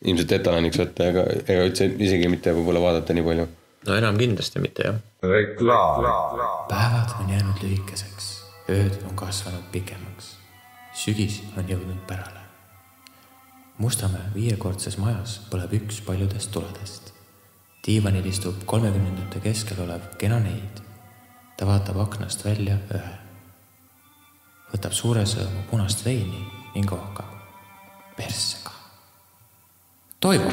ilmselt 0.04 0.34
etaloniks 0.36 0.80
võtta 0.80 1.08
ega, 1.10 1.24
ega 1.42 1.64
üldse 1.68 1.88
isegi 1.88 2.28
mitte 2.30 2.52
võib-olla 2.54 2.82
vaadata 2.82 3.16
nii 3.16 3.26
palju. 3.26 3.46
no 3.88 3.96
enam 3.98 4.20
kindlasti 4.20 4.62
mitte 4.62 4.86
jah. 4.88 5.00
päevad 6.70 7.16
on 7.20 7.32
jäänud 7.32 7.64
lühikeseks, 7.64 8.30
ööd 8.70 9.00
on 9.08 9.16
kasvanud 9.18 9.66
pikemaks. 9.72 10.36
sügis 10.94 11.42
on 11.58 11.66
jõudnud 11.68 12.06
pärale. 12.06 12.44
Mustamäe 13.78 14.30
viiekordses 14.36 15.00
majas 15.02 15.40
põleb 15.50 15.72
üks 15.80 15.98
paljudest 16.06 16.52
tuledest. 16.54 17.12
diivanil 17.86 18.26
istub 18.26 18.62
kolmekümnendate 18.70 19.40
keskel 19.40 19.82
olev 19.88 20.14
kena 20.18 20.38
neid. 20.38 20.82
ta 21.56 21.66
vaatab 21.66 21.98
aknast 22.06 22.44
välja 22.44 22.78
ühe. 22.94 23.23
Võtab 24.74 24.94
suure 24.94 25.22
sõõmu 25.28 25.68
punast 25.70 26.02
veini 26.04 26.42
ning 26.74 26.90
ohkab. 26.92 27.30
persse 28.16 28.60
ka. 28.62 28.70
Toivo, 30.22 30.50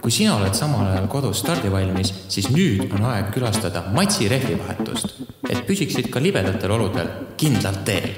kui 0.00 0.12
sina 0.14 0.36
oled 0.38 0.54
samal 0.54 0.86
ajal 0.92 1.08
kodus 1.10 1.40
stardivalmis, 1.42 2.12
siis 2.30 2.46
nüüd 2.54 2.92
on 2.94 3.02
aeg 3.10 3.32
külastada 3.34 3.82
Matsi 3.94 4.28
rehvivahetust, 4.30 5.16
et 5.50 5.64
püsiksid 5.66 6.06
ka 6.10 6.22
libedatel 6.22 6.70
oludel 6.70 7.10
kindlalt 7.36 7.84
teel. 7.84 8.08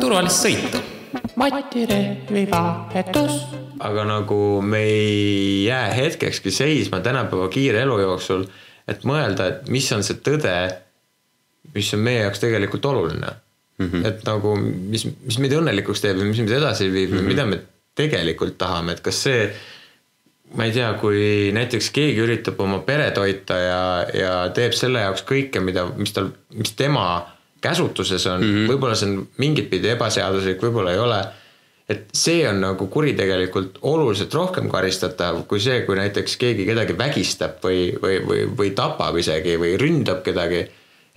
turvalist 0.00 0.46
sõitu. 0.46 0.82
Mati 1.36 1.86
rehvivahetus. 1.86 3.42
aga 3.80 4.04
nagu 4.04 4.60
me 4.62 4.78
ei 4.78 5.64
jää 5.64 5.92
hetkekski 5.94 6.50
seisma 6.50 7.00
tänapäeva 7.00 7.48
kiire 7.48 7.82
elu 7.82 7.98
jooksul, 8.00 8.46
et 8.88 9.04
mõelda, 9.04 9.46
et 9.48 9.68
mis 9.68 9.92
on 9.92 10.02
see 10.02 10.18
tõde, 10.22 10.56
mis 11.74 11.94
on 11.94 12.00
meie 12.00 12.22
jaoks 12.22 12.38
tegelikult 12.38 12.84
oluline 12.84 13.34
mm. 13.80 13.90
-hmm. 13.90 14.06
et 14.06 14.24
nagu, 14.28 14.54
mis, 14.94 15.08
mis 15.26 15.42
meid 15.42 15.56
õnnelikuks 15.58 16.04
teeb 16.04 16.22
ja 16.22 16.30
mis 16.30 16.40
meid 16.44 16.56
edasi 16.60 16.92
viib 16.92 17.10
mm 17.10 17.18
-hmm. 17.18 17.34
mida 17.34 17.46
me 17.46 17.60
tegelikult 17.98 18.58
tahame, 18.58 18.92
et 18.92 19.00
kas 19.04 19.22
see 19.26 19.50
ma 20.56 20.66
ei 20.66 20.72
tea, 20.74 20.92
kui 20.98 21.50
näiteks 21.54 21.90
keegi 21.94 22.22
üritab 22.24 22.60
oma 22.62 22.80
pere 22.86 23.10
toita 23.14 23.58
ja, 23.58 23.82
ja 24.14 24.32
teeb 24.54 24.74
selle 24.74 25.04
jaoks 25.04 25.22
kõike, 25.28 25.62
mida, 25.62 25.86
mis 25.96 26.14
tal, 26.16 26.32
mis 26.56 26.72
tema 26.78 27.04
käsutuses 27.62 28.26
on 28.26 28.40
mm 28.40 28.54
-hmm., 28.54 28.72
võib-olla 28.72 28.96
see 28.96 29.10
on 29.10 29.28
mingit 29.38 29.70
pidi 29.70 29.92
ebaseaduslik, 29.94 30.62
võib-olla 30.62 30.96
ei 30.96 30.98
ole. 30.98 31.20
et 31.90 32.04
see 32.14 32.48
on 32.48 32.60
nagu 32.62 32.86
kuritegelikult 32.86 33.78
oluliselt 33.82 34.34
rohkem 34.34 34.68
karistatav 34.70 35.40
kui 35.50 35.60
see, 35.60 35.80
kui 35.82 35.96
näiteks 35.98 36.36
keegi 36.36 36.66
kedagi 36.66 36.94
vägistab 36.98 37.56
või, 37.64 37.80
või, 38.02 38.20
või, 38.26 38.44
või 38.58 38.70
tapab 38.78 39.16
isegi 39.18 39.56
või 39.58 39.72
ründab 39.76 40.22
kedagi. 40.22 40.68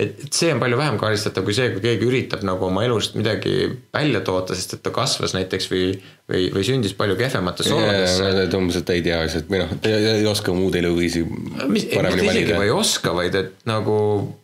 et, 0.02 0.24
see 0.34 0.50
on 0.54 0.62
palju 0.62 0.78
vähem 0.80 0.98
karistatav 1.02 1.46
kui 1.46 1.56
see, 1.56 1.70
kui 1.76 1.84
keegi 1.84 2.08
üritab 2.08 2.46
nagu 2.48 2.68
oma 2.68 2.84
elust 2.86 3.18
midagi 3.20 3.68
välja 3.94 4.24
toota, 4.26 4.58
sest 4.58 4.78
et 4.78 4.84
ta 4.86 4.94
kasvas 4.96 5.36
näiteks 5.38 5.70
või, 5.72 5.84
või, 6.30 6.48
või 6.56 6.66
sündis 6.68 6.96
palju 6.98 7.18
kehvematesse 7.20 7.76
oludesse. 7.76 8.32
et 8.46 8.58
umbes, 8.58 8.80
et 8.80 8.88
ta 8.89 8.98
ei 8.98 9.06
tea 9.06 9.22
lihtsalt 9.26 9.52
või 9.54 9.62
noh, 9.64 9.76
ta 9.84 9.94
ei, 9.94 10.26
oska 10.30 10.56
muud 10.58 10.78
eluviisi 10.80 11.24
paremini 11.28 11.94
isegi 11.94 12.28
valida 12.32 12.60
ma 12.60 12.68
ei. 12.68 12.76
oska, 12.76 13.16
vaid 13.18 13.39
et 13.39 13.56
nagu 13.70 13.96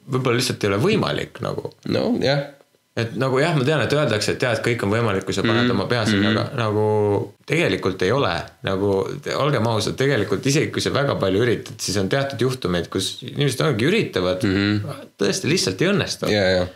võib-olla 0.09 0.39
lihtsalt 0.39 0.63
ei 0.63 0.73
ole 0.73 0.81
võimalik 0.85 1.41
nagu. 1.45 1.73
nojah, 1.89 2.45
et 3.01 3.15
nagu 3.19 3.39
jah, 3.41 3.55
ma 3.57 3.65
tean, 3.67 3.81
et 3.83 3.93
öeldakse, 3.93 4.35
et 4.35 4.43
et 4.43 4.61
kõik 4.65 4.83
on 4.85 4.91
võimalik, 4.93 5.25
kui 5.27 5.35
sa 5.35 5.41
paned 5.41 5.63
mm 5.63 5.67
-hmm. 5.67 5.71
oma 5.71 5.85
pea 5.91 6.05
sinna, 6.05 6.31
aga 6.31 6.43
nagu 6.57 6.85
tegelikult 7.45 8.01
ei 8.01 8.11
ole. 8.11 8.33
nagu 8.63 8.89
olgem 9.35 9.67
ausad, 9.67 9.95
tegelikult 9.95 10.45
isegi 10.45 10.71
kui 10.71 10.81
sa 10.81 10.93
väga 10.93 11.15
palju 11.15 11.41
üritad, 11.45 11.77
siis 11.77 11.97
on 11.97 12.09
teatud 12.09 12.41
juhtumeid, 12.41 12.89
kus 12.89 13.23
inimesed 13.23 13.61
ongi 13.65 13.85
üritavad 13.85 14.43
mm, 14.43 14.53
-hmm. 14.53 15.07
tõesti 15.21 15.47
lihtsalt 15.49 15.81
ei 15.81 15.87
õnnestu 15.87 16.31
ja, 16.31 16.43
ja. 16.49 16.67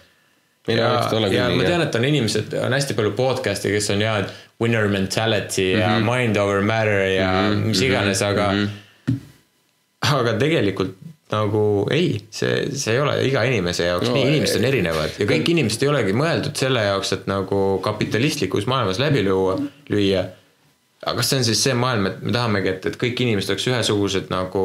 meil 0.68 0.80
ja 0.80 0.90
ja 1.32 1.48
küll 1.48 1.58
ma 1.58 1.64
tean, 1.64 1.82
et 1.82 1.96
on 1.96 2.06
inimesed, 2.06 2.54
on 2.66 2.74
hästi 2.74 2.94
palju 2.94 3.12
podcast'e, 3.12 3.72
kes 3.72 3.90
on 3.90 4.02
ja 4.02 4.24
winner 4.62 4.88
mentality 4.88 5.72
ja 5.72 5.88
Mhm. 5.88 6.04
mm 6.04 6.10
-hmm. 6.10 6.18
mind 6.18 6.38
over 6.38 6.62
matter 6.62 7.08
ja 7.08 7.32
mm 7.32 7.54
-hmm. 7.54 7.66
mis 7.66 7.82
iganes, 7.82 8.22
aga 8.22 8.52
mm, 8.52 8.68
-hmm. 8.68 9.18
aga 10.20 10.34
tegelikult 10.34 10.96
nagu 11.34 11.64
ei, 11.94 12.14
see, 12.34 12.70
see 12.78 12.96
ei 12.96 13.02
ole 13.04 13.18
iga 13.28 13.44
inimese 13.50 13.90
jaoks 13.90 14.10
no, 14.10 14.16
nii, 14.18 14.30
inimesed 14.36 14.62
on 14.62 14.70
erinevad 14.70 15.18
ja 15.20 15.28
kõik 15.30 15.52
inimesed 15.56 15.84
ei 15.86 15.92
olegi 15.92 16.16
mõeldud 16.18 16.56
selle 16.60 16.86
jaoks, 16.86 17.16
et 17.18 17.28
nagu 17.32 17.60
kapitalistlikus 17.84 18.70
maailmas 18.70 19.02
läbi 19.02 19.24
lüüa, 19.26 19.58
lüüa. 19.94 20.24
aga 21.04 21.16
kas 21.20 21.32
see 21.32 21.40
on 21.42 21.48
siis 21.48 21.62
see 21.66 21.76
maailm, 21.78 22.08
et 22.10 22.22
me 22.24 22.34
tahamegi, 22.36 22.72
et, 22.74 22.90
et 22.92 22.98
kõik 23.00 23.24
inimesed 23.26 23.54
oleks 23.54 23.68
ühesugused 23.72 24.30
nagu 24.34 24.64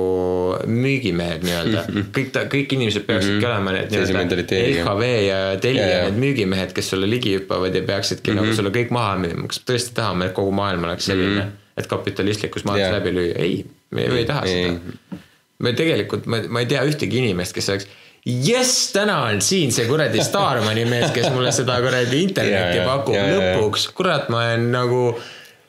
müügimehed 0.71 1.47
nii-öelda, 1.47 1.85
kõik 2.17 2.33
ta, 2.35 2.45
kõik 2.51 2.75
inimesed 2.79 3.07
peaksidki 3.09 3.49
olema 3.49 3.75
need 3.77 3.95
nii-öelda. 3.95 4.27
LHV 4.59 5.13
ja 5.27 5.39
Telia 5.63 5.87
ja 5.87 5.95
jaa. 5.97 6.09
need 6.09 6.21
müügimehed, 6.27 6.75
kes 6.77 6.93
sulle 6.95 7.11
ligi 7.11 7.37
hüppavad 7.39 7.75
ja 7.75 7.83
peaksidki 7.87 8.31
mm 8.31 8.37
-hmm. 8.37 8.53
nagu 8.53 8.61
sulle 8.61 8.75
kõik 8.75 8.93
maha 8.95 9.17
müüma, 9.25 9.49
kas 9.51 9.63
me 9.65 9.73
tõesti 9.73 9.97
tahame, 9.99 10.31
et 10.31 10.37
kogu 10.39 10.53
maailm 10.55 10.87
oleks 10.91 11.11
selline 11.11 11.41
mm, 11.41 11.49
-hmm. 11.49 11.81
et 11.83 11.91
kapitalistlikus 11.91 12.65
maailmas 12.69 12.93
Jaa. 12.93 13.01
läbi 13.01 13.17
lüüa, 13.19 13.35
ei, 13.39 13.65
me 13.91 14.07
ju 14.07 14.21
ei 14.23 14.29
taha 14.29 14.47
seda. 14.47 15.25
Me 15.65 15.75
tegelikult, 15.79 16.29
ma, 16.31 16.43
ma 16.49 16.63
ei 16.63 16.71
tea 16.71 16.85
ühtegi 16.87 17.23
inimest, 17.23 17.57
kes 17.57 17.73
oleks 17.73 17.89
jess, 18.29 18.93
täna 18.93 19.23
on 19.31 19.43
siin 19.45 19.73
see 19.75 19.89
kuradi 19.89 20.23
Starmani 20.25 20.85
mees, 20.89 21.11
kes 21.15 21.31
mulle 21.35 21.53
seda 21.55 21.79
kuradi 21.85 22.23
internetti 22.27 22.85
pakub 22.87 23.17
jaa, 23.17 23.27
jaa. 23.33 23.43
lõpuks, 23.57 23.89
kurat, 23.97 24.29
ma 24.33 24.45
olen 24.45 24.71
nagu 24.75 25.03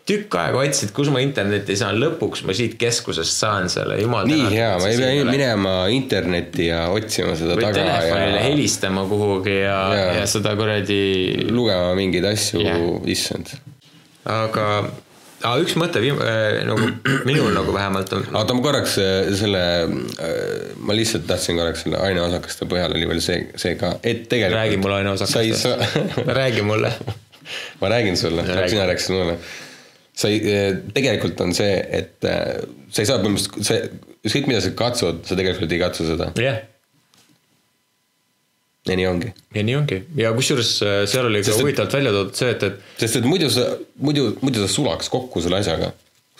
tükk 0.09 0.35
aega 0.41 0.63
otsinud, 0.65 0.93
kus 0.97 1.11
ma 1.13 1.21
internetti 1.21 1.75
saan, 1.77 1.99
lõpuks 2.01 2.41
ma 2.47 2.55
siit 2.57 2.75
keskusest 2.81 3.35
saan 3.43 3.69
selle, 3.69 3.99
jumal 4.01 4.25
nii 4.29 4.47
hea, 4.55 4.71
ma 4.81 4.89
ei 4.89 4.97
pea 4.97 5.27
minema 5.27 5.73
internetti 5.93 6.69
ja 6.71 6.87
otsima 6.93 7.35
seda 7.37 7.57
või 7.57 7.67
taga 7.67 7.83
telefonile 7.83 8.39
ja 8.39 8.45
helistama 8.47 9.05
kuhugi 9.09 9.59
ja, 9.59 9.77
Jaa. 9.99 10.15
ja 10.19 10.25
seda 10.29 10.55
kuradi, 10.59 11.03
lugema 11.53 11.93
mingeid 11.99 12.25
asju 12.31 12.63
issand. 13.13 13.53
aga, 14.25 14.65
aga 15.39 15.63
üks 15.63 15.75
mõte 15.79 16.01
viim- 16.03 16.19
äh, 16.23 16.59
nagu 16.67 16.89
minul 17.29 17.53
nagu 17.55 17.73
vähemalt 17.75 18.13
on, 18.17 18.27
oota, 18.33 18.57
ma 18.57 18.65
korraks 18.65 18.97
äh, 19.03 19.31
selle, 19.39 19.63
ma 20.83 20.97
lihtsalt 20.97 21.27
tahtsin 21.29 21.59
korraks 21.59 21.85
selle 21.85 22.01
aineosakaste 22.03 22.67
põhjal 22.69 22.95
oli 22.97 23.07
veel 23.09 23.23
see, 23.23 23.41
see 23.59 23.77
ka, 23.79 23.95
et 24.03 24.27
tegelikult 24.31 24.59
räägi 24.59 24.81
mulle 24.83 25.01
aina 25.01 25.15
sa 25.19 25.75
räägi 26.41 26.65
mulle. 26.67 26.93
ma 27.81 27.89
räägin 27.89 28.17
sulle, 28.17 28.45
sina 28.67 28.85
rääkisid 28.85 29.15
mulle. 29.15 29.37
sa 30.13 30.27
ei, 30.27 30.41
tegelikult 30.93 31.41
on 31.41 31.53
see, 31.55 31.77
et 31.95 32.27
äh, 32.27 32.59
sa 32.91 33.03
ei 33.03 33.07
saa 33.09 33.21
põhimõtteliselt, 33.23 33.63
see, 33.63 34.09
ükskõik 34.27 34.49
mida 34.51 34.61
sa 34.63 34.73
katsud, 34.75 35.23
sa 35.27 35.37
tegelikult 35.39 35.71
ei 35.71 35.79
katsu 35.81 36.07
seda. 36.09 36.31
Jah, 36.43 36.59
ja 38.89 38.97
nii 38.99 39.07
ongi. 39.09 39.31
ja 39.55 39.63
nii 39.65 39.77
ongi 39.79 40.01
ja 40.19 40.33
kusjuures 40.35 40.73
äh, 40.85 40.99
seal 41.09 41.29
oli 41.29 41.43
ka 41.45 41.55
huvitavalt 41.59 41.97
välja 41.99 42.13
toodud 42.15 42.37
see, 42.39 42.51
et, 42.55 42.67
et 42.67 43.03
sest 43.03 43.19
et 43.21 43.27
muidu 43.29 43.49
sa, 43.53 43.65
muidu, 44.01 44.31
muidu 44.41 44.63
sa 44.63 44.71
sulaks 44.71 45.11
kokku 45.13 45.43
selle 45.45 45.61
asjaga, 45.63 45.91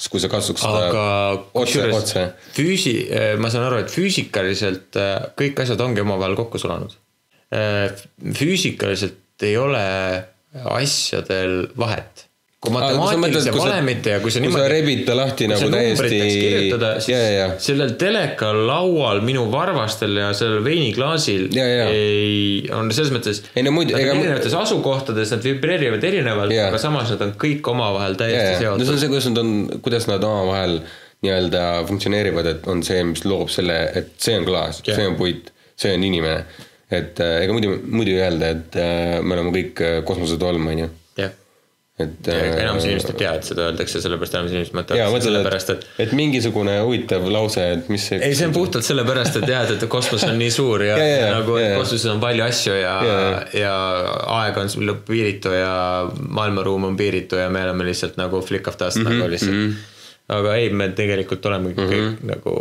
kui 0.10 0.24
sa 0.24 0.32
seda 0.42 0.74
aga 0.90 1.06
kusjuures 1.54 2.14
füüsi-, 2.56 3.06
ma 3.42 3.52
saan 3.54 3.68
aru, 3.70 3.84
et 3.84 3.94
füüsikaliselt 3.94 5.00
äh, 5.00 5.16
kõik 5.40 5.64
asjad 5.66 5.82
ongi 5.86 6.06
omavahel 6.06 6.38
kokku 6.40 6.62
sulanud. 6.62 6.96
füüsikaliselt 8.38 9.46
ei 9.46 9.56
ole 9.58 9.86
asjadel 10.54 11.70
vahet. 11.78 12.29
Kui 12.60 12.74
matemaatilise 12.76 13.54
valemite 13.56 14.12
ja 14.18 14.20
kui 14.20 14.32
sa 14.34 14.42
kui 14.42 14.50
sa 14.52 14.58
niimoodi 14.60 14.72
rebid 14.74 15.04
ta 15.08 15.14
lahti 15.16 15.46
nagu 15.48 15.70
täiesti 15.72 16.18
ja, 17.08 17.20
ja, 17.20 17.30
ja 17.38 17.46
sellel 17.64 17.94
telekalaual 18.02 19.22
minu 19.24 19.46
varvastel 19.54 20.18
ja 20.20 20.34
sellel 20.36 20.64
veiniklaasil 20.66 21.48
Ja, 21.56 21.66
ja. 21.68 21.86
ei, 21.94 22.66
on 22.76 22.92
selles 22.92 23.14
mõttes. 23.16 23.42
Ei 23.56 23.64
no 23.64 23.72
muidu- 23.76 23.96
ega- 23.96 24.12
erinevates 24.12 24.54
asukohtades, 24.60 25.32
nad 25.32 25.44
vibreerivad 25.48 26.04
erinevalt, 26.04 26.52
Ja. 26.52 26.68
aga 26.68 26.78
samas 26.82 27.10
nad 27.16 27.22
on 27.30 27.32
kõik 27.40 27.64
omavahel 27.72 28.18
ja, 28.18 28.22
täiesti 28.26 28.68
ja, 28.68 28.76
no 28.76 28.84
see 28.84 28.98
on 28.98 29.00
seotud. 29.00 29.00
see, 29.00 29.10
kuidas 29.14 29.30
nad 29.32 29.38
on, 29.44 29.82
kuidas 29.88 30.08
nad 30.12 30.24
omavahel 30.28 30.80
nii-öelda 31.24 31.64
funktsioneerivad, 31.88 32.46
et 32.58 32.68
on 32.72 32.84
see, 32.84 33.00
mis 33.04 33.24
loob 33.28 33.50
selle, 33.52 33.80
et 33.96 34.12
see 34.20 34.36
on 34.40 34.46
klaas, 34.48 34.84
see 34.88 35.08
on 35.08 35.16
puit, 35.20 35.52
see 35.80 35.96
on 35.96 36.04
inimene. 36.04 36.44
et 36.92 37.20
äh, 37.22 37.44
ega 37.44 37.54
muidu, 37.54 37.76
muidu 37.86 38.16
ei 38.16 38.24
öelda, 38.26 38.48
et 38.56 38.76
äh, 38.82 39.20
me 39.22 39.36
oleme 39.36 39.52
kõik 39.54 39.82
äh, 39.86 40.00
kosmosetolm, 40.04 40.68
on 40.72 40.80
ju. 40.80 40.88
jah, 42.00 42.08
et. 42.08 42.60
enamus 42.64 42.86
inimesed 42.88 43.12
ei 43.14 43.18
tea, 43.22 43.34
et 43.40 43.48
seda 43.50 43.66
öeldakse, 43.68 44.02
sellepärast 44.04 44.38
enamus 44.38 44.56
inimesed 44.56 44.94
ja 44.96 45.08
mõtlevad 45.12 45.26
sellepärast, 45.28 45.74
et 45.74 45.84
et, 45.84 46.00
et 46.06 46.16
mingisugune 46.18 46.78
huvitav 46.80 47.28
lause, 47.34 47.66
et 47.76 47.90
mis 47.94 48.08
see. 48.12 48.22
ei, 48.24 48.38
see 48.40 48.48
on 48.48 48.56
puhtalt 48.60 48.88
sellepärast, 48.88 49.42
et 49.42 49.52
jah, 49.52 49.68
et 49.76 49.86
kosmos 49.92 50.24
on 50.30 50.40
nii 50.40 50.52
suur 50.56 50.86
ja, 50.88 50.98
Ja, 50.98 51.06
ja, 51.12 51.18
ja, 51.18 51.28
ja, 51.28 51.36
nagu 51.40 51.58
ja, 51.60 51.68
ja. 51.74 51.78
kosmoses 51.82 52.10
on 52.14 52.24
palju 52.24 52.48
asju 52.48 52.74
ja, 52.80 52.96
Ja, 53.04 53.20
ja, 53.20 53.30
ja. 53.30 53.60
ja 53.60 53.76
aeg 54.40 54.58
on 54.64 54.70
sul 54.70 54.96
piiritu 55.08 55.54
ja 55.54 56.10
maailmaruum 56.40 56.90
on 56.92 56.98
piiritu 56.98 57.36
ja 57.36 57.50
me 57.50 57.64
oleme 57.68 57.86
lihtsalt 57.92 58.18
nagu 58.18 58.42
flick 58.42 58.68
of 58.68 58.80
dust 58.80 58.98
mm 58.98 59.08
-hmm, 59.08 59.20
nagu 59.20 59.30
lihtsalt 59.30 59.52
mm. 59.52 59.70
-hmm. 59.70 60.36
aga 60.40 60.56
ei, 60.56 60.70
me 60.70 60.90
tegelikult 60.90 61.46
Mhm. 61.46 61.66
kõik 61.76 62.02
mm 62.02 62.16
-hmm. 62.16 62.28
nagu 62.32 62.56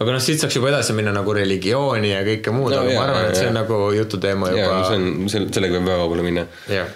aga 0.00 0.12
noh, 0.12 0.20
siit 0.22 0.40
saaks 0.42 0.56
juba 0.56 0.68
edasi 0.68 0.92
minna 0.92 1.12
nagu 1.12 1.32
religiooni 1.32 2.10
ja 2.12 2.20
kõike 2.26 2.52
muud 2.52 2.74
No 2.74 2.80
aga 2.82 2.92
jaa, 2.92 3.00
ma 3.00 3.06
arvan, 3.08 3.30
et 3.30 3.36
see 3.40 3.48
on 3.48 3.54
nagu 3.54 3.80
jututeema 3.96 4.50
juba 4.52 4.60
ja 4.60 4.84
see 4.90 4.96
on, 5.00 5.28
sellega 5.52 5.78
võib 5.78 5.90
väga 5.90 5.98
kaugele 6.04 6.22
minna. 6.26 6.46
jah. 6.68 6.90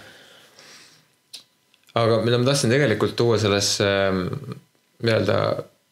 Aga 1.98 2.20
mida 2.24 2.38
ma 2.38 2.50
tahtsin 2.50 2.72
tegelikult 2.72 3.16
tuua 3.18 3.38
sellesse 3.42 3.86
ähm, 3.86 4.24
nii-öelda 5.02 5.38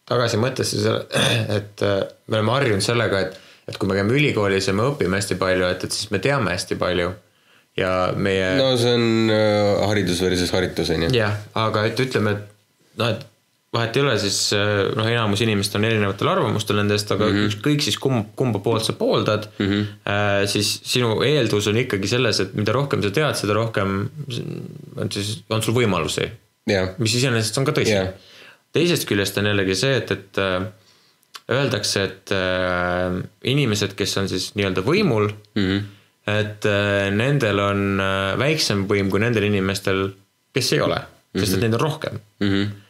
tagasi 0.08 0.40
mõttesse, 0.40 0.96
et 1.58 1.84
äh, 1.84 2.02
me 2.28 2.40
oleme 2.40 2.54
harjunud 2.56 2.84
sellega, 2.84 3.24
et, 3.26 3.40
et 3.68 3.78
kui 3.80 3.90
me 3.90 3.96
käime 3.98 4.14
ülikoolis 4.16 4.70
ja 4.70 4.76
me 4.76 4.86
õpime 4.88 5.18
hästi 5.20 5.38
palju, 5.40 5.66
et, 5.68 5.88
et 5.88 5.96
siis 5.96 6.12
me 6.14 6.22
teame 6.24 6.54
hästi 6.54 6.78
palju 6.80 7.10
ja 7.78 7.92
meie 8.16 8.52
no 8.58 8.70
see 8.80 8.94
on 8.96 9.32
äh, 9.32 9.88
haridus 9.88 10.22
versus 10.24 10.52
haritus, 10.54 10.92
on 10.94 11.08
ju. 11.08 11.10
jah, 11.16 11.36
aga 11.58 11.84
et 11.90 12.00
ütleme, 12.02 12.36
et 12.36 13.00
noh, 13.00 13.12
et 13.14 13.26
vahet 13.72 13.96
ei 13.96 14.02
ole, 14.02 14.14
siis 14.20 14.38
äh, 14.56 14.88
noh, 14.96 15.08
enamus 15.10 15.42
inimesed 15.44 15.76
on 15.76 15.84
erinevatel 15.84 16.30
arvamustel 16.32 16.78
nendest, 16.80 17.10
aga 17.12 17.26
mm 17.26 17.34
-hmm. 17.34 17.50
ükskõik 17.50 17.84
siis 17.84 17.98
kumb, 18.00 18.30
kumba 18.36 18.62
poolt 18.64 18.84
sa 18.84 18.94
pooldad 18.96 19.48
mm, 19.58 19.66
-hmm. 19.66 19.84
äh, 20.12 20.46
siis 20.48 20.80
sinu 20.84 21.20
eeldus 21.22 21.68
on 21.68 21.76
ikkagi 21.76 22.08
selles, 22.08 22.40
et 22.40 22.54
mida 22.54 22.72
rohkem 22.72 23.02
sa 23.02 23.10
tead, 23.10 23.36
seda 23.36 23.52
rohkem 23.52 24.10
on 24.96 25.12
siis, 25.12 25.42
on 25.50 25.62
sul 25.62 25.74
võimalusi, 25.74 26.30
jah, 26.66 26.94
mis 26.98 27.14
iseenesest 27.14 27.58
on 27.58 27.68
ka 27.68 27.76
tõsi 27.76 27.92
yeah.. 27.92 28.08
teisest 28.72 29.08
küljest 29.08 29.38
on 29.38 29.46
jällegi 29.52 29.74
see, 29.74 29.96
et, 29.96 30.10
et 30.10 30.38
äh, 30.38 30.64
öeldakse, 31.50 32.04
et 32.04 32.32
äh, 32.32 33.20
inimesed, 33.44 33.94
kes 33.96 34.16
on 34.16 34.28
siis 34.28 34.50
nii-öelda 34.54 34.84
võimul 34.84 35.28
mm, 35.28 35.62
Mhm. 35.62 35.76
-hmm. 35.76 35.84
et 36.40 36.64
äh, 36.64 37.12
nendel 37.12 37.58
on 37.58 38.00
äh, 38.00 38.38
väiksem 38.38 38.88
võim 38.88 39.10
kui 39.10 39.20
nendel 39.20 39.44
inimestel, 39.44 40.10
kes 40.52 40.72
ei 40.72 40.80
ole 40.80 40.96
mm, 40.96 41.04
-hmm. 41.04 41.40
sest 41.40 41.54
et 41.54 41.60
neid 41.60 41.74
on 41.74 41.80
rohkem 41.80 42.20
mm. 42.40 42.48
-hmm. 42.48 42.87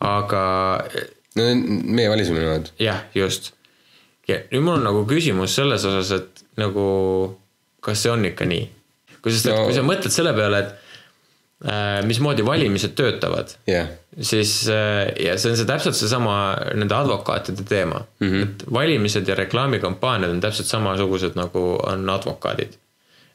Aga 0.00 0.42
no 1.38 1.46
meie 1.94 2.10
valisime 2.10 2.42
niimoodi. 2.42 2.74
jah, 2.82 3.04
just. 3.14 3.52
ja 4.28 4.40
nüüd 4.52 4.64
mul 4.64 4.78
on 4.78 4.84
nagu 4.86 5.04
küsimus 5.08 5.54
selles 5.58 5.84
osas, 5.88 6.12
et 6.18 6.44
nagu 6.60 6.88
kas 7.84 8.02
see 8.04 8.12
on 8.12 8.26
ikka 8.28 8.46
nii? 8.48 8.66
kui 9.22 9.34
sa 9.34 9.54
No- 9.54 9.64
kui 9.66 9.74
sa 9.76 9.82
mõtled 9.86 10.14
selle 10.14 10.32
peale, 10.36 10.60
et 10.62 11.68
äh, 11.68 12.00
mismoodi 12.06 12.44
valimised 12.46 12.94
töötavad, 12.98 13.54
jah, 13.66 13.90
siis 14.20 14.60
äh, 14.70 15.08
ja 15.24 15.36
see 15.38 15.52
on 15.52 15.58
see 15.58 15.68
täpselt 15.68 15.98
seesama 15.98 16.36
nende 16.74 16.94
advokaatide 16.94 17.66
teema 17.68 18.04
mm, 18.20 18.28
-hmm. 18.28 18.42
et 18.42 18.66
valimised 18.72 19.28
ja 19.28 19.34
reklaamikampaaniad 19.38 20.30
on 20.36 20.40
täpselt 20.44 20.70
samasugused, 20.70 21.34
nagu 21.38 21.64
on 21.86 22.10
advokaadid. 22.10 22.78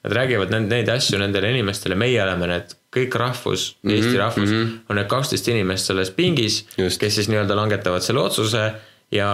Nad 0.04 0.14
räägivad 0.18 0.52
neid, 0.52 0.66
neid 0.68 0.90
asju 0.92 1.20
nendele 1.20 1.54
inimestele, 1.54 1.96
meie 1.96 2.20
oleme 2.24 2.48
need 2.50 2.74
kõik 2.94 3.14
rahvus 3.16 3.70
mm, 3.76 3.90
-hmm, 3.90 3.96
Eesti 3.96 4.18
rahvus 4.18 4.50
mm, 4.50 4.64
-hmm. 4.64 4.80
on 4.90 5.00
need 5.00 5.08
kaksteist 5.08 5.48
inimest 5.48 5.86
selles 5.90 6.12
pingis, 6.12 6.66
kes 6.76 7.16
siis 7.16 7.30
nii-öelda 7.32 7.56
langetavad 7.56 8.04
selle 8.04 8.20
otsuse 8.20 8.66
ja 9.12 9.30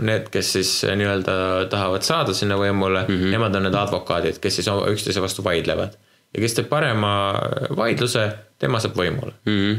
need, 0.00 0.28
kes 0.32 0.52
siis 0.52 0.72
nii-öelda 0.96 1.32
tahavad 1.70 2.02
saada 2.02 2.34
sinna 2.34 2.56
võimule 2.58 3.04
mm, 3.08 3.14
-hmm. 3.14 3.34
nemad 3.36 3.54
on 3.54 3.68
need 3.68 3.74
advokaadid, 3.74 4.38
kes 4.42 4.58
siis 4.60 4.68
üksteise 4.68 5.22
vastu 5.22 5.44
vaidlevad. 5.44 5.96
ja 6.34 6.40
kes 6.40 6.54
teeb 6.54 6.68
parema 6.68 7.40
vaidluse, 7.76 8.28
tema 8.58 8.80
saab 8.80 8.96
võimule 8.96 9.32
mm. 9.44 9.58
-hmm. 9.58 9.78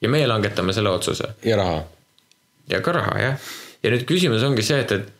ja 0.00 0.08
meie 0.08 0.26
langetame 0.26 0.72
selle 0.72 0.90
otsuse 0.90 1.28
ja 1.44 1.56
raha. 1.56 1.84
ja 2.68 2.80
ka 2.80 2.92
raha 2.92 3.18
jah. 3.20 3.38
ja 3.82 3.90
nüüd 3.90 4.04
küsimus 4.04 4.42
ongi 4.42 4.62
see, 4.62 4.80
et, 4.80 4.92
et 4.92 5.12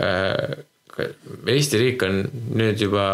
äh, 0.00 0.64
Eesti 0.98 1.80
riik 1.80 2.02
on 2.06 2.20
nüüd 2.54 2.80
juba 2.80 3.06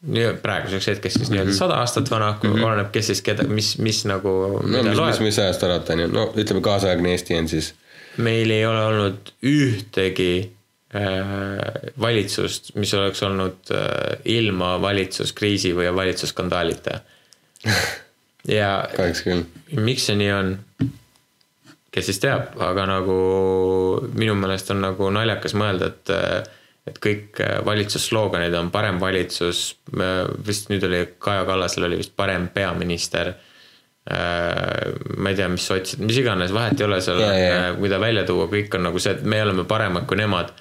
nii 0.00 0.28
praeguseks 0.40 0.86
hetkeks 0.94 1.18
siis 1.18 1.30
nii-öelda 1.32 1.54
sada 1.56 1.80
aastat 1.82 2.10
vana 2.10 2.30
mm, 2.32 2.52
-hmm. 2.52 2.64
oleneb, 2.64 2.88
kes 2.92 3.06
siis 3.06 3.22
keda, 3.22 3.44
mis, 3.44 3.78
mis 3.78 4.04
nagu 4.08 4.60
no 4.62 4.82
mis, 4.82 5.00
mis, 5.00 5.20
mis 5.20 5.38
ajast 5.38 5.64
arvata, 5.64 5.92
on 5.92 6.00
ju, 6.00 6.06
no 6.08 6.24
ütleme, 6.36 6.62
kaasaegne 6.64 7.12
Eesti 7.12 7.36
on 7.36 7.48
siis. 7.48 7.74
meil 8.16 8.50
ei 8.50 8.66
ole 8.66 8.84
olnud 8.84 9.32
ühtegi 9.44 10.50
äh, 10.94 11.02
valitsust, 12.00 12.74
mis 12.74 12.94
oleks 12.94 13.22
olnud 13.22 13.74
äh, 13.74 14.16
ilma 14.24 14.80
valitsuskriisi 14.82 15.74
või 15.76 15.94
valitsusskandaalita. 15.94 17.00
ja 18.58 18.88
kahjuks 18.96 19.22
küll. 19.22 19.44
miks 19.76 20.06
see 20.06 20.16
nii 20.16 20.32
on? 20.32 20.56
kes 21.90 22.06
siis 22.06 22.22
teab, 22.22 22.56
aga 22.62 22.86
nagu 22.86 23.18
minu 24.14 24.34
meelest 24.38 24.70
on 24.70 24.80
nagu 24.80 25.10
naljakas 25.12 25.54
mõelda, 25.58 25.90
et 25.90 26.56
et 26.88 26.98
kõik 27.02 27.40
valitsussloganid 27.66 28.54
on 28.58 28.70
parem 28.72 29.00
valitsus, 29.02 29.62
vist 30.46 30.70
nüüd 30.72 30.84
oli 30.88 31.04
Kaja 31.20 31.44
Kallasel 31.48 31.86
oli 31.90 32.00
vist 32.00 32.14
parem 32.16 32.48
peaminister. 32.54 33.34
ma 34.10 35.30
ei 35.30 35.36
tea, 35.36 35.46
mis 35.52 35.66
sotsid, 35.68 36.00
mis 36.02 36.16
iganes, 36.18 36.54
vahet 36.56 36.80
ei 36.80 36.86
ole 36.86 36.98
seal 37.04 37.20
ja, 37.20 37.30
ja., 37.36 37.60
kui 37.76 37.90
ta 37.92 38.00
välja 38.00 38.24
tuua, 38.26 38.48
kõik 38.50 38.72
on 38.78 38.88
nagu 38.88 39.02
see, 39.02 39.12
et 39.12 39.22
me 39.28 39.42
oleme 39.44 39.66
paremad 39.68 40.08
kui 40.08 40.18
nemad. 40.18 40.54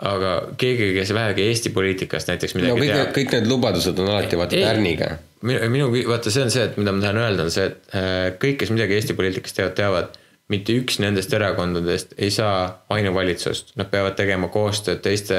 aga 0.00 0.30
keegi, 0.56 0.92
kes 0.96 1.10
vähegi 1.12 1.44
Eesti 1.44 1.72
poliitikast 1.76 2.30
näiteks 2.30 2.54
midagi 2.56 2.72
no 2.72 2.80
kõik 2.80 2.94
teab 2.94 3.10
kõik 3.16 3.34
need 3.34 3.48
lubadused 3.50 3.98
on 4.00 4.06
alati 4.08 4.38
vaata 4.40 4.56
Ei. 4.56 4.62
tärniga. 4.64 5.10
minu, 5.42 5.66
minu, 5.72 5.90
vaata, 6.08 6.32
see 6.32 6.44
on 6.44 6.52
see, 6.52 6.68
et 6.68 6.78
mida 6.80 6.92
ma 6.92 7.02
tahan 7.04 7.20
öelda, 7.24 7.48
on 7.48 7.52
see, 7.52 7.66
et 7.68 7.96
äh, 7.96 8.30
kõik, 8.40 8.60
kes 8.62 8.72
midagi 8.76 8.96
Eesti 8.96 9.16
poliitikast 9.18 9.56
teavad, 9.56 9.76
teavad, 9.80 10.19
mitte 10.50 10.74
üks 10.74 10.98
nendest 11.02 11.32
erakondadest 11.36 12.16
ei 12.18 12.30
saa 12.34 12.84
ainuvalitsust, 12.90 13.74
nad 13.78 13.90
peavad 13.92 14.16
tegema 14.18 14.50
koostööd 14.52 15.02
teiste 15.04 15.38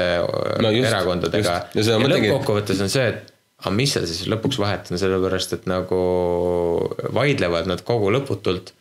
No 0.62 0.70
just, 0.72 0.88
erakondadega. 0.88 1.56
Ja 1.76 1.84
ja, 1.84 1.98
lõppkokkuvõttes 2.00 2.80
on 2.84 2.92
see, 2.92 3.08
et 3.12 3.32
aga 3.62 3.74
mis 3.76 3.92
seal 3.94 4.06
siis 4.10 4.26
lõpuks 4.30 4.58
vahet 4.58 4.90
on, 4.90 4.98
sellepärast 4.98 5.52
et 5.58 5.66
nagu 5.70 5.98
vaidlevad 7.14 7.68
nad 7.70 7.84
kogu 7.86 8.10
lõputult 8.14 8.72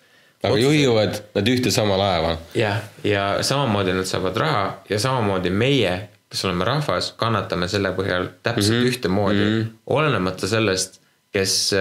aga 0.41 0.57
juhivad 0.57 1.19
nad 1.35 1.51
ühte 1.51 1.71
sama 1.73 1.97
laeva. 1.99 2.37
jah, 2.57 2.81
ja 3.05 3.25
samamoodi 3.45 3.93
nad 3.93 4.09
saavad 4.09 4.37
raha 4.41 4.63
ja 4.89 4.99
samamoodi 4.99 5.51
meie, 5.53 5.93
kes 6.31 6.45
oleme 6.47 6.65
rahvas, 6.65 7.11
kannatame 7.19 7.69
selle 7.69 7.93
põhjal 7.97 8.31
täpselt 8.43 8.75
mm 8.75 8.81
-hmm. 8.81 8.89
ühtemoodi 8.89 9.43
mm, 9.43 9.61
-hmm. 9.61 9.69
olenemata 9.87 10.47
sellest, 10.47 11.01
kes, 11.31 11.75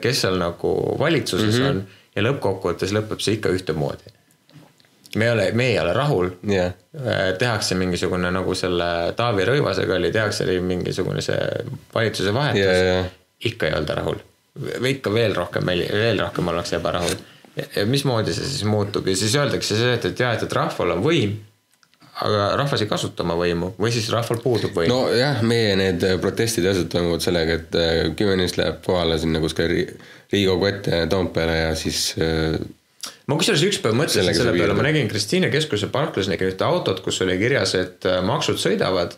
kes 0.00 0.20
seal 0.20 0.38
nagu 0.38 0.96
valitsuses 0.98 1.54
mm 1.54 1.62
-hmm. 1.62 1.70
on 1.70 1.86
ja 2.16 2.24
lõppkokkuvõttes 2.26 2.92
lõpeb 2.94 3.22
see 3.24 3.38
ikka 3.38 3.52
ühtemoodi. 3.56 4.12
me 5.16 5.24
ei 5.24 5.30
ole, 5.30 5.46
me 5.52 5.66
ei 5.72 5.78
ole 5.80 5.92
rahul 5.92 6.30
jah, 6.48 6.72
tehakse 7.38 7.76
mingisugune 7.78 8.30
nagu 8.32 8.54
selle 8.56 9.12
Taavi 9.16 9.44
Rõivasega 9.48 9.96
oli, 9.96 10.12
tehakse 10.12 10.44
oli 10.44 10.60
mingisugune 10.60 11.24
see 11.24 11.40
valitsuse 11.94 12.34
vahetus 12.34 12.64
ja, 12.64 12.76
ja. 12.88 13.04
ikka 13.44 13.68
ei 13.68 13.76
olda 13.78 13.98
rahul. 14.00 14.20
või 14.56 14.96
ikka 14.96 15.12
veel 15.12 15.34
rohkem, 15.36 15.66
veel 15.92 16.20
rohkem 16.20 16.48
ollakse 16.48 16.76
ebarahul. 16.76 17.16
mismoodi 17.86 18.34
see 18.34 18.48
siis 18.48 18.64
muutub 18.64 19.08
ja 19.08 19.16
siis 19.16 19.36
öeldakse 19.36 19.76
see, 19.76 19.94
et, 19.96 20.04
et 20.12 20.20
jah, 20.20 20.36
et, 20.36 20.42
et 20.42 20.58
rahval 20.60 20.96
on 20.96 21.04
võim, 21.04 21.36
aga 22.20 22.50
rahvas 22.60 22.84
ei 22.84 22.90
kasuta 22.90 23.24
oma 23.24 23.38
võimu 23.38 23.72
või 23.80 23.92
siis 23.94 24.10
rahval 24.12 24.42
puudub 24.42 24.74
võim 24.76 24.90
no.. 24.92 25.06
nojah, 25.08 25.40
meie 25.48 25.72
need 25.80 26.04
protestid 26.20 26.66
ja 26.66 26.74
asjad 26.74 26.90
toimuvad 26.92 27.24
sellega, 27.24 27.56
et 27.56 27.78
äh, 27.78 27.96
kümme 28.18 28.36
inimest 28.36 28.60
läheb 28.60 28.82
kohale 28.84 29.16
sinna 29.22 29.40
kuskile 29.42 29.70
Ri- 29.72 29.88
Riigikogu 30.32 30.68
ette 30.68 31.02
Toompeale 31.12 31.56
ja 31.56 31.74
siis 31.78 32.12
äh, 32.20 32.58
ma 33.26 33.40
kusjuures 33.40 33.64
üks 33.70 33.80
päev 33.82 33.96
mõtlesin 33.96 34.22
Sellega 34.22 34.42
selle 34.42 34.56
peale, 34.58 34.76
ma 34.76 34.86
nägin 34.86 35.08
Kristiine 35.10 35.50
keskuse 35.52 35.88
parklas 35.94 36.28
nägin 36.28 36.52
ühte 36.52 36.68
autot, 36.68 37.00
kus 37.04 37.22
oli 37.24 37.38
kirjas, 37.40 37.76
et 37.80 38.08
äh, 38.08 38.20
maksud 38.26 38.60
sõidavad 38.60 39.16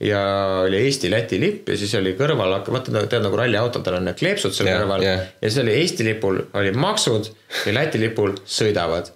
ja 0.00 0.20
oli 0.66 0.84
Eesti-Läti 0.84 1.40
lipp 1.40 1.70
ja 1.72 1.76
siis 1.80 1.94
oli 1.96 2.12
kõrval, 2.18 2.52
vaata 2.68 3.04
tead 3.08 3.24
nagu 3.24 3.38
ralliautodel 3.40 3.98
on 3.98 4.10
need 4.10 4.18
kleepsud 4.20 4.54
seal 4.54 4.68
Jah, 4.68 4.82
kõrval 4.82 5.04
jah. 5.06 5.22
ja 5.40 5.50
siis 5.50 5.62
oli 5.64 5.76
Eesti 5.80 6.06
lipul 6.06 6.40
oli 6.52 6.72
maksud 6.76 7.30
ja 7.64 7.74
Läti 7.74 8.00
lipul 8.02 8.36
sõidavad. 8.44 9.10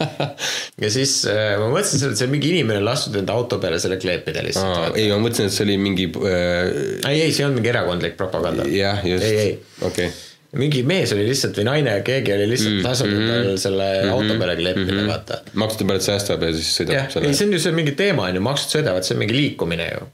ja 0.82 0.90
siis 0.92 1.18
äh, 1.30 1.56
ma 1.60 1.70
mõtlesin 1.72 2.02
selle, 2.02 2.14
et 2.14 2.20
see 2.20 2.28
on 2.28 2.34
mingi 2.34 2.52
inimene 2.52 2.82
lasknud 2.84 3.16
enda 3.22 3.36
auto 3.36 3.58
peale 3.62 3.80
selle 3.82 3.98
kleepida 4.02 4.44
lihtsalt 4.44 4.96
ei, 4.98 5.08
ma 5.12 5.18
mõtlesin, 5.22 5.48
et 5.48 5.56
see 5.56 5.66
oli 5.66 5.76
mingi 5.80 6.08
äh, 6.20 6.70
ei, 7.08 7.26
ei, 7.26 7.34
see 7.36 7.46
on 7.48 7.56
mingi 7.56 7.72
erakondlik 7.72 8.18
propaganda. 8.20 8.66
jah, 8.70 9.00
just. 9.06 9.24
Ei, 9.24 9.38
ei, 9.42 9.84
okei, 9.88 10.10
mingi 10.60 10.82
mees 10.86 11.12
oli 11.16 11.26
lihtsalt 11.28 11.58
või 11.60 11.66
naine, 11.68 11.96
keegi 12.06 12.34
oli 12.34 12.48
lihtsalt 12.52 12.74
mm, 12.74 12.84
lasknud 12.86 13.16
mm, 13.16 13.32
endal 13.38 13.58
selle 13.60 13.88
mm, 13.94 14.12
auto 14.14 14.36
peale 14.40 14.58
kleepida 14.60 14.86
mm, 14.86 15.00
-hmm. 15.00 15.10
vaata. 15.12 15.40
Maksude 15.64 15.88
pealt 15.90 16.06
säästab 16.06 16.44
ja 16.46 16.52
siis 16.56 16.70
sõidab 16.80 16.98
jah, 16.98 17.10
selle. 17.12 17.30
ei, 17.30 17.38
see 17.38 17.48
on 17.48 17.56
ju 17.56 17.62
see 17.64 17.74
mingi 17.76 17.96
teema 17.98 18.28
on 18.28 18.38
ju, 18.38 18.44
maksud 18.46 18.78
sõidavad, 18.78 19.06
see 19.06 19.16
on 19.16 19.22
mingi 19.24 19.36
liikumine 19.36 19.88
ju. 19.90 20.06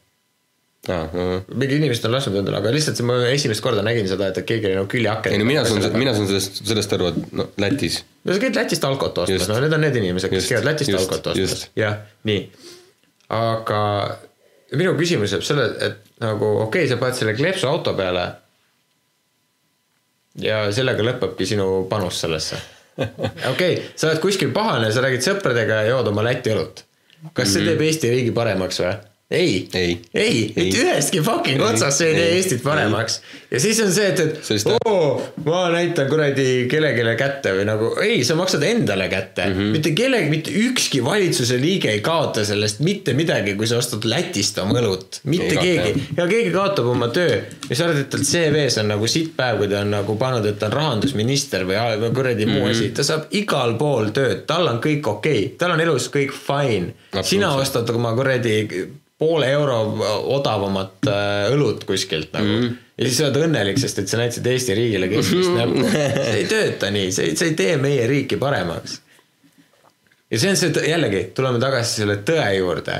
Mingi 0.82 1.76
inimesed 1.78 2.08
on 2.08 2.16
lasknud 2.16 2.40
endale, 2.40 2.58
aga 2.58 2.72
lihtsalt 2.74 2.98
ma 3.06 3.20
esimest 3.30 3.62
korda 3.62 3.84
nägin 3.86 4.08
seda, 4.10 4.32
et 4.32 4.40
keegi 4.42 4.66
oli 4.66 4.78
nagu 4.80 4.88
küljeaken. 4.90 5.30
ei 5.30 5.38
no 5.38 5.46
mina 5.46 5.62
saan, 5.62 5.84
mina 5.94 6.14
saan 6.16 6.26
sellest, 6.26 6.58
sellest 6.66 6.94
aru, 6.96 7.12
et 7.12 7.36
no 7.38 7.46
Lätis 7.62 8.00
no 8.26 8.34
sa 8.34 8.42
käid 8.42 8.58
Lätist 8.58 8.82
alkot 8.88 9.20
ostmas 9.22 9.46
no 9.46 9.60
need 9.62 9.76
on 9.76 9.84
need 9.86 9.98
inimesed, 10.00 10.32
kes 10.32 10.48
käivad 10.50 10.66
Lätist 10.72 10.90
just, 10.90 11.04
alkot 11.04 11.28
ostmas 11.30 11.68
jah, 11.78 12.00
nii. 12.26 12.40
aga 13.38 13.82
minu 14.80 14.96
küsimus 14.98 15.36
jääb 15.36 15.46
selle, 15.46 15.68
et 15.86 16.18
nagu 16.24 16.50
okei 16.64 16.82
okay,, 16.82 16.90
sa 16.90 16.98
paned 16.98 17.20
selle 17.20 17.36
kleepsu 17.38 17.70
auto 17.70 17.94
peale. 17.98 18.26
ja 20.42 20.64
sellega 20.74 21.06
lõpebki 21.06 21.46
sinu 21.46 21.68
panus 21.90 22.18
sellesse. 22.24 22.58
okei 22.98 23.46
okay,, 23.52 23.78
sa 23.94 24.10
oled 24.10 24.18
kuskil 24.24 24.50
pahane, 24.50 24.90
sa 24.90 25.06
räägid 25.06 25.30
sõpradega 25.30 25.84
ja 25.84 25.94
jood 25.94 26.10
oma 26.10 26.26
Läti 26.26 26.50
õlut. 26.56 26.82
kas 27.38 27.54
see 27.54 27.70
teeb 27.70 27.86
Eesti 27.86 28.10
riigi 28.16 28.34
paremaks 28.34 28.82
või? 28.82 28.98
Ei, 29.32 29.52
Mhm. 29.62 29.78
Ei. 29.78 29.92
ei, 30.14 30.40
mitte 30.56 30.78
ühestki 30.84 31.22
fucking 31.24 31.62
otsast 31.64 31.98
see 32.02 32.08
ei 32.10 32.14
tee 32.18 32.28
Eestit 32.36 32.62
paremaks. 32.62 33.20
ja 33.50 33.60
siis 33.60 33.80
on 33.80 33.92
see, 33.92 34.08
et, 34.12 34.20
et 34.20 34.66
oo, 34.84 35.22
ma 35.46 35.62
näitan 35.72 36.08
kuradi 36.10 36.66
kellelegi 36.70 37.16
kätte 37.18 37.54
või 37.56 37.64
nagu 37.68 37.90
ei, 38.04 38.20
sa 38.28 38.36
maksad 38.38 38.62
endale 38.68 39.08
kätte 39.12 39.46
mm. 39.46 39.52
Mhm. 39.52 39.60
-hmm. 39.62 39.72
mitte 39.78 39.90
kellegi, 39.96 40.30
mitte 40.30 40.50
ükski 40.66 41.02
valitsuse 41.04 41.56
liige 41.60 41.90
ei 41.90 42.00
kaota 42.04 42.44
sellest 42.44 42.80
mitte 42.80 43.14
midagi, 43.16 43.54
kui 43.56 43.66
sa 43.66 43.78
ostad 43.80 44.04
Lätist 44.04 44.58
oma 44.58 44.78
õlut. 44.80 45.20
mitte 45.24 45.54
Ei 45.54 45.56
keegi 45.58 46.06
ja 46.16 46.26
keegi 46.26 46.50
kaotab 46.50 46.86
oma 46.92 47.08
töö 47.08 47.40
ja 47.70 47.76
sa 47.76 47.84
arvad, 47.84 48.00
et 48.04 48.10
tal 48.10 48.20
CV-s 48.20 48.78
on 48.78 48.88
nagu 48.88 49.06
sitt 49.06 49.32
päev, 49.36 49.58
kui 49.58 49.68
ta 49.68 49.80
on 49.80 49.90
nagu 49.90 50.16
pannud, 50.16 50.46
et 50.46 50.58
ta 50.58 50.66
on 50.66 50.72
rahandusminister 50.72 51.64
või, 51.68 52.10
kuradi 52.14 52.46
muu 52.46 52.62
Mhm. 52.62 52.70
asi, 52.70 52.88
ta 52.90 53.02
saab 53.02 53.24
igal 53.30 53.74
pool 53.78 54.10
tööd, 54.12 54.44
tal 54.46 54.68
on 54.68 54.80
kõik 54.80 55.06
okei 55.06 55.44
okay., 55.46 55.56
tal 55.58 55.70
on 55.70 55.80
elus 55.80 56.08
kõik 56.10 56.32
fine. 56.32 56.92
sina 57.22 57.54
ostad 57.56 57.88
oma 57.90 58.14
kuradi 58.14 58.68
poole 59.22 59.52
euro 59.54 59.78
odavamat 60.34 61.06
äh, 61.10 61.52
õlut 61.54 61.86
kuskilt 61.86 62.34
nagu 62.34 62.48
mm. 62.48 62.58
Mhm. 62.58 62.66
-hmm. 62.66 62.90
ja 62.98 63.06
siis 63.06 63.20
sa 63.20 63.28
oled 63.28 63.40
õnnelik, 63.46 63.78
sest 63.82 64.02
et 64.02 64.10
sa 64.10 64.20
näitasid 64.20 64.50
Eesti 64.50 64.76
riigile 64.78 65.08
keskmist 65.12 65.54
näppu. 65.54 65.86
see 65.94 66.36
ei 66.40 66.50
tööta 66.50 66.90
nii, 66.94 67.14
see, 67.14 67.32
see 67.38 67.52
ei 67.52 67.56
tee 67.58 67.78
meie 67.82 68.06
riiki 68.10 68.40
paremaks. 68.42 69.00
ja 70.30 70.42
see 70.42 70.52
on 70.52 70.60
see, 70.60 70.86
jällegi 70.90 71.24
tuleme 71.36 71.62
tagasi 71.62 72.02
selle 72.02 72.18
tõe 72.26 72.48
juurde. 72.58 72.98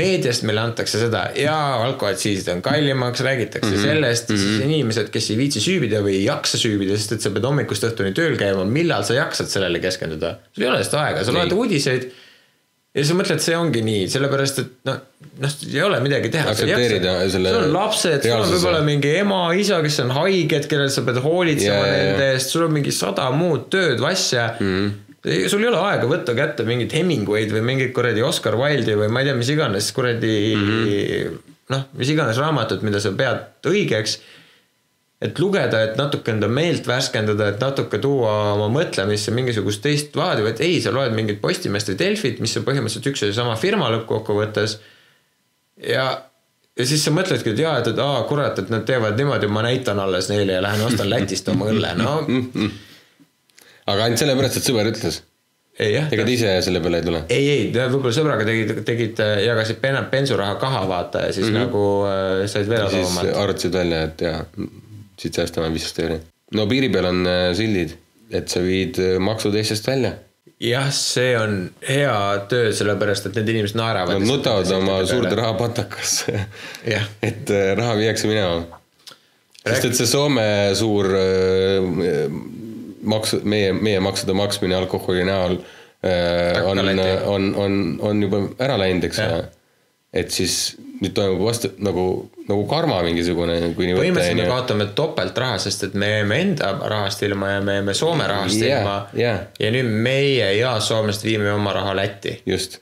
meediast 0.00 0.46
meile 0.48 0.62
antakse 0.64 0.98
seda 0.98 1.26
ja 1.36 1.54
alkoaktsiisid 1.84 2.48
on 2.54 2.62
kallimaks, 2.64 3.20
räägitakse 3.20 3.70
mm 3.70 3.76
-hmm. 3.76 3.88
sellest 3.88 4.28
mm, 4.28 4.36
-hmm. 4.36 4.58
siis 4.58 4.64
inimesed, 4.64 5.10
kes 5.12 5.30
ei 5.30 5.36
viitsi 5.36 5.60
süübida 5.60 6.00
või 6.02 6.18
ei 6.18 6.24
jaksa 6.24 6.58
süübida, 6.58 6.96
sest 6.96 7.18
et 7.18 7.26
sa 7.26 7.30
pead 7.30 7.44
hommikust 7.44 7.84
õhtuni 7.90 8.14
tööl 8.16 8.38
käima, 8.40 8.64
millal 8.64 9.04
sa 9.04 9.14
jaksad 9.14 9.52
sellele 9.52 9.78
keskenduda? 9.78 10.38
sul 10.52 10.64
ei 10.64 10.70
ole 10.70 10.84
seda 10.84 11.02
aega, 11.04 11.24
sa 11.24 11.36
loed 11.36 11.52
Ei. 11.52 11.58
uudiseid 11.58 12.12
ja 12.94 13.04
sa 13.06 13.16
mõtled, 13.18 13.42
see 13.42 13.56
ongi 13.58 13.82
nii, 13.84 14.02
sellepärast 14.10 14.60
et 14.62 14.74
noh, 14.86 14.98
noh, 15.42 15.54
ei 15.66 15.80
ole 15.82 15.98
midagi 16.04 16.30
teha. 16.34 16.52
Aktsepteerida 16.52 17.14
selle 17.32 17.54
sul 17.54 17.66
on 17.66 17.72
lapsed, 17.74 18.26
sul 18.26 18.36
on 18.36 18.52
võib-olla 18.52 18.82
mingi 18.86 19.14
ema, 19.18 19.40
isa, 19.58 19.80
kes 19.84 19.98
on 20.04 20.12
haiged, 20.14 20.68
kellel 20.70 20.92
sa 20.94 21.02
pead 21.06 21.18
hoolitsema 21.24 21.80
ja. 21.80 21.96
nende 21.96 22.28
eest, 22.36 22.54
sul 22.54 22.68
on 22.68 22.76
mingi 22.76 22.94
sada 22.94 23.26
muud 23.34 23.66
tööd, 23.74 24.02
asja 24.06 24.46
mm. 24.60 24.76
-hmm. 24.76 25.48
sul 25.50 25.64
ei 25.66 25.70
ole 25.72 25.82
aega 25.88 26.10
võtta 26.10 26.36
kätte 26.38 26.68
mingit 26.68 26.94
Hemingway'd 26.94 27.50
või 27.56 27.64
mingit 27.72 27.90
kuradi 27.96 28.22
Oscar 28.22 28.54
Wilde'i 28.60 28.98
või 29.00 29.10
ma 29.10 29.24
ei 29.24 29.30
tea, 29.30 29.40
mis 29.42 29.50
iganes 29.56 29.90
kuradi 29.96 30.38
mm 30.54 30.70
-hmm. 30.70 31.42
noh, 31.74 31.84
mis 31.98 32.14
iganes 32.14 32.38
raamatut, 32.38 32.86
mida 32.86 33.02
sa 33.02 33.10
pead 33.10 33.70
õigeks 33.74 34.20
et 35.22 35.38
lugeda, 35.38 35.80
et 35.86 35.96
natuke 35.98 36.32
enda 36.34 36.48
meelt 36.50 36.86
värskendada, 36.88 37.48
et 37.52 37.62
natuke 37.62 38.00
tuua 38.02 38.34
oma 38.54 38.68
mõtlemisse 38.72 39.32
mingisugust 39.34 39.82
teist 39.84 40.16
vaadi, 40.18 40.44
vaid 40.46 40.60
ei, 40.64 40.80
sa 40.84 40.92
loed 40.94 41.14
mingit 41.16 41.40
Postimeest 41.42 41.92
või 41.92 41.98
Delfit, 42.00 42.40
mis 42.44 42.56
on 42.58 42.66
põhimõtteliselt 42.66 43.10
üks 43.12 43.24
ja 43.24 43.30
seesama 43.30 43.56
firma 43.60 43.90
lõppkokkuvõttes. 43.94 44.78
ja, 45.88 46.08
ja 46.78 46.88
siis 46.88 47.04
sa 47.04 47.14
mõtledki, 47.14 47.54
et 47.54 47.62
jaa, 47.64 47.78
et, 47.80 47.92
et 47.94 48.02
aa 48.02 48.24
kurat, 48.28 48.58
et 48.58 48.72
nad 48.74 48.84
teevad 48.88 49.16
niimoodi, 49.20 49.48
ma 49.48 49.64
näitan 49.66 50.02
alles 50.02 50.28
neile 50.32 50.58
ja 50.58 50.64
lähen 50.64 50.84
ostan 50.88 51.10
Lätist 51.10 51.48
oma 51.54 51.70
õlle, 51.72 51.94
no 52.00 52.18
aga 53.90 54.08
ainult 54.08 54.20
sellepärast, 54.20 54.60
et 54.60 54.68
sõber 54.68 54.92
ütles. 54.92 55.22
ei 55.78 55.94
jah. 55.96 56.12
ega 56.12 56.26
te 56.26 56.36
ise 56.36 56.54
selle 56.66 56.84
peale 56.84 57.00
ei 57.00 57.08
tule? 57.08 57.24
ei, 57.32 57.50
ei, 57.56 57.66
võib-olla 57.72 58.12
sõbraga 58.14 58.44
tegid, 58.50 58.76
tegid, 58.86 59.26
jagasid 59.46 59.80
pen- 59.80 60.04
bensuraha 60.12 60.60
kaha, 60.60 60.84
vaata 60.90 61.28
ja 61.28 61.32
siis 61.32 61.48
mm 61.48 61.54
-hmm. 61.54 61.64
nagu 61.64 61.84
äh, 62.12 62.46
said 62.50 62.68
veel 62.68 62.88
odavamalt. 62.90 63.36
arvutasid 63.44 63.72
välja, 63.72 64.02
et 64.10 64.26
jaa, 64.28 64.44
siit 65.20 65.38
säästame 65.38 65.70
viisteist 65.72 66.00
euri. 66.04 66.20
no 66.54 66.66
piiri 66.70 66.90
peal 66.92 67.08
on 67.10 67.24
äh, 67.28 67.48
sildid, 67.56 67.96
et 68.34 68.52
sa 68.52 68.62
viid 68.64 69.00
äh, 69.02 69.16
maksud 69.22 69.56
Eestist 69.58 69.86
välja. 69.88 70.14
jah, 70.62 70.88
see 70.94 71.34
on 71.38 71.58
hea 71.88 72.16
töö, 72.50 72.72
sellepärast 72.76 73.28
et 73.30 73.38
need 73.40 73.52
inimesed 73.54 73.78
naeravad. 73.78 74.20
Nad 74.20 74.28
nutavad 74.30 74.72
oma 74.76 75.00
suurde 75.08 75.34
rahapatakasse 75.40 76.34
Jah. 76.94 77.08
et 77.28 77.50
äh, 77.50 77.72
raha 77.78 77.96
viiakse 78.00 78.30
minema. 78.30 78.80
sest 79.64 79.90
et 79.90 79.98
see 79.98 80.10
Soome 80.10 80.46
suur 80.78 81.10
äh, 81.18 82.28
maks, 83.02 83.38
meie, 83.44 83.72
meie 83.76 84.00
maksude 84.04 84.36
maksmine 84.36 84.76
alkoholi 84.78 85.24
näol 85.28 85.58
on, 86.04 86.78
on, 87.32 87.44
on, 87.56 87.76
on 88.04 88.18
juba 88.20 88.40
ära 88.60 88.74
läinud, 88.76 89.06
eks 89.08 89.22
ole. 89.24 89.44
Et 90.14 90.30
siis 90.30 90.76
nüüd 91.02 91.12
toimub 91.16 91.42
vastu 91.42 91.72
nagu, 91.82 92.04
nagu 92.48 92.66
karma 92.70 93.00
mingisugune, 93.04 93.58
kui 93.74 93.88
nii 93.88 93.96
võtta. 93.96 94.04
põhimõtteliselt 94.04 94.40
me 94.40 94.46
kaotame 94.48 94.86
topeltraha, 94.96 95.58
sest 95.62 95.88
et 95.88 95.98
me 95.98 96.10
jääme 96.12 96.40
enda 96.46 96.70
rahast 96.92 97.24
ilma 97.26 97.56
ja 97.56 97.64
me 97.64 97.78
jääme 97.80 97.94
Soome 97.98 98.28
rahast 98.30 98.62
Jah, 98.62 98.80
ilma 98.80 98.96
jah. 99.18 99.42
ja 99.60 99.72
nüüd 99.74 99.90
meie 100.06 100.52
ja 100.58 100.76
soomlased 100.80 101.26
viime 101.26 101.50
oma 101.52 101.74
raha 101.76 101.96
Lätti 101.98 102.36
just, 102.46 102.78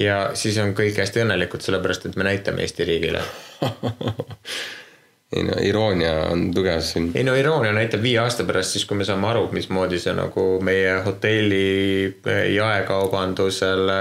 ja 0.00 0.30
siis 0.38 0.58
on 0.62 0.74
kõik 0.78 0.98
hästi 1.02 1.22
õnnelikud, 1.24 1.62
sellepärast 1.64 2.08
et 2.08 2.16
me 2.16 2.26
näitame 2.26 2.64
Eesti 2.64 2.88
riigile. 2.88 3.20
ei 5.34 5.42
no 5.42 5.58
iroonia 5.62 6.14
on 6.30 6.48
tugev 6.54 6.80
siin. 6.86 7.10
ei 7.14 7.24
no 7.26 7.34
iroonia 7.38 7.72
näitab 7.74 8.02
viie 8.02 8.18
aasta 8.22 8.46
pärast, 8.46 8.76
siis 8.76 8.86
kui 8.88 8.98
me 8.98 9.06
saame 9.06 9.28
aru, 9.30 9.48
mismoodi 9.52 9.98
see 10.02 10.14
nagu 10.16 10.46
meie 10.64 10.96
hotelli 11.06 11.66
eh, 12.06 12.42
jaekaubandusele, 12.54 14.00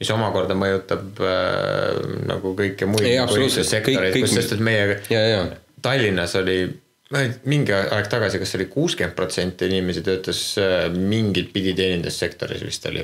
mis 0.00 0.10
omakorda 0.14 0.56
mõjutab 0.56 1.18
äh, 1.24 1.98
nagu 2.28 2.54
kõiki 2.58 2.88
muid 2.88 3.04
kõik, 3.84 4.22
kus 4.24 4.38
sest 4.38 4.56
et 4.56 4.62
meie 4.64 4.94
ja, 5.12 5.26
ja 5.28 5.42
Tallinnas 5.80 6.36
oli 6.38 6.62
mingi 7.50 7.74
aeg 7.74 8.06
tagasi, 8.06 8.38
kas 8.38 8.52
oli 8.54 8.68
kuuskümmend 8.70 9.16
protsenti 9.18 9.66
inimesi 9.66 10.02
töötas 10.06 10.40
äh, 10.62 10.86
mingit 10.94 11.50
pidi 11.52 11.74
teenindussektoris 11.76 12.62
vist 12.62 12.86
oli, 12.86 13.02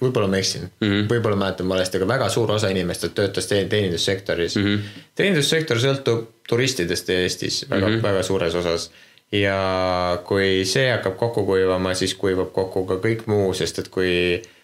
võib-olla 0.00 0.28
ma 0.32 0.40
eksin 0.40 0.64
mm 0.64 0.86
-hmm., 0.86 1.08
võib-olla 1.10 1.38
mäletan 1.42 1.68
valesti, 1.68 2.00
aga 2.00 2.08
väga 2.14 2.30
suur 2.32 2.54
osa 2.56 2.72
inimestest 2.72 3.14
töötas 3.14 3.46
teen- 3.50 3.68
teenindussektoris 3.68 4.56
mm. 4.56 4.64
-hmm. 4.64 5.04
teenindussektor 5.14 5.82
sõltub 5.82 6.24
turistidest 6.48 7.10
Eestis 7.10 7.66
väga 7.68 7.86
mm, 7.86 7.94
-hmm. 7.94 8.02
väga 8.02 8.22
suures 8.22 8.54
osas 8.54 8.90
ja 9.32 10.18
kui 10.24 10.64
see 10.64 10.90
hakkab 10.90 11.16
kokku 11.16 11.44
kuivama, 11.46 11.94
siis 11.94 12.14
kuivab 12.14 12.52
kokku 12.52 12.86
ka 12.86 12.94
kõik 13.04 13.26
muu, 13.26 13.54
sest 13.54 13.78
et 13.78 13.88
kui 13.88 14.12
äh, 14.40 14.55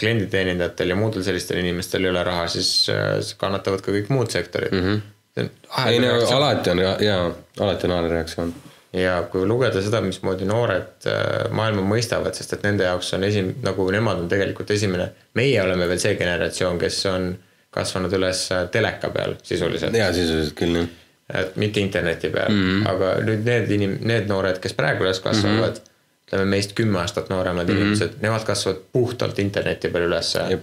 klienditeenindajatel 0.00 0.92
ja 0.92 0.96
muudel 0.96 1.22
sellistel 1.24 1.62
inimestel 1.62 2.04
ei 2.04 2.10
ole 2.10 2.22
raha, 2.24 2.44
siis 2.52 2.90
äh, 2.92 3.16
kannatavad 3.40 3.80
ka 3.80 3.94
kõik 3.94 4.10
muud 4.12 4.28
sektorid 4.30 4.74
mm. 4.76 4.82
-hmm. 4.84 5.48
ei 5.88 6.00
no 6.02 6.10
alati 6.36 6.70
on 6.74 6.82
ja, 6.84 6.96
ja 7.00 7.30
alati 7.60 7.86
on 7.86 7.94
ahelreaktsioon. 7.96 8.52
ja 8.92 9.22
kui 9.32 9.46
lugeda 9.46 9.80
seda, 9.82 10.00
mismoodi 10.04 10.44
noored 10.44 11.08
äh, 11.08 11.48
maailma 11.50 11.86
mõistavad, 11.94 12.36
sest 12.36 12.52
et 12.52 12.68
nende 12.68 12.84
jaoks 12.84 13.14
on 13.16 13.24
esim-, 13.24 13.54
nagu 13.62 13.88
nemad 13.90 14.20
on 14.20 14.28
tegelikult 14.28 14.70
esimene, 14.76 15.08
meie 15.34 15.62
oleme 15.62 15.88
veel 15.88 16.04
see 16.04 16.14
generatsioon, 16.20 16.78
kes 16.78 17.00
on 17.06 17.32
kasvanud 17.70 18.12
üles 18.12 18.46
äh, 18.52 18.68
teleka 18.68 19.08
peal 19.10 19.38
sisuliselt, 19.42 19.96
ja 19.96 20.12
sisuliselt 20.12 20.56
küll 20.60 20.82
jah. 20.82 20.88
et 21.34 21.56
mitte 21.56 21.80
interneti 21.80 22.28
peal 22.28 22.52
mm, 22.52 22.62
-hmm. 22.68 22.88
aga 22.92 23.14
nüüd 23.24 23.48
need 23.48 23.76
inim-, 23.80 24.00
need 24.04 24.28
noored, 24.28 24.60
kes 24.60 24.76
praegu 24.76 25.08
üles 25.08 25.20
kasvavad 25.20 25.80
mm, 25.80 25.84
-hmm. 25.84 25.92
Ütleme 26.26 26.44
meist 26.56 26.72
kümme 26.74 26.98
aastat 26.98 27.28
nooremad 27.30 27.68
mm 27.68 27.74
-hmm. 27.74 27.80
inimesed, 27.80 28.18
nemad 28.20 28.44
kasvavad 28.44 28.82
puhtalt 28.92 29.38
interneti 29.38 29.88
peal 29.88 30.08
ülesse 30.08 30.58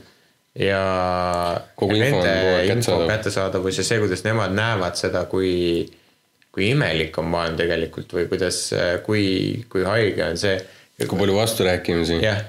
ja 0.59 0.84
Kogu 1.76 1.95
ja 1.95 2.05
info 2.05 2.18
on 2.18 2.24
nende 2.24 2.66
info 2.66 2.74
kättesaadav. 2.74 3.07
kättesaadavus 3.07 3.78
ja 3.78 3.84
see, 3.84 3.99
kuidas 3.99 4.24
nemad 4.24 4.51
näevad 4.53 4.95
seda, 4.95 5.26
kui 5.26 5.86
kui 6.53 6.70
imelik 6.70 7.18
on 7.18 7.26
maailm 7.34 7.55
tegelikult 7.57 8.11
või 8.14 8.28
kuidas, 8.30 8.57
kui, 9.05 9.24
kui 9.70 9.84
haige 9.84 10.26
on 10.26 10.38
see. 10.38 10.59
kui 11.07 11.20
palju 11.20 11.36
vasturääkimisi. 11.36 12.20
jah, 12.22 12.43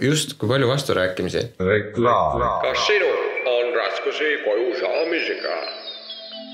just, 0.00 0.38
kui 0.38 0.48
palju 0.48 0.68
vasturääkimisi. 0.68 1.42
kas 1.58 2.86
sinul 2.86 3.20
on 3.46 3.74
raskusi 3.76 4.30
koju 4.44 4.70
saamisega? 4.80 5.58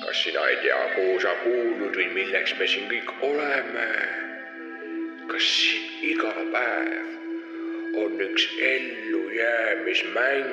kas 0.06 0.24
sina 0.24 0.48
ei 0.48 0.56
tea, 0.64 0.80
kuhu 0.96 1.20
sa 1.22 1.36
kuulud 1.44 1.94
või 1.94 2.08
milleks 2.14 2.58
me 2.58 2.66
siin 2.66 2.90
kõik 2.90 3.14
oleme? 3.22 3.86
Kas 5.30 5.48
iga 6.02 6.32
päev 6.52 7.06
on 8.02 8.12
üks 8.26 8.44
ellujäämismäng? 8.72 10.50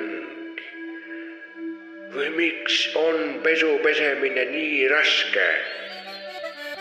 või 2.14 2.28
miks 2.36 2.76
on 2.96 3.40
pesu 3.44 3.70
pesemine 3.84 4.44
nii 4.52 4.88
raske? 4.92 5.48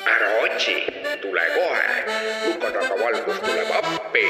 ära 0.07 0.29
otsi, 0.43 0.75
tule 1.21 1.45
kohe, 1.55 1.87
luka 2.45 2.69
taga 2.75 2.95
valgus 3.01 3.39
tuleb 3.43 3.71
appi. 3.79 4.27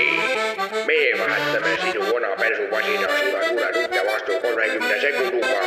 meie 0.88 1.12
vahetame 1.20 1.74
sinu 1.84 2.02
vana 2.08 2.32
pesumasina 2.40 3.08
suure 3.20 3.70
nute 3.76 4.02
vastu 4.10 4.40
kolmekümne 4.46 4.96
sekundiga. 5.04 5.62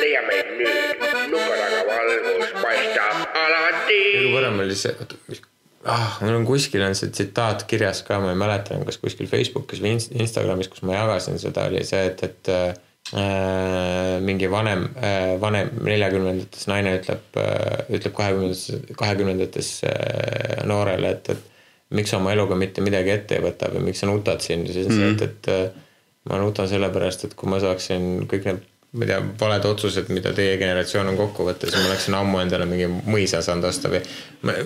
leia 0.00 0.22
meid 0.28 0.48
nüüd, 0.58 1.06
luka 1.32 1.54
taga 1.62 1.80
valgus 1.94 2.52
paistab 2.60 3.16
alati. 3.46 4.02
kõige 4.18 4.34
parem 4.36 4.62
oli 4.66 4.76
see, 4.84 4.94
oota, 5.00 5.14
mis, 5.30 5.40
ah, 5.84 6.18
mul 6.22 6.38
on 6.40 6.46
kuskil 6.46 6.82
on 6.86 6.96
see 6.98 7.10
tsitaat 7.10 7.66
kirjas 7.70 8.02
ka, 8.06 8.20
ma 8.22 8.32
ei 8.32 8.38
mäleta, 8.38 8.78
kas 8.86 8.98
kuskil 9.02 9.28
Facebookis 9.30 9.82
või 9.82 9.96
Inst- 9.96 10.14
Instagramis, 10.14 10.70
kus 10.72 10.84
ma 10.86 10.96
jagasin 10.96 11.38
seda, 11.42 11.66
oli 11.70 11.84
see, 11.86 12.02
et, 12.10 12.24
et 12.28 12.52
äh, 12.52 14.18
mingi 14.24 14.50
vanem 14.50 14.88
äh,, 14.96 15.34
vanem 15.42 15.72
neljakümnendates 15.84 16.68
naine 16.70 16.96
ütleb 17.00 17.40
äh,, 17.40 17.86
ütleb 17.98 18.14
kahekümnendates, 18.18 18.96
kahekümnendates 18.98 19.72
äh, 19.90 20.60
noorele, 20.70 21.16
et, 21.16 21.32
et 21.34 21.96
miks 21.96 22.12
sa 22.12 22.20
oma 22.20 22.32
eluga 22.32 22.56
mitte 22.58 22.84
midagi 22.84 23.12
ette 23.14 23.38
ei 23.38 23.44
võta 23.44 23.70
või 23.72 23.88
miks 23.90 24.02
sa 24.02 24.08
nutad 24.10 24.44
siin, 24.44 24.64
siis 24.70 24.88
on 24.88 24.96
see, 24.96 25.14
et, 25.14 25.26
et 25.28 25.52
äh, 25.52 25.88
ma 26.30 26.38
nutan 26.40 26.70
sellepärast, 26.70 27.26
et 27.26 27.34
kui 27.38 27.50
ma 27.50 27.58
saaksin 27.62 28.28
kõik 28.30 28.46
need 28.48 28.68
ma 28.92 29.06
ei 29.06 29.08
tea, 29.08 29.20
valed 29.40 29.64
otsused, 29.64 30.08
mida 30.12 30.34
teie 30.36 30.56
generatsioon 30.60 31.12
on 31.12 31.16
kokku 31.16 31.46
võtta, 31.48 31.68
siis 31.68 31.80
ma 31.80 31.92
oleksin 31.92 32.16
ammu 32.18 32.42
endale 32.42 32.66
mingi 32.68 32.88
mõisa 32.88 33.40
saanud 33.44 33.70
osta 33.70 33.88
või 33.92 34.02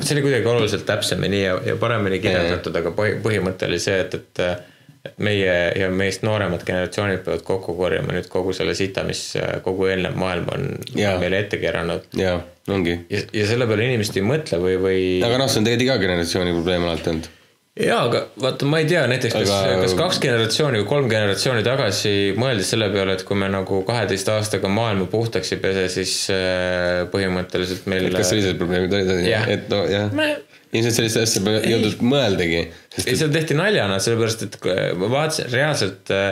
see 0.00 0.16
oli 0.16 0.24
kuidagi 0.24 0.50
oluliselt 0.50 0.86
täpsemini 0.88 1.44
ja, 1.44 1.58
ja 1.66 1.76
paremini 1.78 2.18
kirjeldatud, 2.22 2.80
aga 2.80 2.94
põhi, 2.96 3.20
põhimõte 3.22 3.68
oli 3.70 3.78
see, 3.82 4.00
et, 4.02 4.18
et 4.18 4.72
et 5.06 5.20
meie 5.22 5.54
ja 5.78 5.88
meist 5.92 6.24
nooremad 6.26 6.64
generatsioonid 6.66 7.22
peavad 7.26 7.44
kokku 7.46 7.76
korjama 7.78 8.14
nüüd 8.16 8.28
kogu 8.32 8.54
selle 8.56 8.74
sita, 8.78 9.04
mis 9.06 9.22
kogu 9.64 9.88
eelnev 9.92 10.16
maailm 10.18 10.50
on 10.54 10.68
Jaa. 10.98 11.16
meile 11.22 11.44
ette 11.44 11.60
keeranud. 11.62 12.08
jaa, 12.18 12.40
ongi. 12.72 12.98
ja, 13.12 13.22
ja 13.32 13.46
selle 13.48 13.68
peale 13.70 13.86
inimesed 13.86 14.18
ei 14.18 14.26
mõtle 14.26 14.60
või, 14.62 14.76
või 14.82 15.00
aga 15.26 15.40
noh, 15.42 15.50
see 15.50 15.62
on 15.62 15.68
tegelikult 15.68 15.86
iga 15.86 15.98
generatsiooni 16.02 16.54
probleem 16.56 16.88
alati 16.88 17.12
olnud. 17.12 17.30
jaa, 17.76 18.00
aga 18.08 18.22
vaata, 18.40 18.68
ma 18.70 18.80
ei 18.80 18.88
tea 18.88 19.02
näiteks 19.10 19.34
kas 19.36 19.52
Aga- 19.52 19.78
kas 19.82 19.94
kaks 19.98 20.20
generatsiooni 20.22 20.80
või 20.80 20.88
kolm 20.88 21.10
generatsiooni 21.12 21.64
tagasi 21.66 22.14
mõeldes 22.40 22.72
selle 22.72 22.88
peale, 22.94 23.18
et 23.18 23.24
kui 23.28 23.38
me 23.38 23.50
nagu 23.52 23.82
kaheteist 23.88 24.30
aastaga 24.32 24.70
maailma 24.72 25.08
puhtaks 25.12 25.52
ei 25.52 25.62
pese, 25.62 25.86
siis 25.92 26.16
äh, 26.32 27.04
põhimõtteliselt 27.12 27.88
meil 27.92 28.10
kas 28.14 28.32
sellised 28.32 28.58
probleemid 28.60 28.96
olid 28.96 29.30
et 29.56 29.68
no 29.72 29.84
jah. 29.90 30.08
Me-, 30.16 30.34
ilmselt 30.76 30.98
sellist 30.98 31.20
asja 31.20 31.42
pole 31.44 31.60
jõudnud 31.68 32.02
mõeldagi, 32.04 32.60
ei, 33.04 33.16
seal 33.16 33.32
tehti 33.34 33.56
naljana, 33.58 33.98
sellepärast 34.02 34.46
et 34.48 34.58
kui 34.62 34.76
ma 35.00 35.10
vaatasin 35.12 35.50
reaalselt 35.52 36.12
äh, 36.14 36.28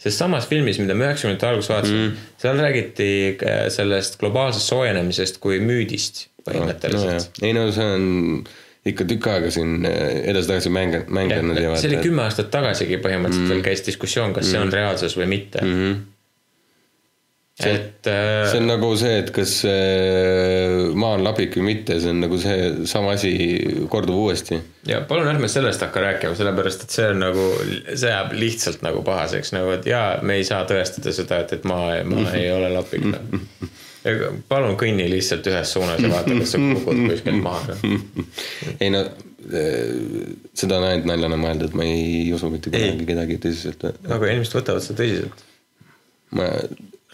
selles 0.00 0.18
samas 0.18 0.48
filmis, 0.50 0.80
mida 0.82 0.96
ma 0.96 1.10
üheksakümnendate 1.10 1.50
alguses 1.50 1.72
vaatasin 1.74 1.98
mm., 2.00 2.28
seal 2.42 2.62
räägiti 2.64 3.10
äh, 3.36 3.66
sellest 3.74 4.18
globaalsest 4.22 4.72
soojenemisest 4.72 5.40
kui 5.44 5.60
müüdist 5.64 6.26
no, 6.26 6.48
põhimõtteliselt 6.48 7.18
jah. 7.18 7.28
ei 7.44 7.56
no 7.56 7.68
see 7.74 7.92
on 7.96 8.08
ikka 8.86 9.06
tükk 9.08 9.30
aega 9.32 9.52
siin 9.54 9.86
eh, 9.88 10.24
edasi-tagasi 10.32 10.72
mäng, 10.74 10.98
mänginud 11.12 11.58
ja 11.60 11.76
see 11.78 11.92
oli 11.92 12.02
kümme 12.04 12.26
aastat 12.26 12.52
tagasigi 12.54 13.00
põhimõtteliselt 13.02 13.54
veel 13.54 13.64
käis 13.66 13.86
diskussioon, 13.86 14.36
kas 14.36 14.50
see 14.50 14.60
on 14.60 14.72
reaalsus 14.72 15.16
või 15.18 15.28
mitte 15.30 15.62
mm. 15.64 15.80
-hmm. 15.80 16.04
et 17.70 18.10
äh, 18.12 18.44
see 18.50 18.60
on 18.62 18.68
nagu 18.70 18.90
see, 19.00 19.16
et 19.22 19.32
kas 19.34 19.56
eh, 19.70 20.92
maa 20.94 21.16
on 21.18 21.24
labik 21.26 21.58
või 21.58 21.72
mitte, 21.72 21.98
see 22.02 22.12
on 22.14 22.22
nagu 22.26 22.38
see 22.42 22.86
sama 22.90 23.16
asi 23.16 23.32
kordub 23.92 24.20
uuesti. 24.26 24.60
ja 24.86 25.00
palun 25.08 25.32
ärme 25.32 25.50
sellest 25.50 25.82
hakka 25.86 26.04
rääkima, 26.06 26.38
sellepärast 26.38 26.86
et 26.86 26.98
see 26.98 27.08
on 27.14 27.24
nagu, 27.24 27.48
see 27.88 28.12
jääb 28.12 28.36
lihtsalt 28.38 28.86
nagu 28.86 29.02
pahaseks 29.06 29.54
nagu, 29.56 29.74
et 29.78 29.90
jaa, 29.90 30.06
me 30.22 30.38
ei 30.38 30.46
saa 30.46 30.62
tõestada 30.68 31.14
seda, 31.16 31.42
et, 31.42 31.58
et 31.58 31.66
maa, 31.66 31.98
maa 32.04 32.30
ei 32.38 32.52
ole 32.54 32.70
lapik. 32.76 33.10
palun 34.48 34.76
kõnni 34.80 35.08
lihtsalt 35.10 35.46
ühes 35.50 35.72
suunas 35.76 36.02
ja 36.02 36.10
vaata, 36.12 36.34
kas 36.40 36.54
sa 36.54 36.62
kukud 36.62 37.04
kuskilt 37.10 37.40
maha. 37.42 37.78
ei 38.82 38.90
no 38.94 39.04
eh, 39.04 39.94
seda 40.56 40.80
on 40.80 40.88
ainult 40.90 41.08
naljana 41.10 41.38
mõeldud, 41.40 41.76
ma 41.78 41.86
ei 41.86 42.26
usu 42.36 42.50
mitte 42.52 42.72
kunagi 42.74 43.08
kedagi 43.08 43.40
tõsiselt. 43.46 43.88
aga 44.06 44.32
inimesed 44.32 44.60
võtavad 44.60 44.84
seda 44.84 45.02
tõsiselt. 45.02 45.46
ma, 46.38 46.50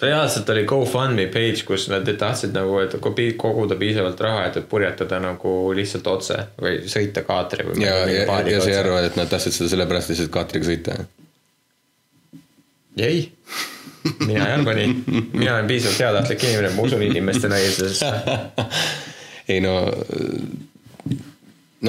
reaalselt 0.02 0.48
oli 0.50 0.64
GoFundMe 0.64 1.26
page, 1.26 1.64
kus 1.66 1.86
nad 1.92 2.08
tahtsid 2.18 2.54
nagu, 2.56 2.78
et 2.82 2.96
koguda 3.38 3.76
piisavalt 3.78 4.20
raha, 4.20 4.46
et, 4.48 4.58
et 4.60 4.68
purjetada 4.68 5.20
nagu 5.22 5.54
lihtsalt 5.76 6.08
otse 6.10 6.38
või 6.60 6.80
sõita 6.90 7.24
kaatri 7.26 7.68
või 7.68 7.84
ja, 7.84 7.94
ja, 8.10 8.24
ja 8.50 8.62
sa 8.62 8.72
ei 8.72 8.78
arva, 8.80 9.02
et 9.06 9.18
nad 9.18 9.30
tahtsid 9.30 9.54
seda 9.56 9.72
sellepärast 9.76 10.12
lihtsalt 10.12 10.32
kaatriga 10.34 10.68
sõita? 10.68 10.98
ei, 12.98 13.28
mina 14.26 14.46
ei 14.46 14.54
arva 14.56 14.74
nii, 14.76 14.94
mina 15.32 15.54
olen 15.54 15.68
piisavalt 15.70 16.00
heatahtlik 16.00 16.44
inimene, 16.48 16.72
ma 16.76 16.86
usun 16.86 17.02
inimeste 17.06 17.50
naiivsusesse. 17.52 18.12
ei 19.52 19.60
no, 19.64 19.76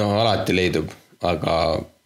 no 0.00 0.08
alati 0.20 0.56
leidub, 0.56 0.92
aga 1.24 1.56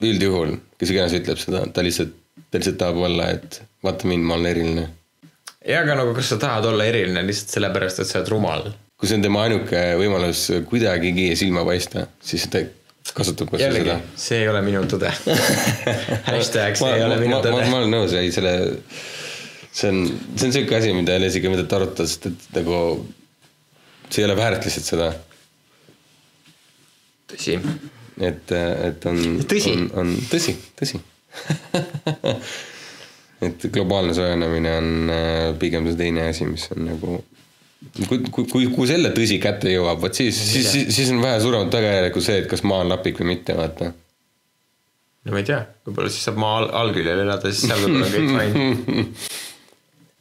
üldjuhul, 0.04 0.56
kes 0.78 0.94
iganes 0.94 1.16
ütleb 1.18 1.40
seda, 1.42 1.64
ta 1.74 1.84
lihtsalt, 1.84 2.14
ta 2.48 2.61
lihtsalt 2.61 2.80
tahab 2.80 3.02
olla, 3.09 3.30
et 3.36 3.61
vaata 3.84 4.09
mind, 4.11 4.26
ma 4.28 4.38
olen 4.38 4.50
eriline. 4.52 4.88
ja 5.68 5.82
aga 5.84 5.98
nagu, 6.02 6.14
kas 6.16 6.32
sa 6.32 6.40
tahad 6.40 6.68
olla 6.70 6.86
eriline 6.88 7.24
lihtsalt 7.26 7.59
sellepärast, 7.59 8.02
et 8.02 8.11
sa 8.11 8.20
oled 8.22 8.34
rumal? 8.34 8.68
kui 8.98 9.06
see 9.06 9.18
on 9.20 9.22
tema 9.22 9.44
ainuke 9.46 9.80
võimalus 10.00 10.48
kuidagigi 10.66 11.30
silma 11.38 11.62
paista, 11.66 12.09
siis 12.24 12.48
ta 12.50 12.64
kasutab 13.14 13.50
kas 13.52 13.61
või 13.61 13.64
jällegi 13.66 13.92
seda., 13.92 14.16
see 14.24 14.40
ei 14.42 14.48
ole 14.50 14.62
minu 14.66 14.82
tõde. 14.90 15.12
hashtag 16.32 16.78
see 16.78 16.96
ei 16.96 17.04
ole 17.04 17.18
minu 17.20 17.36
ma, 17.36 17.38
ma, 17.38 17.44
ma 17.44 17.61
tõde. 17.62 17.76
olen 17.78 17.94
nõus, 17.94 18.14
ei 18.18 18.32
selle, 18.34 18.54
see 19.79 19.93
on, 19.93 20.03
see 20.35 20.49
on 20.49 20.55
siuke 20.57 20.76
asi, 20.79 20.93
mida 20.97 21.14
ei 21.14 21.22
ole 21.22 21.31
isegi 21.31 21.53
mõtet 21.53 21.74
arutada, 21.76 22.09
sest 22.09 22.29
et 22.31 22.49
nagu 22.59 22.79
see 24.09 24.22
ei 24.22 24.29
ole 24.29 24.37
väärt 24.39 24.66
lihtsalt 24.66 24.89
seda, 24.89 25.11
tõsi. 27.31 27.59
et, 28.31 28.55
et 28.57 29.09
on, 29.11 29.22
Tõsi. 29.49 29.74
on, 29.76 29.87
on 30.03 30.14
tõsi, 30.33 30.57
tõsi 30.79 31.01
et 33.47 33.68
globaalne 33.74 34.16
soojenemine 34.16 34.76
on 34.81 35.12
äh, 35.14 35.43
pigem 35.61 35.87
see 35.91 36.01
teine 36.01 36.31
asi, 36.33 36.49
mis 36.49 36.64
on 36.74 36.89
nagu 36.89 37.20
kui, 38.09 38.18
kui, 38.33 38.45
kui, 38.49 38.66
kui 38.72 38.91
selle 38.91 39.12
tõsi 39.14 39.39
kätte 39.43 39.70
jõuab, 39.70 40.01
vot 40.03 40.16
siis, 40.16 40.35
siis, 40.35 40.66
siis, 40.72 40.91
siis 40.97 41.14
on 41.14 41.22
vähe 41.22 41.39
suuremad 41.45 41.70
tagajärjed 41.74 42.14
kui 42.16 42.24
see, 42.24 42.43
et 42.43 42.51
kas 42.51 42.64
maa 42.66 42.83
on 42.83 42.95
lapik 42.97 43.20
või 43.22 43.35
mitte, 43.37 43.55
vaata 43.59 43.93
no 43.93 45.35
ma 45.35 45.43
ei 45.43 45.47
tea, 45.47 45.61
võib-olla 45.87 46.11
siis 46.11 46.24
saab 46.26 46.41
maa 46.41 46.62
all, 46.62 46.72
allküljel 46.83 47.22
elada, 47.26 47.53
siis 47.53 47.68
seal 47.68 47.85
võib-olla 47.85 48.09
on 48.09 48.16
kõik 48.16 48.33
fine. 48.33 49.07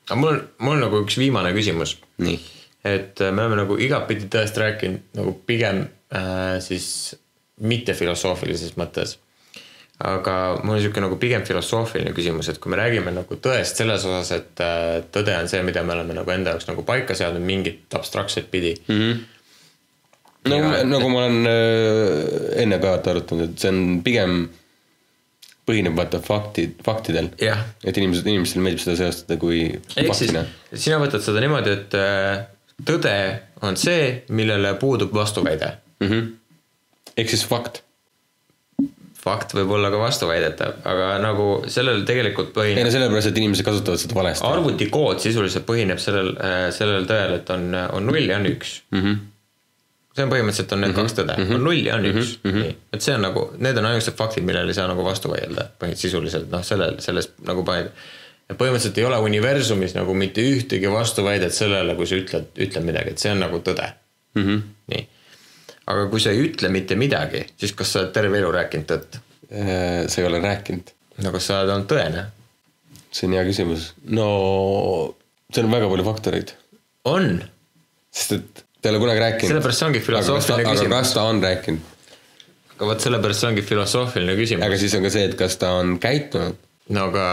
aga 0.08 0.20
mul 0.20 0.42
mul 0.64 0.82
nagu 0.82 1.04
üks 1.04 1.18
viimane 1.20 1.54
küsimus. 1.56 1.98
nii, 2.24 2.40
et 2.88 3.22
äh, 3.22 3.32
me 3.32 3.44
oleme 3.44 3.62
nagu 3.62 3.78
igatpidi 3.84 4.30
tõest 4.32 4.58
rääkinud 4.62 5.18
nagu 5.20 5.34
pigem 5.48 5.86
äh, 6.16 6.58
siis 6.64 7.16
mitte 7.58 7.94
filosoofilises 7.98 8.78
mõttes. 8.80 9.18
aga 9.98 10.34
mul 10.62 10.76
on 10.76 10.78
niisugune 10.78 11.08
nagu 11.08 11.18
pigem 11.18 11.42
filosoofiline 11.46 12.14
küsimus, 12.14 12.52
et 12.52 12.60
kui 12.62 12.70
me 12.70 12.78
räägime 12.78 13.12
nagu 13.16 13.40
tõest 13.42 13.80
selles 13.82 14.06
osas, 14.06 14.32
et 14.36 14.62
äh, 14.62 15.00
tõde 15.12 15.34
on 15.40 15.50
see, 15.50 15.64
mida 15.66 15.84
me 15.84 15.96
oleme 15.98 16.14
nagu 16.14 16.32
enda 16.32 16.54
jaoks 16.54 16.70
nagu 16.70 16.86
paika 16.86 17.18
seadnud 17.18 17.42
mingit 17.44 17.98
abstraktset 17.98 18.52
pidi 18.52 18.76
mm. 18.88 19.00
-hmm. 19.02 19.26
no 20.50 20.62
Ja- 20.62 20.84
nagu 20.86 21.10
ma 21.10 21.26
olen 21.26 21.52
äh, 21.52 22.62
enne 22.64 22.80
ka 22.80 22.94
arutanud, 22.94 23.50
et 23.50 23.60
see 23.60 23.74
on 23.74 24.02
pigem 24.06 24.48
põhineb 25.68 25.98
vaata 25.98 26.22
faktid, 26.24 26.78
faktidel. 26.86 27.32
Jah. 27.42 27.66
et 27.84 27.98
inimesed, 28.00 28.28
inimestele 28.28 28.64
meeldib 28.66 28.84
seda 28.84 28.98
seostada 29.02 29.40
kui 29.42 29.66
ehk 29.68 30.14
siis 30.16 30.36
sina 30.74 31.00
võtad 31.02 31.24
seda 31.24 31.44
niimoodi, 31.44 31.74
et 31.76 31.98
äh, 31.98 32.46
tõde 32.88 33.18
on 33.66 33.80
see, 33.80 34.24
millele 34.30 34.76
puudub 34.80 35.14
vastuväide. 35.16 35.74
mm. 36.00 36.08
-hmm. 36.08 36.32
ehk 37.18 37.30
siis 37.30 37.46
fakt. 37.46 37.84
fakt 39.28 39.54
võib 39.58 39.72
olla 39.76 39.90
ka 39.92 40.00
vastuväidetav, 40.00 40.76
aga 40.88 41.08
nagu 41.20 41.48
sellel 41.68 42.06
tegelikult 42.08 42.54
ei 42.54 42.60
põhineb 42.60 42.88
no 42.88 42.92
sellepärast, 42.92 43.28
et 43.28 43.38
inimesed 43.42 43.66
kasutavad 43.66 44.00
seda 44.00 44.16
valesti. 44.16 44.48
arvutikood 44.48 45.20
sisuliselt 45.20 45.66
põhineb 45.68 46.00
sellel, 46.00 46.36
sellel 46.72 47.10
tõel, 47.10 47.40
et 47.42 47.50
on, 47.50 47.74
on 47.76 48.08
null 48.08 48.30
ja 48.30 48.38
on 48.40 48.48
üks 48.54 48.82
mm. 48.92 49.02
-hmm. 49.02 49.26
See 50.18 50.26
on 50.26 50.32
põhimõtteliselt 50.32 50.74
on 50.74 50.82
need 50.82 50.92
mm 50.92 50.96
-hmm. 50.96 51.08
kaks 51.08 51.18
tõde 51.20 51.36
mm, 51.36 51.44
-hmm. 51.44 51.56
on 51.56 51.64
null 51.68 51.86
ja 51.86 51.96
on 51.96 52.06
üks 52.10 52.30
mm, 52.38 52.52
-hmm. 52.52 52.64
nii, 52.64 52.78
et 52.94 53.06
see 53.06 53.16
on 53.16 53.26
nagu, 53.28 53.44
need 53.66 53.78
on 53.78 53.90
ainukesed 53.90 54.16
faktid, 54.18 54.46
millele 54.48 54.74
ei 54.74 54.78
saa 54.78 54.88
nagu 54.90 55.04
vastu 55.06 55.30
vaielda, 55.34 55.68
põhimõtteliselt 55.80 56.06
sisuliselt 56.08 56.50
noh, 56.54 56.64
sellel, 56.66 56.98
selles 57.04 57.30
nagu 57.46 57.66
põhimõtteliselt. 57.68 58.58
põhimõtteliselt 58.58 58.98
ei 58.98 59.06
ole 59.06 59.20
universumis 59.28 59.94
nagu 59.98 60.16
mitte 60.18 60.42
ühtegi 60.42 60.92
vastuväidet 60.92 61.54
sellele, 61.54 61.96
kui 62.00 62.08
sa 62.10 62.18
ütled, 62.18 62.50
ütled 62.66 62.90
midagi, 62.90 63.14
et 63.14 63.24
see 63.24 63.32
on 63.32 63.44
nagu 63.46 63.62
tõde 63.70 63.88
mm. 63.92 64.42
Mhm. 64.42 64.50
-hmm. 64.50 64.62
nii, 64.96 65.08
aga 65.94 66.08
kui 66.14 66.24
sa 66.24 66.34
ei 66.34 66.44
ütle 66.48 66.70
mitte 66.74 66.96
midagi, 66.96 67.46
siis 67.58 67.76
kas 67.78 67.94
sa 67.94 68.04
oled 68.04 68.14
terve 68.16 68.40
elu 68.42 68.52
rääkinud 68.60 68.90
tõtt? 68.94 69.20
Äh, 69.52 70.08
sa 70.08 70.22
ei 70.22 70.28
ole 70.28 70.42
rääkinud. 70.44 70.96
no 71.24 71.32
kas 71.32 71.48
sa 71.48 71.62
oled 71.62 71.76
olnud 71.76 71.92
tõene? 71.92 72.26
see 73.12 73.28
on 73.28 73.34
hea 73.38 73.44
küsimus. 73.46 73.94
no 74.04 74.26
seal 75.54 75.66
on 75.66 75.72
väga 75.72 75.90
palju 75.90 76.04
faktoreid, 76.10 76.56
on 77.06 77.44
sest 78.12 78.32
et 78.32 78.67
ta 78.82 78.90
ei 78.90 78.96
ole 78.96 79.04
kunagi 79.04 79.24
rääkinud. 79.24 79.54
Sellepärast 79.54 79.80
see 79.82 79.88
ongi 79.92 80.04
filosoofiline 80.06 80.66
aga 80.66 80.76
küsimus. 80.76 80.98
kas 80.98 81.14
ta 81.14 81.24
on 81.30 81.44
rääkinud? 81.44 81.96
aga 82.76 82.92
vot 82.92 83.08
sellepärast 83.08 83.44
see 83.44 83.50
ongi 83.52 83.66
filosoofiline 83.66 84.38
küsimus. 84.38 84.68
aga 84.68 84.78
siis 84.84 84.98
on 84.98 85.08
ka 85.08 85.14
see, 85.14 85.26
et 85.32 85.40
kas 85.40 85.58
ta 85.58 85.74
on 85.80 85.98
käitunud. 86.04 86.62
no 86.90 87.08
aga 87.12 87.26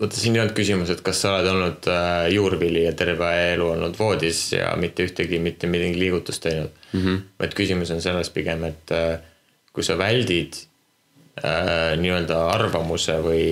vaata, 0.00 0.16
siin 0.20 0.36
ei 0.36 0.42
olnud 0.44 0.56
küsimus, 0.56 0.92
et 0.92 1.02
kas 1.04 1.20
sa 1.24 1.34
oled 1.34 1.50
olnud 1.50 1.88
äh, 1.90 2.28
juurvili 2.34 2.84
ja 2.84 2.92
terve 2.96 3.30
elu 3.54 3.68
olnud 3.74 3.98
voodis 3.98 4.42
ja 4.52 4.70
mitte 4.80 5.06
ühtegi, 5.08 5.40
mitte 5.42 5.70
midagi 5.70 5.98
liigutust 6.00 6.44
teinud 6.44 6.72
mm. 6.92 7.00
-hmm. 7.00 7.20
vaid 7.40 7.58
küsimus 7.58 7.92
on 7.94 8.02
selles 8.04 8.30
pigem, 8.30 8.64
et 8.68 8.94
äh, 8.94 9.18
kui 9.72 9.84
sa 9.84 9.98
väldid 9.98 10.58
äh, 11.42 11.96
nii-öelda 12.00 12.42
arvamuse 12.52 13.18
või, 13.24 13.46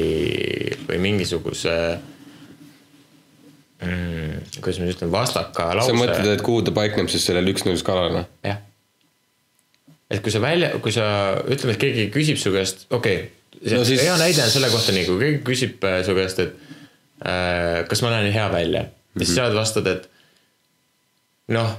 või 0.89 0.99
mingisuguse 1.09 1.77
mm,, 3.83 4.61
kuidas 4.61 4.79
ma 4.81 4.87
nüüd 4.89 4.97
ütlen, 4.97 5.11
vastaka 5.13 5.71
sa 5.73 5.77
lause. 5.79 5.97
mõtled, 5.99 6.29
et 6.37 6.43
kuhu 6.47 6.63
ta 6.67 6.75
paikneb 6.77 7.09
siis 7.13 7.25
sellel 7.27 7.49
üks-null 7.55 7.79
skaalal 7.81 8.13
või? 8.21 8.25
jah. 8.47 8.61
et 10.11 10.23
kui 10.23 10.33
sa 10.35 10.41
välja, 10.45 10.73
kui 10.85 10.93
sa 10.95 11.07
ütleme, 11.49 11.75
et 11.75 11.81
keegi 11.83 12.07
küsib 12.15 12.39
su 12.41 12.53
käest, 12.55 12.87
okei 12.91 13.17
okay,, 13.23 13.33
No 13.65 13.79
no, 13.79 13.85
siis- 13.89 14.03
hea 14.03 14.17
näide 14.21 14.43
on 14.45 14.51
selle 14.51 14.69
kohta 14.69 14.93
nii, 14.93 15.05
kui 15.09 15.19
keegi 15.23 15.39
küsib 15.47 15.85
äh, 15.89 16.01
su 16.05 16.13
käest, 16.17 16.41
et 16.43 16.57
äh, 17.25 17.85
kas 17.89 18.03
ma 18.05 18.11
näen 18.13 18.33
hea 18.35 18.49
välja, 18.53 18.83
siis 19.17 19.31
Mhm. 19.31 19.37
sa 19.39 19.47
vastad, 19.55 19.87
et 19.89 20.09
noh 21.55 21.71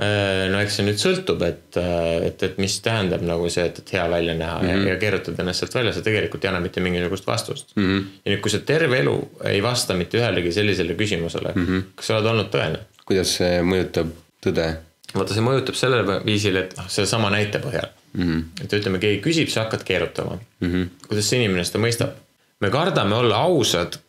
no 0.00 0.60
eks 0.62 0.78
see 0.78 0.86
nüüd 0.86 1.00
sõltub, 1.00 1.42
et, 1.44 1.76
et, 1.76 2.42
et 2.46 2.58
mis 2.62 2.76
tähendab 2.84 3.24
nagu 3.26 3.48
see, 3.52 3.66
et, 3.68 3.82
et 3.82 3.92
hea 3.96 4.06
välja 4.08 4.34
näha 4.38 4.58
mm 4.60 4.68
-hmm. 4.68 4.86
ja, 4.86 4.94
ja 4.94 5.00
keerutad 5.02 5.40
ennast 5.42 5.60
sealt 5.60 5.74
välja, 5.74 5.92
sa 5.92 6.02
tegelikult 6.06 6.44
ei 6.44 6.48
anna 6.48 6.60
mitte 6.60 6.80
mingisugust 6.80 7.26
vastust 7.26 7.76
mm. 7.76 7.84
-hmm. 7.84 8.04
ja 8.24 8.32
nüüd, 8.32 8.40
kui 8.40 8.50
sa 8.50 8.58
terve 8.58 8.98
elu 8.98 9.16
ei 9.44 9.62
vasta 9.62 9.94
mitte 9.94 10.18
ühelegi 10.18 10.52
sellisele 10.52 10.94
küsimusele 10.94 11.52
mm, 11.54 11.66
-hmm. 11.66 11.82
kas 11.94 12.06
sa 12.06 12.16
oled 12.16 12.30
olnud 12.32 12.48
tõene? 12.54 12.78
kuidas 13.04 13.36
see 13.36 13.60
mõjutab 13.62 14.14
tõde? 14.46 14.68
vaata, 15.14 15.34
see 15.34 15.44
mõjutab 15.44 15.76
sellel 15.76 16.12
viisil, 16.24 16.56
et 16.56 16.76
noh, 16.78 16.88
sellesama 16.88 17.30
näite 17.30 17.58
põhjal 17.58 17.88
mm. 18.12 18.22
-hmm. 18.22 18.64
et 18.64 18.72
ütleme, 18.72 18.98
keegi 18.98 19.22
küsib, 19.24 19.48
sa 19.52 19.66
hakkad 19.66 19.84
keerutama 19.84 20.38
mm. 20.60 20.72
-hmm. 20.72 21.08
kuidas 21.08 21.28
see 21.28 21.42
inimene 21.42 21.64
seda 21.64 21.82
mõistab? 21.84 22.16
me 22.60 22.70
kardame 22.70 23.14
olla 23.14 23.36
ausad 23.36 24.00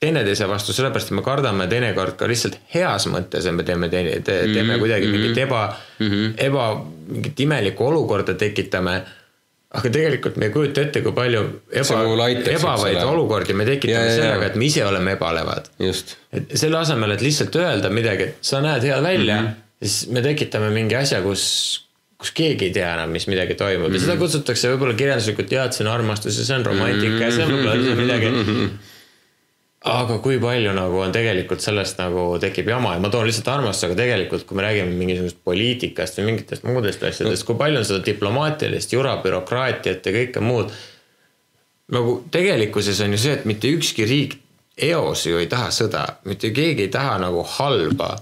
teineteise 0.00 0.48
vastu, 0.48 0.74
sellepärast 0.76 1.10
et 1.10 1.16
me 1.16 1.24
kardame 1.24 1.66
teinekord 1.70 2.16
ka 2.20 2.28
lihtsalt 2.28 2.58
heas 2.74 3.06
mõttes, 3.08 3.46
et 3.48 3.56
me 3.56 3.64
teeme 3.66 3.88
teine 3.92 4.18
te,, 4.20 4.42
teeme 4.44 4.62
mm 4.62 4.72
-hmm. 4.72 4.82
kuidagi 4.82 5.06
mingit 5.12 5.38
eba 5.46 5.60
mm, 5.98 6.10
-hmm. 6.10 6.34
eba, 6.48 6.66
mingit 7.08 7.40
imelikku 7.40 7.86
olukorda 7.86 8.34
tekitame. 8.34 9.02
aga 9.76 9.90
tegelikult 9.90 10.36
me 10.36 10.46
ei 10.46 10.52
kujuta 10.52 10.80
ette, 10.80 11.00
kui 11.02 11.12
palju 11.12 11.40
eba 11.70 12.26
eks 12.26 12.60
ebavaid 12.60 13.02
olukordi 13.02 13.52
me 13.52 13.64
tekitame 13.64 14.04
Ja, 14.04 14.10
ja, 14.10 14.16
sellega, 14.16 14.46
et 14.46 14.54
me 14.54 14.64
ise 14.64 14.84
oleme 14.84 15.12
ebalevad 15.12 15.66
et 16.32 16.54
selle 16.54 16.78
asemel, 16.78 17.10
et 17.10 17.20
lihtsalt 17.20 17.56
öelda 17.56 17.90
midagi, 17.90 18.22
et 18.22 18.36
sa 18.40 18.60
näed 18.60 18.82
hea 18.82 19.02
välja 19.02 19.40
mm, 19.40 19.46
-hmm. 19.46 19.82
siis 19.82 20.08
me 20.10 20.22
tekitame 20.22 20.70
mingi 20.70 20.96
asja, 20.96 21.22
kus, 21.22 21.86
kus 22.18 22.30
keegi 22.30 22.64
ei 22.64 22.72
tea 22.72 22.94
enam, 22.94 23.10
mis 23.10 23.26
midagi 23.26 23.54
toimub 23.54 23.88
mm 23.88 23.92
-hmm. 23.92 23.94
ja 23.94 24.00
seda 24.00 24.16
kutsutakse 24.16 24.68
võib-olla 24.68 24.94
kirjanduslikult, 24.94 25.52
jaa, 25.52 25.64
et 25.64 25.72
see 25.72 25.86
on 25.86 25.92
armastus 25.92 26.38
ja 26.38 26.44
see 26.44 26.56
on 26.56 26.66
romantika 26.66 27.24
ja 27.24 27.30
see 27.30 27.44
on 27.44 27.52
võib-olla 27.52 27.72
on 27.72 28.04
midagi. 28.04 28.76
Aga 29.86 30.18
kui 30.22 30.38
palju 30.42 30.72
nagu 30.76 30.98
on 31.04 31.12
tegelikult 31.14 31.62
sellest 31.62 32.00
nagu 32.00 32.26
tekib 32.42 32.68
jama? 32.72 32.96
Ja 32.96 33.02
ma 33.02 33.10
toon 33.12 33.26
lihtsalt 33.28 33.48
armastust, 33.52 33.88
aga 33.88 33.98
tegelikult, 34.00 34.46
kui 34.48 34.58
me 34.58 34.64
räägime 34.66 34.96
mingisugusest 34.98 35.38
poliitikast 35.46 36.18
või 36.20 36.32
mingitest 36.32 36.66
muudest 36.66 37.04
asjadest, 37.06 37.46
kui 37.46 37.58
palju 37.58 37.82
on 37.82 37.86
seda 37.88 38.02
diplomaatilist 38.06 38.96
jura, 38.96 39.16
bürokraatiat 39.22 40.06
ja 40.06 40.14
kõike 40.18 40.42
muud? 40.44 40.74
Nagu 41.94 42.16
tegelikkuses 42.34 43.00
on 43.04 43.14
ju 43.14 43.22
see, 43.22 43.36
et 43.38 43.46
mitte 43.46 43.70
ükski 43.70 44.08
riik 44.10 44.40
eos 44.88 45.22
ju 45.26 45.38
ei 45.38 45.46
taha 45.50 45.68
sõda, 45.74 46.02
mitte 46.26 46.50
keegi 46.54 46.88
ei 46.88 46.92
taha 46.92 47.20
nagu 47.22 47.44
halba. 47.56 48.16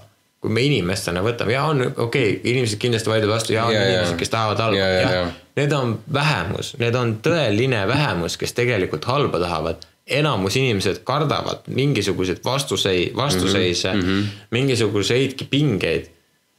kui 0.45 0.53
me 0.53 0.61
inimestena 0.61 1.23
võtame. 1.25 1.55
Ja 1.55 1.63
on 1.65 1.79
okei 1.81 2.03
okay,, 2.03 2.33
inimesed 2.51 2.77
kindlasti 2.77 3.09
vaidlevad 3.09 3.33
vastu. 3.33 3.53
Ja 3.55 3.63
on 3.65 3.73
Ja, 3.73 3.81
inimesed, 3.81 4.17
kes 4.19 4.29
tahavad 4.29 4.59
halba, 4.61 4.77
Ja, 4.77 4.89
ja, 4.93 5.11
ja. 5.11 5.23
Need 5.55 5.71
on 5.73 5.95
vähemus, 6.13 6.75
need 6.77 6.95
on 6.95 7.15
tõeline 7.25 7.87
vähemus, 7.87 8.37
kes 8.37 8.53
tegelikult 8.53 9.05
halba 9.09 9.39
tahavad. 9.41 9.87
Enamus 10.07 10.55
inimesed 10.59 11.01
kardavad 11.03 11.65
mingisuguseid 11.67 12.43
vastusei-, 12.45 13.11
vastuseise 13.15 13.93
mm, 13.93 14.01
-hmm. 14.01 14.27
mingisuguseidki 14.51 15.47
pingeid 15.49 16.11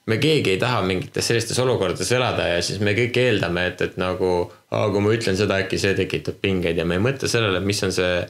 me 0.07 0.19
keegi 0.23 0.55
ei 0.55 0.59
taha 0.59 0.83
mingites 0.87 1.29
sellistes 1.29 1.59
olukordades 1.59 2.11
elada 2.15 2.47
ja 2.49 2.63
siis 2.63 2.81
me 2.81 2.95
kõik 2.95 3.19
eeldame, 3.19 3.67
et, 3.73 3.81
et 3.83 3.97
nagu, 3.99 4.33
kui 4.71 5.03
ma 5.03 5.15
ütlen 5.15 5.39
seda, 5.39 5.59
äkki 5.65 5.79
see 5.83 5.95
tekitab 5.99 6.39
pingeid 6.43 6.79
ja 6.79 6.87
me 6.87 6.99
ei 6.99 7.03
mõtle 7.03 7.31
sellele, 7.31 7.61
mis 7.61 7.83
on 7.87 7.95
see 7.95 8.21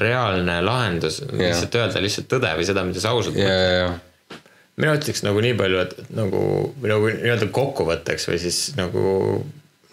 reaalne 0.00 0.58
lahendus, 0.64 1.22
lihtsalt 1.32 1.76
öelda 1.80 2.04
lihtsalt 2.04 2.28
tõde 2.32 2.52
või 2.56 2.68
seda, 2.68 2.84
mida 2.88 3.00
sa 3.04 3.12
ausalt 3.16 3.36
ja, 3.36 3.48
mõtled. 3.48 3.76
ja, 3.76 4.38
mina 4.80 4.96
ütleks 4.96 5.24
nagu 5.24 5.44
nii 5.44 5.56
palju, 5.58 5.84
et 5.84 5.94
nagu, 6.16 6.42
või 6.80 6.92
nagu 6.92 7.12
nii-öelda 7.12 7.50
kokkuvõtteks 7.56 8.28
või 8.30 8.40
siis 8.42 8.62
nagu, 8.78 9.04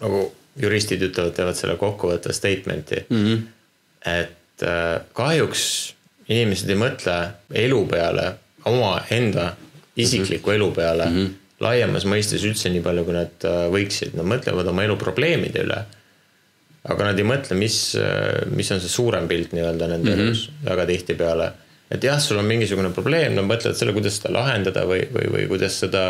nagu 0.00 0.24
juristid 0.60 1.04
ütlevad, 1.08 1.34
teevad 1.36 1.58
selle 1.58 1.76
kokkuvõtte 1.80 2.32
statement'i 2.36 3.02
mm. 3.04 3.20
-hmm. 3.20 3.44
Et 4.06 4.62
äh, 4.62 5.00
kahjuks 5.12 5.66
inimesed 6.28 6.70
ei 6.70 6.78
mõtle 6.80 7.16
elu 7.54 7.82
peale, 7.90 8.30
omaenda 8.66 9.52
isikliku 9.96 10.50
elu 10.50 10.70
peale 10.74 11.06
mm 11.06 11.16
-hmm. 11.16 11.34
laiemas 11.60 12.04
mõistes 12.04 12.44
üldse 12.44 12.70
nii 12.70 12.82
palju, 12.82 13.04
kui 13.04 13.14
nad 13.14 13.44
äh, 13.44 13.66
võiksid, 13.72 14.16
nad 14.18 14.26
mõtlevad 14.26 14.68
oma 14.72 14.84
elu 14.84 14.96
probleemide 14.96 15.62
üle 15.66 15.84
aga 16.86 17.10
nad 17.10 17.18
ei 17.18 17.26
mõtle, 17.26 17.56
mis, 17.58 17.78
mis 18.54 18.68
on 18.70 18.82
see 18.82 18.92
suurem 18.92 19.26
pilt 19.30 19.54
nii-öelda 19.56 19.88
nende 19.90 20.10
mm 20.10 20.18
-hmm. 20.18 20.26
elus 20.26 20.50
väga 20.64 20.86
tihtipeale. 20.86 21.52
et 21.90 22.04
jah, 22.04 22.20
sul 22.20 22.38
on 22.38 22.44
mingisugune 22.44 22.90
probleem, 22.90 23.34
nad 23.34 23.44
mõtlevad 23.44 23.74
selle, 23.78 23.92
kuidas 23.92 24.16
seda 24.18 24.32
lahendada 24.34 24.82
või, 24.84 25.06
või, 25.12 25.26
või 25.34 25.48
kuidas 25.48 25.78
seda 25.80 26.02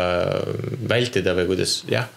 vältida 0.89 1.35
või 1.37 1.45
kuidas 1.45 1.83
jah. 1.89 2.07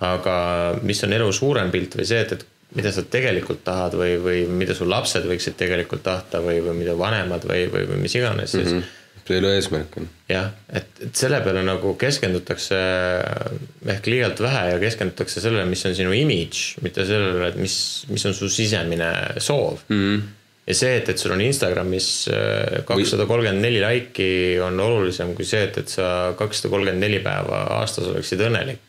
aga 0.00 0.78
mis 0.82 1.02
on 1.04 1.12
elu 1.12 1.32
suurem 1.32 1.70
pilt 1.70 1.96
või 1.98 2.06
see, 2.06 2.20
et, 2.20 2.32
et 2.32 2.46
mida 2.76 2.92
sa 2.92 3.02
tegelikult 3.02 3.62
tahad 3.64 3.96
või, 3.96 4.18
või 4.20 4.44
mida 4.60 4.74
su 4.76 4.84
lapsed 4.88 5.24
võiksid 5.24 5.56
tegelikult 5.56 6.02
tahta 6.04 6.42
või, 6.44 6.60
või 6.64 6.76
mida 6.82 6.96
vanemad 6.98 7.46
või, 7.48 7.66
või, 7.72 7.86
või 7.88 8.02
mis 8.04 8.16
iganes 8.18 8.52
siis 8.52 8.72
mm. 8.72 8.78
-hmm 8.78 8.94
see 9.28 9.38
elu 9.42 9.50
eesmärk 9.52 9.98
on. 10.00 10.08
jah, 10.30 10.48
et, 10.72 10.88
et 11.04 11.20
selle 11.20 11.40
peale 11.44 11.62
nagu 11.66 11.94
keskendutakse 12.00 12.78
ehk 13.94 14.08
liialt 14.10 14.40
vähe 14.44 14.64
ja 14.72 14.80
keskendutakse 14.82 15.42
sellele, 15.44 15.66
mis 15.68 15.84
on 15.88 15.96
sinu 15.98 16.14
imidž, 16.16 16.78
mitte 16.84 17.04
sellele, 17.08 17.52
et 17.52 17.60
mis, 17.60 17.76
mis 18.12 18.26
on 18.28 18.36
su 18.36 18.50
sisemine 18.52 19.10
soov 19.44 19.84
mm. 19.88 20.00
-hmm. 20.00 20.26
ja 20.70 20.78
see, 20.80 20.96
et, 21.02 21.12
et 21.12 21.20
sul 21.20 21.34
on 21.36 21.44
Instagramis 21.44 22.10
äh, 22.32 22.84
kakssada 22.88 23.28
kolmkümmend 23.28 23.64
neli 23.64 23.82
laiki, 23.84 24.30
on 24.64 24.80
olulisem 24.80 25.34
kui 25.36 25.48
see, 25.48 25.64
et, 25.68 25.80
et 25.84 25.96
sa 25.98 26.34
kakssada 26.38 26.72
kolmkümmend 26.72 27.04
neli 27.04 27.20
päeva 27.24 27.64
aastas 27.80 28.08
oleksid 28.12 28.46
õnnelik. 28.48 28.84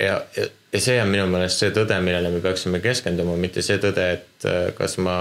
Ja, 0.00 0.20
ja, 0.36 0.46
ja 0.72 0.82
see 0.82 1.00
on 1.02 1.10
minu 1.12 1.26
meelest 1.30 1.62
see 1.62 1.74
tõde, 1.76 1.98
millele 2.04 2.32
me 2.32 2.40
peaksime 2.44 2.80
keskenduma, 2.84 3.36
mitte 3.40 3.64
see 3.64 3.78
tõde, 3.82 4.06
et 4.18 4.48
äh, 4.48 4.70
kas 4.78 4.96
ma, 5.02 5.16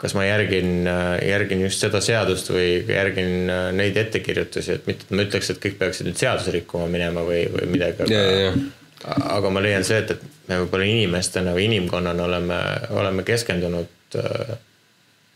kas 0.00 0.16
ma 0.18 0.24
järgin, 0.26 0.88
järgin 1.26 1.66
just 1.66 1.82
seda 1.84 2.00
seadust 2.04 2.50
või 2.54 2.70
järgin 2.86 3.52
äh, 3.52 3.68
neid 3.76 3.98
ettekirjutusi, 4.06 4.78
et 4.78 4.90
mitte, 4.90 5.08
et 5.08 5.14
ma 5.16 5.28
ütleks, 5.28 5.52
et 5.52 5.62
kõik 5.62 5.78
peaksid 5.82 6.10
nüüd 6.10 6.18
seadusi 6.20 6.56
rikkuma 6.60 6.90
minema 6.92 7.26
või, 7.26 7.44
või 7.52 7.70
midagi, 7.76 8.06
aga 8.06 8.56
aga 9.06 9.50
ma 9.52 9.60
leian 9.62 9.84
see, 9.86 9.98
et, 10.02 10.14
et 10.16 10.48
me 10.48 10.60
võib-olla 10.62 10.86
inimestena 10.88 11.52
või 11.56 11.66
inimkonnana 11.68 12.24
oleme, 12.24 12.60
oleme 12.96 13.24
keskendunud 13.26 14.18
äh, 14.18 14.56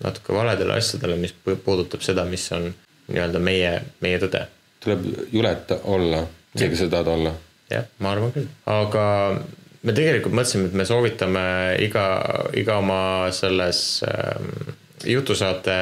natuke 0.05 0.35
valedele 0.35 0.79
asjadele, 0.79 1.19
mis 1.21 1.35
pu- 1.45 1.59
puudutab 1.65 2.05
seda, 2.05 2.25
mis 2.29 2.47
on 2.57 2.71
nii-öelda 3.11 3.43
meie, 3.43 3.73
meie 4.01 4.21
tõde. 4.23 4.47
Tuleb 4.81 5.07
juleta 5.33 5.81
olla, 5.93 6.25
isegi 6.57 6.79
sa 6.81 6.89
tahad 6.93 7.13
olla. 7.13 7.35
jah, 7.71 7.89
ma 8.03 8.15
arvan 8.15 8.35
küll, 8.35 8.49
aga 8.71 9.07
me 9.87 9.95
tegelikult 9.97 10.37
mõtlesime, 10.37 10.69
et 10.71 10.77
me 10.77 10.87
soovitame 10.89 11.45
iga, 11.87 12.05
iga 12.59 12.79
oma 12.83 13.03
selles 13.35 14.03
ähm, 14.07 14.51
jutusaate, 15.09 15.77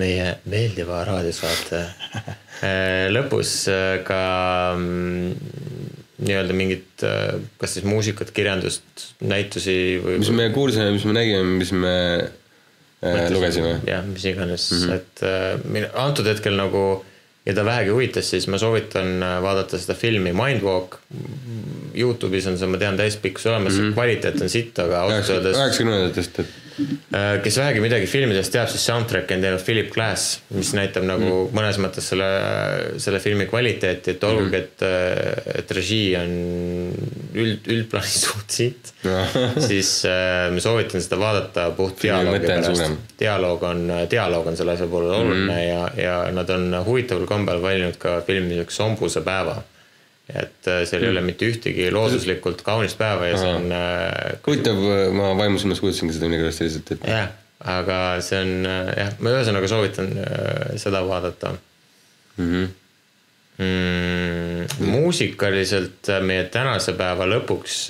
meie 0.00 0.28
meeldiva 0.48 1.02
raadiosaate 1.04 1.82
äh, 1.82 3.08
lõpus 3.12 3.56
äh, 3.68 3.98
ka 4.06 4.22
mm, 4.78 5.34
nii-öelda 6.22 6.54
mingit, 6.56 7.02
kas 7.58 7.76
siis 7.76 7.86
muusikat, 7.88 8.30
kirjandust, 8.34 9.08
näitusi 9.26 9.74
või. 10.02 10.20
mis 10.22 10.30
me 10.34 10.48
kuulsime, 10.54 10.92
mis 10.94 11.06
me 11.08 11.16
nägime, 11.16 11.56
mis 11.58 11.72
me 11.74 11.94
äh, 13.02 13.24
lugesime. 13.32 13.78
jah, 13.88 14.04
mis 14.06 14.24
iganes 14.30 14.68
mm, 14.70 14.84
-hmm. 14.84 14.94
et 14.94 15.82
äh, 15.82 15.90
antud 16.04 16.28
hetkel 16.30 16.56
nagu, 16.58 17.04
keda 17.44 17.64
vähegi 17.66 17.90
huvitas, 17.90 18.30
siis 18.30 18.46
ma 18.50 18.58
soovitan 18.58 19.22
äh, 19.22 19.36
vaadata 19.42 19.78
seda 19.80 19.96
filmi 19.98 20.32
Mindwalk. 20.36 20.98
Youtube'is 21.92 22.46
on 22.48 22.58
see, 22.58 22.70
ma 22.70 22.80
tean, 22.80 22.96
täispikkus 22.96 23.46
olemas 23.50 23.76
mm, 23.76 23.88
-hmm. 23.88 23.94
kvaliteet 23.96 24.40
on 24.40 24.52
sitt, 24.52 24.78
aga 24.78 25.02
ausalt 25.06 25.36
öeldes, 25.36 25.58
üheksakümnendatest, 25.58 26.38
et 26.40 26.61
kes 27.44 27.58
vähegi 27.60 27.82
midagi 27.84 28.06
filmidest 28.10 28.52
teab, 28.54 28.70
siis 28.72 28.84
soundtrack'i 28.88 29.36
on 29.36 29.44
teinud 29.44 29.64
Philip 29.64 29.90
Glass, 29.92 30.40
mis 30.56 30.72
näitab 30.76 31.06
nagu 31.08 31.28
mm. 31.28 31.56
mõnes 31.56 31.80
mõttes 31.82 32.08
selle, 32.12 32.28
selle 33.02 33.20
filmi 33.22 33.46
kvaliteeti, 33.50 34.16
et 34.16 34.24
olgugi, 34.28 34.60
et, 34.62 34.86
et 35.62 35.74
režii 35.76 36.14
on 36.20 36.36
üld, 37.34 37.68
üldplaanis 37.68 38.18
suht 38.26 38.56
sitt 38.56 38.92
siis 39.68 39.90
äh, 40.08 40.48
ma 40.52 40.62
soovitan 40.62 41.02
seda 41.02 41.18
vaadata 41.20 41.68
puht 41.76 42.00
Filmi 42.02 42.38
dialoogi 42.38 42.46
pärast. 42.46 42.96
dialoog 43.20 43.66
on, 43.68 43.84
dialoog 44.10 44.48
on 44.52 44.56
selle 44.58 44.76
asja 44.76 44.88
puhul 44.90 45.10
oluline 45.10 45.56
mm. 45.56 45.66
ja, 45.66 45.82
ja 45.96 46.16
nad 46.34 46.50
on 46.54 46.70
huvitaval 46.86 47.26
kombel 47.30 47.62
valinud 47.62 47.98
ka 48.00 48.20
filmiseks 48.26 48.80
Sombuse 48.82 49.20
päeva. 49.24 49.60
Et 50.34 50.68
äh, 50.70 50.82
seal 50.88 51.04
ei 51.04 51.12
ole 51.12 51.22
mitte 51.24 51.46
ühtegi 51.48 51.90
looduslikult 51.92 52.62
kaunist 52.64 52.98
päeva 53.00 53.28
ja 53.28 53.38
see 53.40 53.52
on 53.52 53.72
äh, 53.76 54.36
huvitav, 54.46 54.78
ma 55.16 55.32
vaimusilmas 55.38 55.80
kuulsingi 55.82 56.16
seda 56.16 56.28
millegipärast 56.30 56.62
selliselt, 56.62 56.92
et 56.94 57.08
jah, 57.10 57.32
aga 57.74 57.98
see 58.24 58.40
on 58.40 58.68
äh, 58.68 58.92
jah, 58.96 59.16
ma 59.20 59.34
ühesõnaga 59.36 59.70
soovitan 59.70 60.12
seda 60.80 61.02
vaadata 61.08 61.52
mm 61.52 62.46
-hmm. 62.46 62.68
mm,. 63.64 64.86
muusikaliselt 64.92 66.12
meie 66.24 66.46
tänase 66.52 66.96
päeva 66.98 67.28
lõpuks 67.28 67.82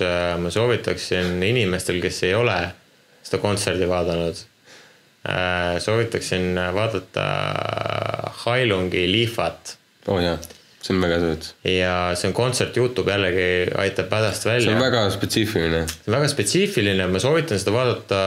ma 0.43 0.51
soovitaksin 0.51 1.37
inimestel, 1.43 2.01
kes 2.03 2.23
ei 2.27 2.33
ole 2.35 2.57
seda 3.23 3.39
kontserdi 3.41 3.87
vaadanud 3.87 4.41
soovitaksin 5.79 6.59
vaadata 6.75 7.23
Hailungi 8.43 9.07
Liifat 9.11 9.77
oo 10.07 10.17
oh, 10.17 10.23
jaa, 10.23 10.37
see 10.83 10.95
on 10.95 11.03
väga 11.03 11.19
sõõt. 11.21 11.49
ja 11.69 11.93
see 12.19 12.29
on 12.29 12.35
kontsert 12.37 12.77
Youtube 12.79 13.13
jällegi 13.13 13.45
aitab 13.85 14.11
hädast 14.17 14.43
see 14.45 14.51
välja 14.51 14.73
on. 14.73 14.81
väga 14.83 15.05
spetsiifiline. 15.15 15.83
see 15.87 16.09
on 16.11 16.17
väga 16.17 16.31
spetsiifiline, 16.33 17.07
ma 17.11 17.21
soovitan 17.23 17.61
seda 17.61 17.75
vaadata 17.75 18.19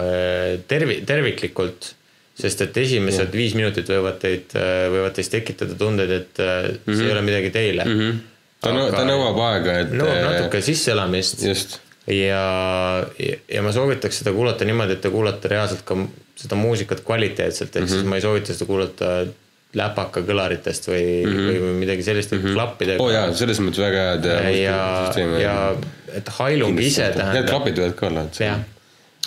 äh, 0.00 0.48
tervi-, 0.70 1.00
terviklikult, 1.06 1.92
sest 2.36 2.66
et 2.66 2.80
esimesed 2.82 3.32
viis 3.34 3.54
minutit 3.56 3.88
võivad 3.92 4.18
teid, 4.20 4.52
võivad 4.92 5.14
teis 5.16 5.30
tekitada 5.32 5.78
tundeid, 5.78 6.14
et 6.18 6.42
mm 6.42 6.44
-hmm. 6.44 6.78
Mhm. 6.84 6.98
see 6.98 7.06
ei 7.06 7.14
ole 7.14 7.24
midagi 7.30 7.54
teile 7.54 7.86
mm. 7.86 7.98
-hmm. 8.00 8.22
ta 8.60 8.74
Aga..., 8.74 8.90
ta 8.98 9.08
nõuab 9.08 9.42
aega, 9.52 9.80
et 9.86 9.96
nõuab 10.02 10.22
natuke 10.26 10.62
sisseelamist 10.66 11.46
just, 11.46 11.80
ja, 12.10 12.44
ja 13.54 13.62
ma 13.62 13.72
soovitaks 13.72 14.22
seda 14.22 14.34
kuulata 14.34 14.66
niimoodi, 14.66 14.98
et 14.98 15.00
te 15.06 15.10
kuulate 15.10 15.54
reaalselt 15.54 15.86
ka 15.86 15.96
seda 16.36 16.58
muusikat 16.58 17.00
kvaliteetselt, 17.06 17.76
ehk 17.76 17.84
mm 17.84 17.88
-hmm. 17.88 17.94
siis 17.94 18.10
ma 18.10 18.16
ei 18.18 18.26
soovita 18.26 18.52
seda 18.52 18.66
kuulata 18.66 19.26
läpaka 19.76 20.22
kõlaritest 20.24 20.88
või 20.88 21.02
mm, 21.02 21.32
-hmm. 21.32 21.58
või, 21.66 21.74
midagi 21.82 22.06
sellist 22.06 22.32
mm, 22.32 22.42
-hmm. 22.42 22.54
klappidega 22.54 23.02
oo 23.02 23.08
oh, 23.08 23.12
jaa, 23.12 23.32
selles 23.36 23.60
mõttes 23.60 23.82
väga 23.82 24.04
head. 24.12 24.28
ja, 24.60 24.78
ja 25.42 25.56
et 26.16 26.30
Hailung 26.38 26.80
ise 26.80 27.10
Need 27.10 27.18
tähendab 27.18 27.50
klapid 27.50 27.82
võivad 27.82 27.96
ka 27.98 28.08
olla, 28.10 28.24
jah, 28.40 28.62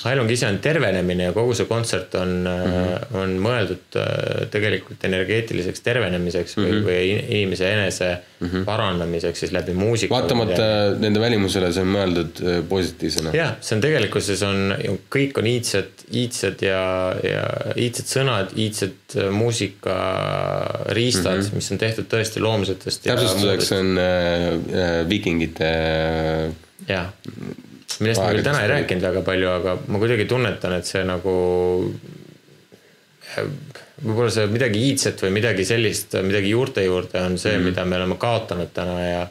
Hailung 0.03 0.29
ise 0.31 0.47
on 0.47 0.57
tervenemine 0.63 1.23
ja 1.27 1.33
kogu 1.35 1.53
see 1.57 1.67
kontsert 1.67 2.15
on 2.15 2.29
mm, 2.39 2.71
-hmm. 2.71 3.17
on 3.19 3.33
mõeldud 3.43 3.97
äh, 3.99 4.05
tegelikult 4.51 5.03
energeetiliseks 5.09 5.81
tervenemiseks 5.85 6.57
või 6.57 6.65
mm, 6.65 6.75
-hmm. 6.75 6.85
või 6.87 6.99
in- 7.09 7.25
inimese 7.39 7.71
enese 7.73 8.09
mm 8.39 8.47
-hmm. 8.47 8.65
parandamiseks 8.65 9.39
siis 9.39 9.51
läbi 9.51 9.73
muusika. 9.73 10.15
vaatamata 10.15 10.63
nende 10.99 11.19
välimusele, 11.19 11.73
see 11.73 11.83
on 11.83 11.91
mõeldud 11.95 12.33
äh, 12.43 12.61
positiivsena. 12.69 13.29
jah, 13.33 13.51
see 13.61 13.75
on 13.75 13.81
tegelikkuses 13.81 14.43
on, 14.47 14.57
kõik 15.17 15.41
on 15.41 15.47
iidsed, 15.47 15.91
iidsed 16.11 16.61
ja, 16.61 16.83
ja 17.23 17.43
iidsed 17.75 18.05
sõnad, 18.13 18.47
iidsed 18.55 19.17
äh, 19.17 19.29
muusikariistad 19.41 21.35
mm, 21.35 21.41
-hmm. 21.49 21.55
mis 21.55 21.71
on 21.71 21.77
tehtud 21.77 22.05
tõesti 22.15 22.39
loomsetest. 22.39 23.03
täpsustuseks 23.03 23.71
on 23.81 23.97
äh, 23.97 25.09
viikingite 25.09 25.67
äh, 25.67 26.51
jah, 26.87 27.09
millest 27.99 28.21
me 28.23 28.29
küll 28.33 28.45
täna 28.45 28.63
ei 28.63 28.71
rääkinud 28.73 29.05
väga 29.09 29.23
palju, 29.27 29.49
aga 29.53 29.75
ma 29.87 30.01
kuidagi 30.01 30.27
tunnetan, 30.29 30.75
et 30.79 30.89
see 30.89 31.03
nagu. 31.07 31.33
võib-olla 33.99 34.29
see 34.33 34.47
midagi 34.49 34.85
iidset 34.89 35.21
või 35.25 35.33
midagi 35.35 35.65
sellist, 35.67 36.15
midagi 36.25 36.53
juurte 36.53 36.85
juurde 36.85 37.19
on 37.21 37.37
see 37.37 37.51
mm, 37.51 37.59
-hmm. 37.59 37.69
mida 37.69 37.85
me 37.85 37.99
oleme 37.99 38.15
kaotanud 38.17 38.71
täna 38.73 38.95
ja. 39.03 39.25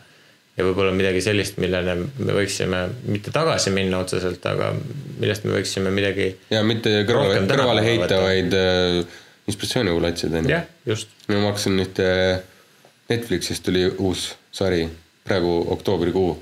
ja 0.57 0.67
võib-olla 0.67 0.93
midagi 0.93 1.23
sellist, 1.25 1.57
millele 1.59 1.95
me 2.03 2.37
võiksime 2.37 2.85
mitte 3.09 3.33
tagasi 3.35 3.73
minna 3.75 4.03
otseselt, 4.05 4.45
aga 4.47 4.75
millest 5.19 5.49
me 5.49 5.57
võiksime 5.57 5.91
midagi. 5.91 6.35
ja 6.51 6.63
mitte 6.63 7.03
kõrvale, 7.09 7.41
kõrvale 7.49 7.87
heita, 7.87 8.21
vaid 8.23 8.55
äh, 8.55 9.01
inspiratsiooni 9.49 9.97
otsida, 9.97 10.39
onju. 10.39 10.53
jah, 10.53 10.69
just, 10.87 11.09
ma 11.29 11.47
hakkasin 11.49 11.81
ühte, 11.81 12.09
Netflixist 13.09 13.65
tuli 13.65 13.87
uus 13.89 14.35
sari, 14.53 14.83
praegu 15.25 15.55
oktoobrikuu. 15.73 16.35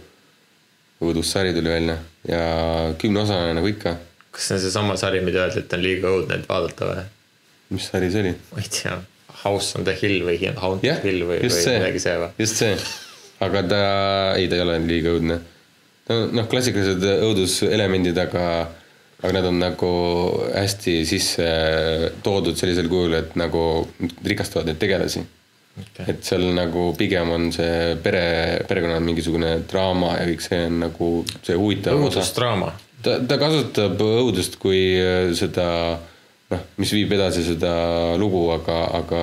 Õudussari 1.03 1.53
tuli 1.55 1.71
välja 1.71 1.97
ja 2.29 2.45
kümneosane 2.99 3.55
nagu 3.57 3.69
ikka. 3.69 3.97
kas 4.31 4.49
see 4.49 4.57
on 4.57 4.63
seesama 4.65 4.97
sari, 5.01 5.21
mida 5.25 5.45
öeldi, 5.45 5.65
et 5.65 5.77
on 5.77 5.85
liiga 5.85 6.13
õudne, 6.13 6.41
et 6.41 6.49
vaadata 6.49 6.89
või? 6.91 7.05
mis 7.77 7.91
sari 7.91 8.09
see 8.13 8.25
oli? 8.25 8.33
ma 8.53 8.63
ei 8.63 8.73
tea, 8.79 8.97
House 9.43 9.79
on 9.79 9.85
the 9.85 9.97
Hill 10.01 10.25
või 10.27 10.41
Haunted 10.47 10.89
jah, 10.89 11.03
Hill 11.05 11.27
või, 11.29 11.43
või 11.45 11.53
midagi 11.53 12.03
see 12.07 12.17
või?, 12.23 12.33
just 12.41 12.63
see. 12.63 12.73
aga 13.45 13.63
ta, 13.69 13.85
ei, 14.39 14.49
ta 14.49 14.59
ei 14.59 14.65
ole 14.65 14.81
liiga 14.89 15.13
õudne. 15.17 15.39
noh, 16.09 16.51
klassikalised 16.51 17.05
õuduselemendid, 17.29 18.19
aga, 18.25 18.47
aga 19.21 19.37
nad 19.37 19.51
on 19.53 19.61
nagu 19.61 19.95
hästi 20.55 21.01
sisse 21.09 21.49
toodud 22.25 22.57
sellisel 22.57 22.89
kujul, 22.93 23.21
et 23.21 23.37
nagu 23.37 23.63
rikastavad 24.25 24.71
neid 24.71 24.81
tegelasi 24.81 25.27
okay.. 25.81 26.09
et 26.13 26.25
seal 26.27 26.49
nagu 26.57 26.89
pigem 26.99 27.31
on 27.37 27.49
see 27.55 27.95
pere, 28.03 28.27
perekonna 28.69 28.99
mingisugune 29.05 29.59
draama 29.71 30.17
ja 30.19 30.27
kõik 30.33 30.45
see 30.45 30.67
on 30.67 30.83
nagu 30.87 31.13
see 31.41 31.57
huvitav 31.57 32.03
õudusdraama. 32.03 32.73
ta, 33.03 33.19
ta 33.29 33.41
kasutab 33.41 34.01
õudust 34.03 34.61
kui 34.63 34.83
äh, 35.01 35.33
seda 35.39 35.67
noh, 36.53 36.65
mis 36.81 36.95
viib 36.95 37.13
edasi 37.17 37.45
seda 37.47 37.75
lugu, 38.21 38.47
aga, 38.55 38.79
aga, 39.01 39.23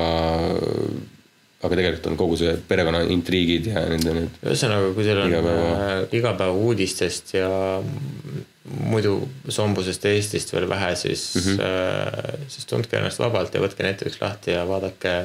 aga 1.63 1.79
tegelikult 1.79 2.09
on 2.11 2.19
kogu 2.19 2.39
see 2.39 2.55
perekonna 2.67 3.03
intriigid 3.13 3.69
ja 3.71 3.85
nende 3.91 4.15
need. 4.17 4.41
ühesõnaga, 4.43 4.91
kui 4.95 5.07
teil 5.07 5.21
on 5.23 5.31
Igapäeva. 5.31 5.67
igapäeva, 5.67 6.07
igapäeva 6.19 6.65
uudistest 6.67 7.35
ja 7.37 7.51
muidu 8.63 9.17
sombusest 9.51 10.05
Eestist 10.11 10.53
veel 10.55 10.67
vähe, 10.71 10.93
siis 10.99 11.23
mm. 11.35 11.47
-hmm. 11.57 12.43
siis 12.47 12.67
tundke 12.67 12.97
ennast 12.97 13.19
vabalt 13.19 13.53
ja 13.53 13.63
võtke 13.63 13.83
Netflix 13.83 14.19
lahti 14.21 14.55
ja 14.55 14.67
vaadake, 14.67 15.15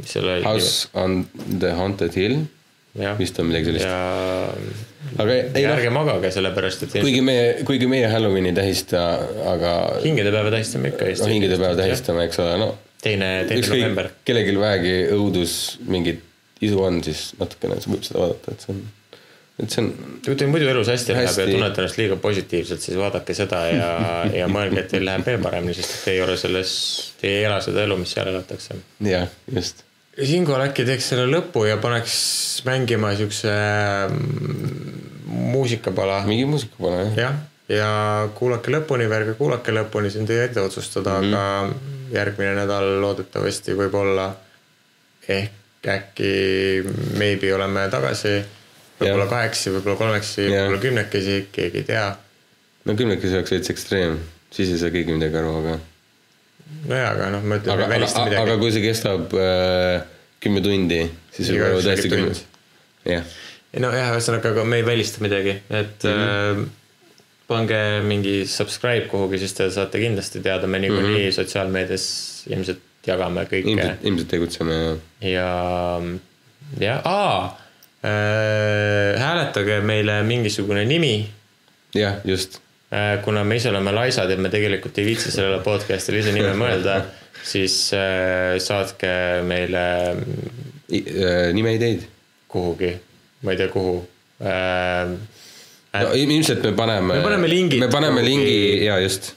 mis 0.00 0.14
seal 0.16 0.28
oli. 0.28 0.44
House 0.46 0.88
on 0.98 1.22
the 1.58 1.72
Haunted 1.78 2.16
Hill, 2.18 2.40
jah, 2.98 3.18
vist 3.18 3.38
on 3.42 3.50
midagi 3.50 3.70
sellist. 3.70 3.86
ja 3.86 5.20
aga 5.22 5.36
ei 5.36 5.64
ja 5.64 5.72
noh, 5.72 5.76
ärge 5.76 5.92
magage, 5.94 6.32
sellepärast 6.34 6.86
et 6.86 6.96
kuigi 7.02 7.20
meie, 7.24 7.52
kuigi 7.68 7.88
meie 7.90 8.08
Halloweeni 8.12 8.54
tähista, 8.56 9.04
aga 9.52 9.74
hingedepäeva 10.04 10.52
tähistame 10.54 10.92
ikka 10.92 11.10
no 11.10 11.30
hingedepäeva. 11.34 11.78
tähistame, 11.82 12.26
eks 12.30 12.42
ole, 12.44 12.56
no 12.62 12.72
teine, 13.02 13.30
teine 13.48 13.66
november 13.66 14.10
ükskõik, 14.10 14.26
kellelgi 14.28 14.58
vähegi 14.60 14.96
õudus 15.16 15.56
mingit 15.90 16.22
isu 16.62 16.82
on, 16.84 17.00
siis 17.04 17.32
natukene 17.40 17.80
võib 17.82 18.04
seda 18.06 18.22
vaadata, 18.22 18.54
et 18.54 18.64
see 18.64 18.74
on, 18.74 18.82
et 19.62 19.70
see 19.74 19.84
on 19.84 19.92
teil 20.24 20.50
muidu 20.50 20.68
elus 20.70 20.90
hästi, 20.90 21.14
hästi 21.16 21.42
läheb 21.42 21.52
ja 21.52 21.56
tunnete 21.56 21.82
ennast 21.82 22.00
liiga 22.00 22.18
positiivselt, 22.22 22.82
siis 22.84 22.98
vaadake 22.98 23.36
seda 23.36 23.62
ja, 23.70 23.92
ja 24.40 24.48
mõelge, 24.50 24.82
et 24.82 24.90
teil 24.92 25.06
läheb 25.06 25.26
veel 25.28 25.40
paremini, 25.44 25.76
sest 25.78 26.02
te 26.06 26.16
ei 26.16 26.22
ole 26.24 26.36
selles, 26.40 26.74
te 27.20 27.30
ei 27.30 27.46
ela 27.46 27.60
seda 27.64 27.84
elu, 27.86 27.98
mis 28.00 28.14
seal 28.16 28.32
elatakse. 28.32 28.80
jah, 29.06 29.30
just. 29.54 29.84
siinkohal 30.18 30.66
äkki 30.68 30.86
teeks 30.88 31.12
selle 31.12 31.28
lõpu 31.30 31.64
ja 31.68 31.78
paneks 31.82 32.18
mängima 32.66 33.14
siukse 33.18 33.54
mm, 34.10 34.92
muusikapala. 35.52 36.22
mingi 36.28 36.44
muusika 36.50 36.78
pole 36.78 37.00
jah. 37.04 37.16
jah, 37.24 37.40
ja 37.72 37.88
kuulake 38.38 38.74
lõpuni, 38.74 39.08
ärge 39.08 39.38
kuulake 39.38 39.74
lõpuni, 39.74 40.12
see 40.12 40.24
on 40.24 40.30
teie 40.30 40.46
ette 40.50 40.60
otsustada 40.60 41.20
mm, 41.20 41.32
-hmm. 41.32 41.38
aga 41.38 41.92
järgmine 42.12 42.54
nädal 42.60 42.94
loodetavasti 43.00 43.76
võib-olla 43.78 44.32
ehk 45.28 45.60
äkki 45.88 46.32
maybe 47.18 47.54
oleme 47.54 47.88
tagasi. 47.90 48.42
Võib-olla 49.02 49.26
Jah. 49.26 49.32
kahekesi, 49.32 49.72
võib-olla 49.76 49.98
kolmekesi, 50.00 50.42
Jah. 50.46 50.52
võib-olla 50.52 50.82
kümnekesi, 50.82 51.38
keegi 51.54 51.82
ei 51.82 51.88
tea. 51.88 52.04
no 52.88 52.96
kümnekesi 52.98 53.38
oleks 53.38 53.54
veits 53.56 53.72
ekstreem, 53.74 54.18
siis 54.54 54.72
ei 54.74 54.82
saa 54.82 54.92
keegi 54.94 55.16
midagi 55.16 55.40
aru, 55.40 55.54
aga. 55.62 55.78
nojaa, 56.90 57.08
aga 57.14 57.30
noh, 57.36 57.46
ma 57.46 57.60
ütlen, 57.60 57.74
aga, 57.74 57.86
ei 57.86 57.88
aga, 57.88 57.94
välista 57.96 58.22
aga 58.24 58.42
midagi. 58.42 58.60
kui 58.62 58.74
see 58.76 58.84
kestab 58.86 59.34
äh, 59.38 60.04
kümme 60.42 60.62
tundi, 60.64 61.00
siis 61.34 61.50
võib 61.52 61.66
olla 61.70 61.82
räägib 61.88 62.14
kümme 62.16 62.36
jah, 63.08 63.34
nojah, 63.82 64.14
ühesõnaga, 64.14 64.54
aga 64.54 64.68
me 64.68 64.80
ei 64.82 64.86
välista 64.86 65.24
midagi, 65.24 65.58
et 65.70 66.06
mm 66.06 66.22
-hmm. 66.22 66.70
pange 67.50 67.82
mingi 68.06 68.46
subscribe 68.46 69.08
kuhugi, 69.10 69.38
siis 69.42 69.52
te 69.58 69.70
saate 69.70 70.00
kindlasti 70.00 70.40
teada, 70.40 70.66
me 70.66 70.78
niikuinii 70.78 71.18
mm 71.18 71.28
-hmm. 71.28 71.36
sotsiaalmeedias 71.40 72.06
ilmselt 72.50 72.88
jagame 73.06 73.46
kõike 73.50 73.96
ilmselt, 74.02 74.28
tegutseme 74.30 74.74
ja 74.74 74.96
ja, 75.30 75.48
ja 76.80 77.00
aa 77.04 77.46
äh,, 77.46 77.61
hääletage 79.18 79.80
meile 79.86 80.22
mingisugune 80.26 80.84
nimi 80.84 81.28
jah, 81.94 82.14
just. 82.24 82.58
äh,. 82.92 83.22
kuna 83.24 83.44
me 83.44 83.56
ise 83.56 83.70
oleme 83.70 83.92
laisad 83.92 84.30
ja 84.30 84.36
me 84.36 84.48
tegelikult 84.52 84.98
ei 84.98 85.04
viitsi 85.06 85.30
sellele 85.32 85.62
podcast'ile 85.64 86.18
ise 86.22 86.32
nime 86.34 86.52
mõelda, 86.58 87.00
siis 87.46 87.76
äh, 87.96 88.56
saatke 88.62 89.12
meile 89.46 89.84
äh, 90.10 91.52
nimeideid. 91.54 92.02
kuhugi, 92.52 92.90
ma 93.42 93.54
ei 93.54 93.56
tea, 93.62 93.68
kuhu 93.72 93.94
äh,. 94.42 95.14
no 96.02 96.12
il- 96.12 96.30
ilmselt 96.36 96.62
me 96.66 96.72
paneme. 96.76 97.14
Me 97.14 97.22
paneme 97.24 97.48
lingid 97.48 97.80
me 97.80 97.88
paneme 97.88 98.24
lingi 98.24 98.84
ja 98.84 98.98
just. 99.00 99.32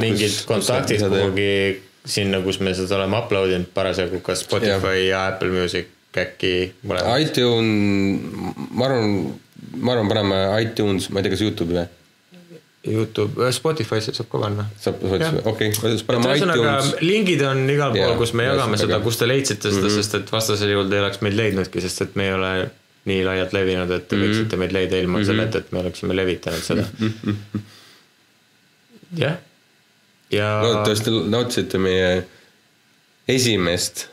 mingid 0.00 0.42
kontaktid 0.46 1.02
kuhugi 1.08 1.52
sinna, 2.08 2.40
kus 2.40 2.60
me 2.60 2.72
seda 2.74 2.96
oleme 3.00 3.18
upload 3.18 3.50
inud 3.52 3.72
parasjagu, 3.74 4.20
kas 4.24 4.44
Spotify 4.46 5.00
ja, 5.08 5.08
ja 5.10 5.26
Apple 5.32 5.50
Music 5.52 5.86
äkki 6.16 6.72
mõlemad. 6.82 7.20
iTunes, 7.20 8.20
ma 8.70 8.88
arvan, 8.88 9.34
ma 9.76 9.92
arvan, 9.92 10.08
paneme 10.08 10.40
iTunes, 10.62 11.10
ma 11.10 11.20
ei 11.20 11.26
tea, 11.26 11.36
kas 11.36 11.44
Youtube'i 11.44 11.78
või? 11.78 11.86
Youtube, 12.88 13.50
Spotify'sse 13.52 14.14
saab 14.14 14.28
ka 14.32 14.40
panna. 14.40 14.64
saab, 14.80 15.02
okei, 15.50 15.72
siis 15.74 16.04
paneme 16.06 16.36
iTunes. 16.38 16.94
lingid 17.04 17.42
on 17.44 17.64
igal 17.70 17.92
pool, 17.96 18.14
kus 18.20 18.32
me 18.38 18.44
jagame 18.48 18.76
seda, 18.80 19.00
kus 19.04 19.16
te 19.20 19.28
leidsite 19.28 19.68
seda 19.68 19.82
mm. 19.82 19.88
-hmm. 19.88 20.02
sest 20.02 20.14
et 20.20 20.32
vastasel 20.32 20.70
juhul 20.72 20.88
te 20.88 20.94
ei 20.96 21.02
oleks 21.02 21.20
meid 21.26 21.36
leidnudki, 21.36 21.78
sest 21.84 21.98
et 22.06 22.12
me 22.16 22.22
ei 22.28 22.32
ole 22.36 22.52
nii 23.08 23.24
laialt 23.24 23.52
levinud, 23.56 23.90
et 23.90 24.08
te 24.08 24.16
mm 24.16 24.22
-hmm. 24.22 24.28
võiksite 24.28 24.56
meid 24.62 24.72
leida 24.72 24.96
ilma 24.96 25.18
mm 25.18 25.22
-hmm. 25.22 25.26
selleta, 25.26 25.58
et 25.58 25.72
me 25.72 25.78
oleksime 25.78 26.16
levitanud 26.16 26.62
seda. 26.62 26.84
Jah, 29.22 29.36
ja, 30.30 30.62
loodetavasti 30.62 31.10
nautisite 31.10 31.78
meie 31.78 32.26
esimest. 33.28 34.06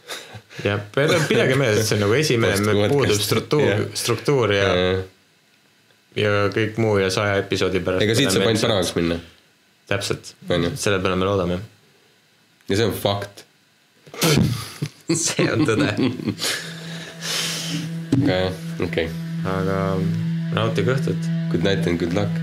Ja 0.63 0.77
pidage 0.95 1.55
meeles, 1.59 1.81
et 1.81 1.89
see 1.89 1.97
on 1.97 2.05
nagu 2.05 2.15
esimene, 2.17 2.57
meil 2.63 2.89
puudub 2.91 3.21
struktuur 3.21 3.65
Jah., 3.67 3.83
struktuur 3.97 4.53
ja, 4.55 4.69
ja 6.15 6.33
kõik 6.55 6.79
muu 6.81 6.97
ja 7.01 7.09
saja 7.13 7.39
episoodi 7.41 7.81
pärast. 7.83 8.05
ega 8.05 8.17
siit 8.17 8.31
saab 8.31 8.47
ainult 8.47 8.67
paremaks 8.67 8.93
minna 8.97 9.19
täpselt 9.89 10.33
selle 10.75 10.99
peale 11.01 11.15
me 11.19 11.27
loodame. 11.27 11.59
ja 12.69 12.77
see 12.77 12.87
on 12.87 12.95
fakt. 12.97 13.45
see 15.25 15.49
on 15.51 15.67
tõde. 15.67 15.91
aga 18.23 18.39
jah, 18.45 18.63
okei 18.79 19.09
okay., 19.09 19.09
aga 19.45 19.79
nautige 20.55 20.95
õhtut 20.95 21.31
good 21.51 21.67
night 21.67 21.85
and 21.89 21.99
good 22.01 22.15
luck 22.17 22.41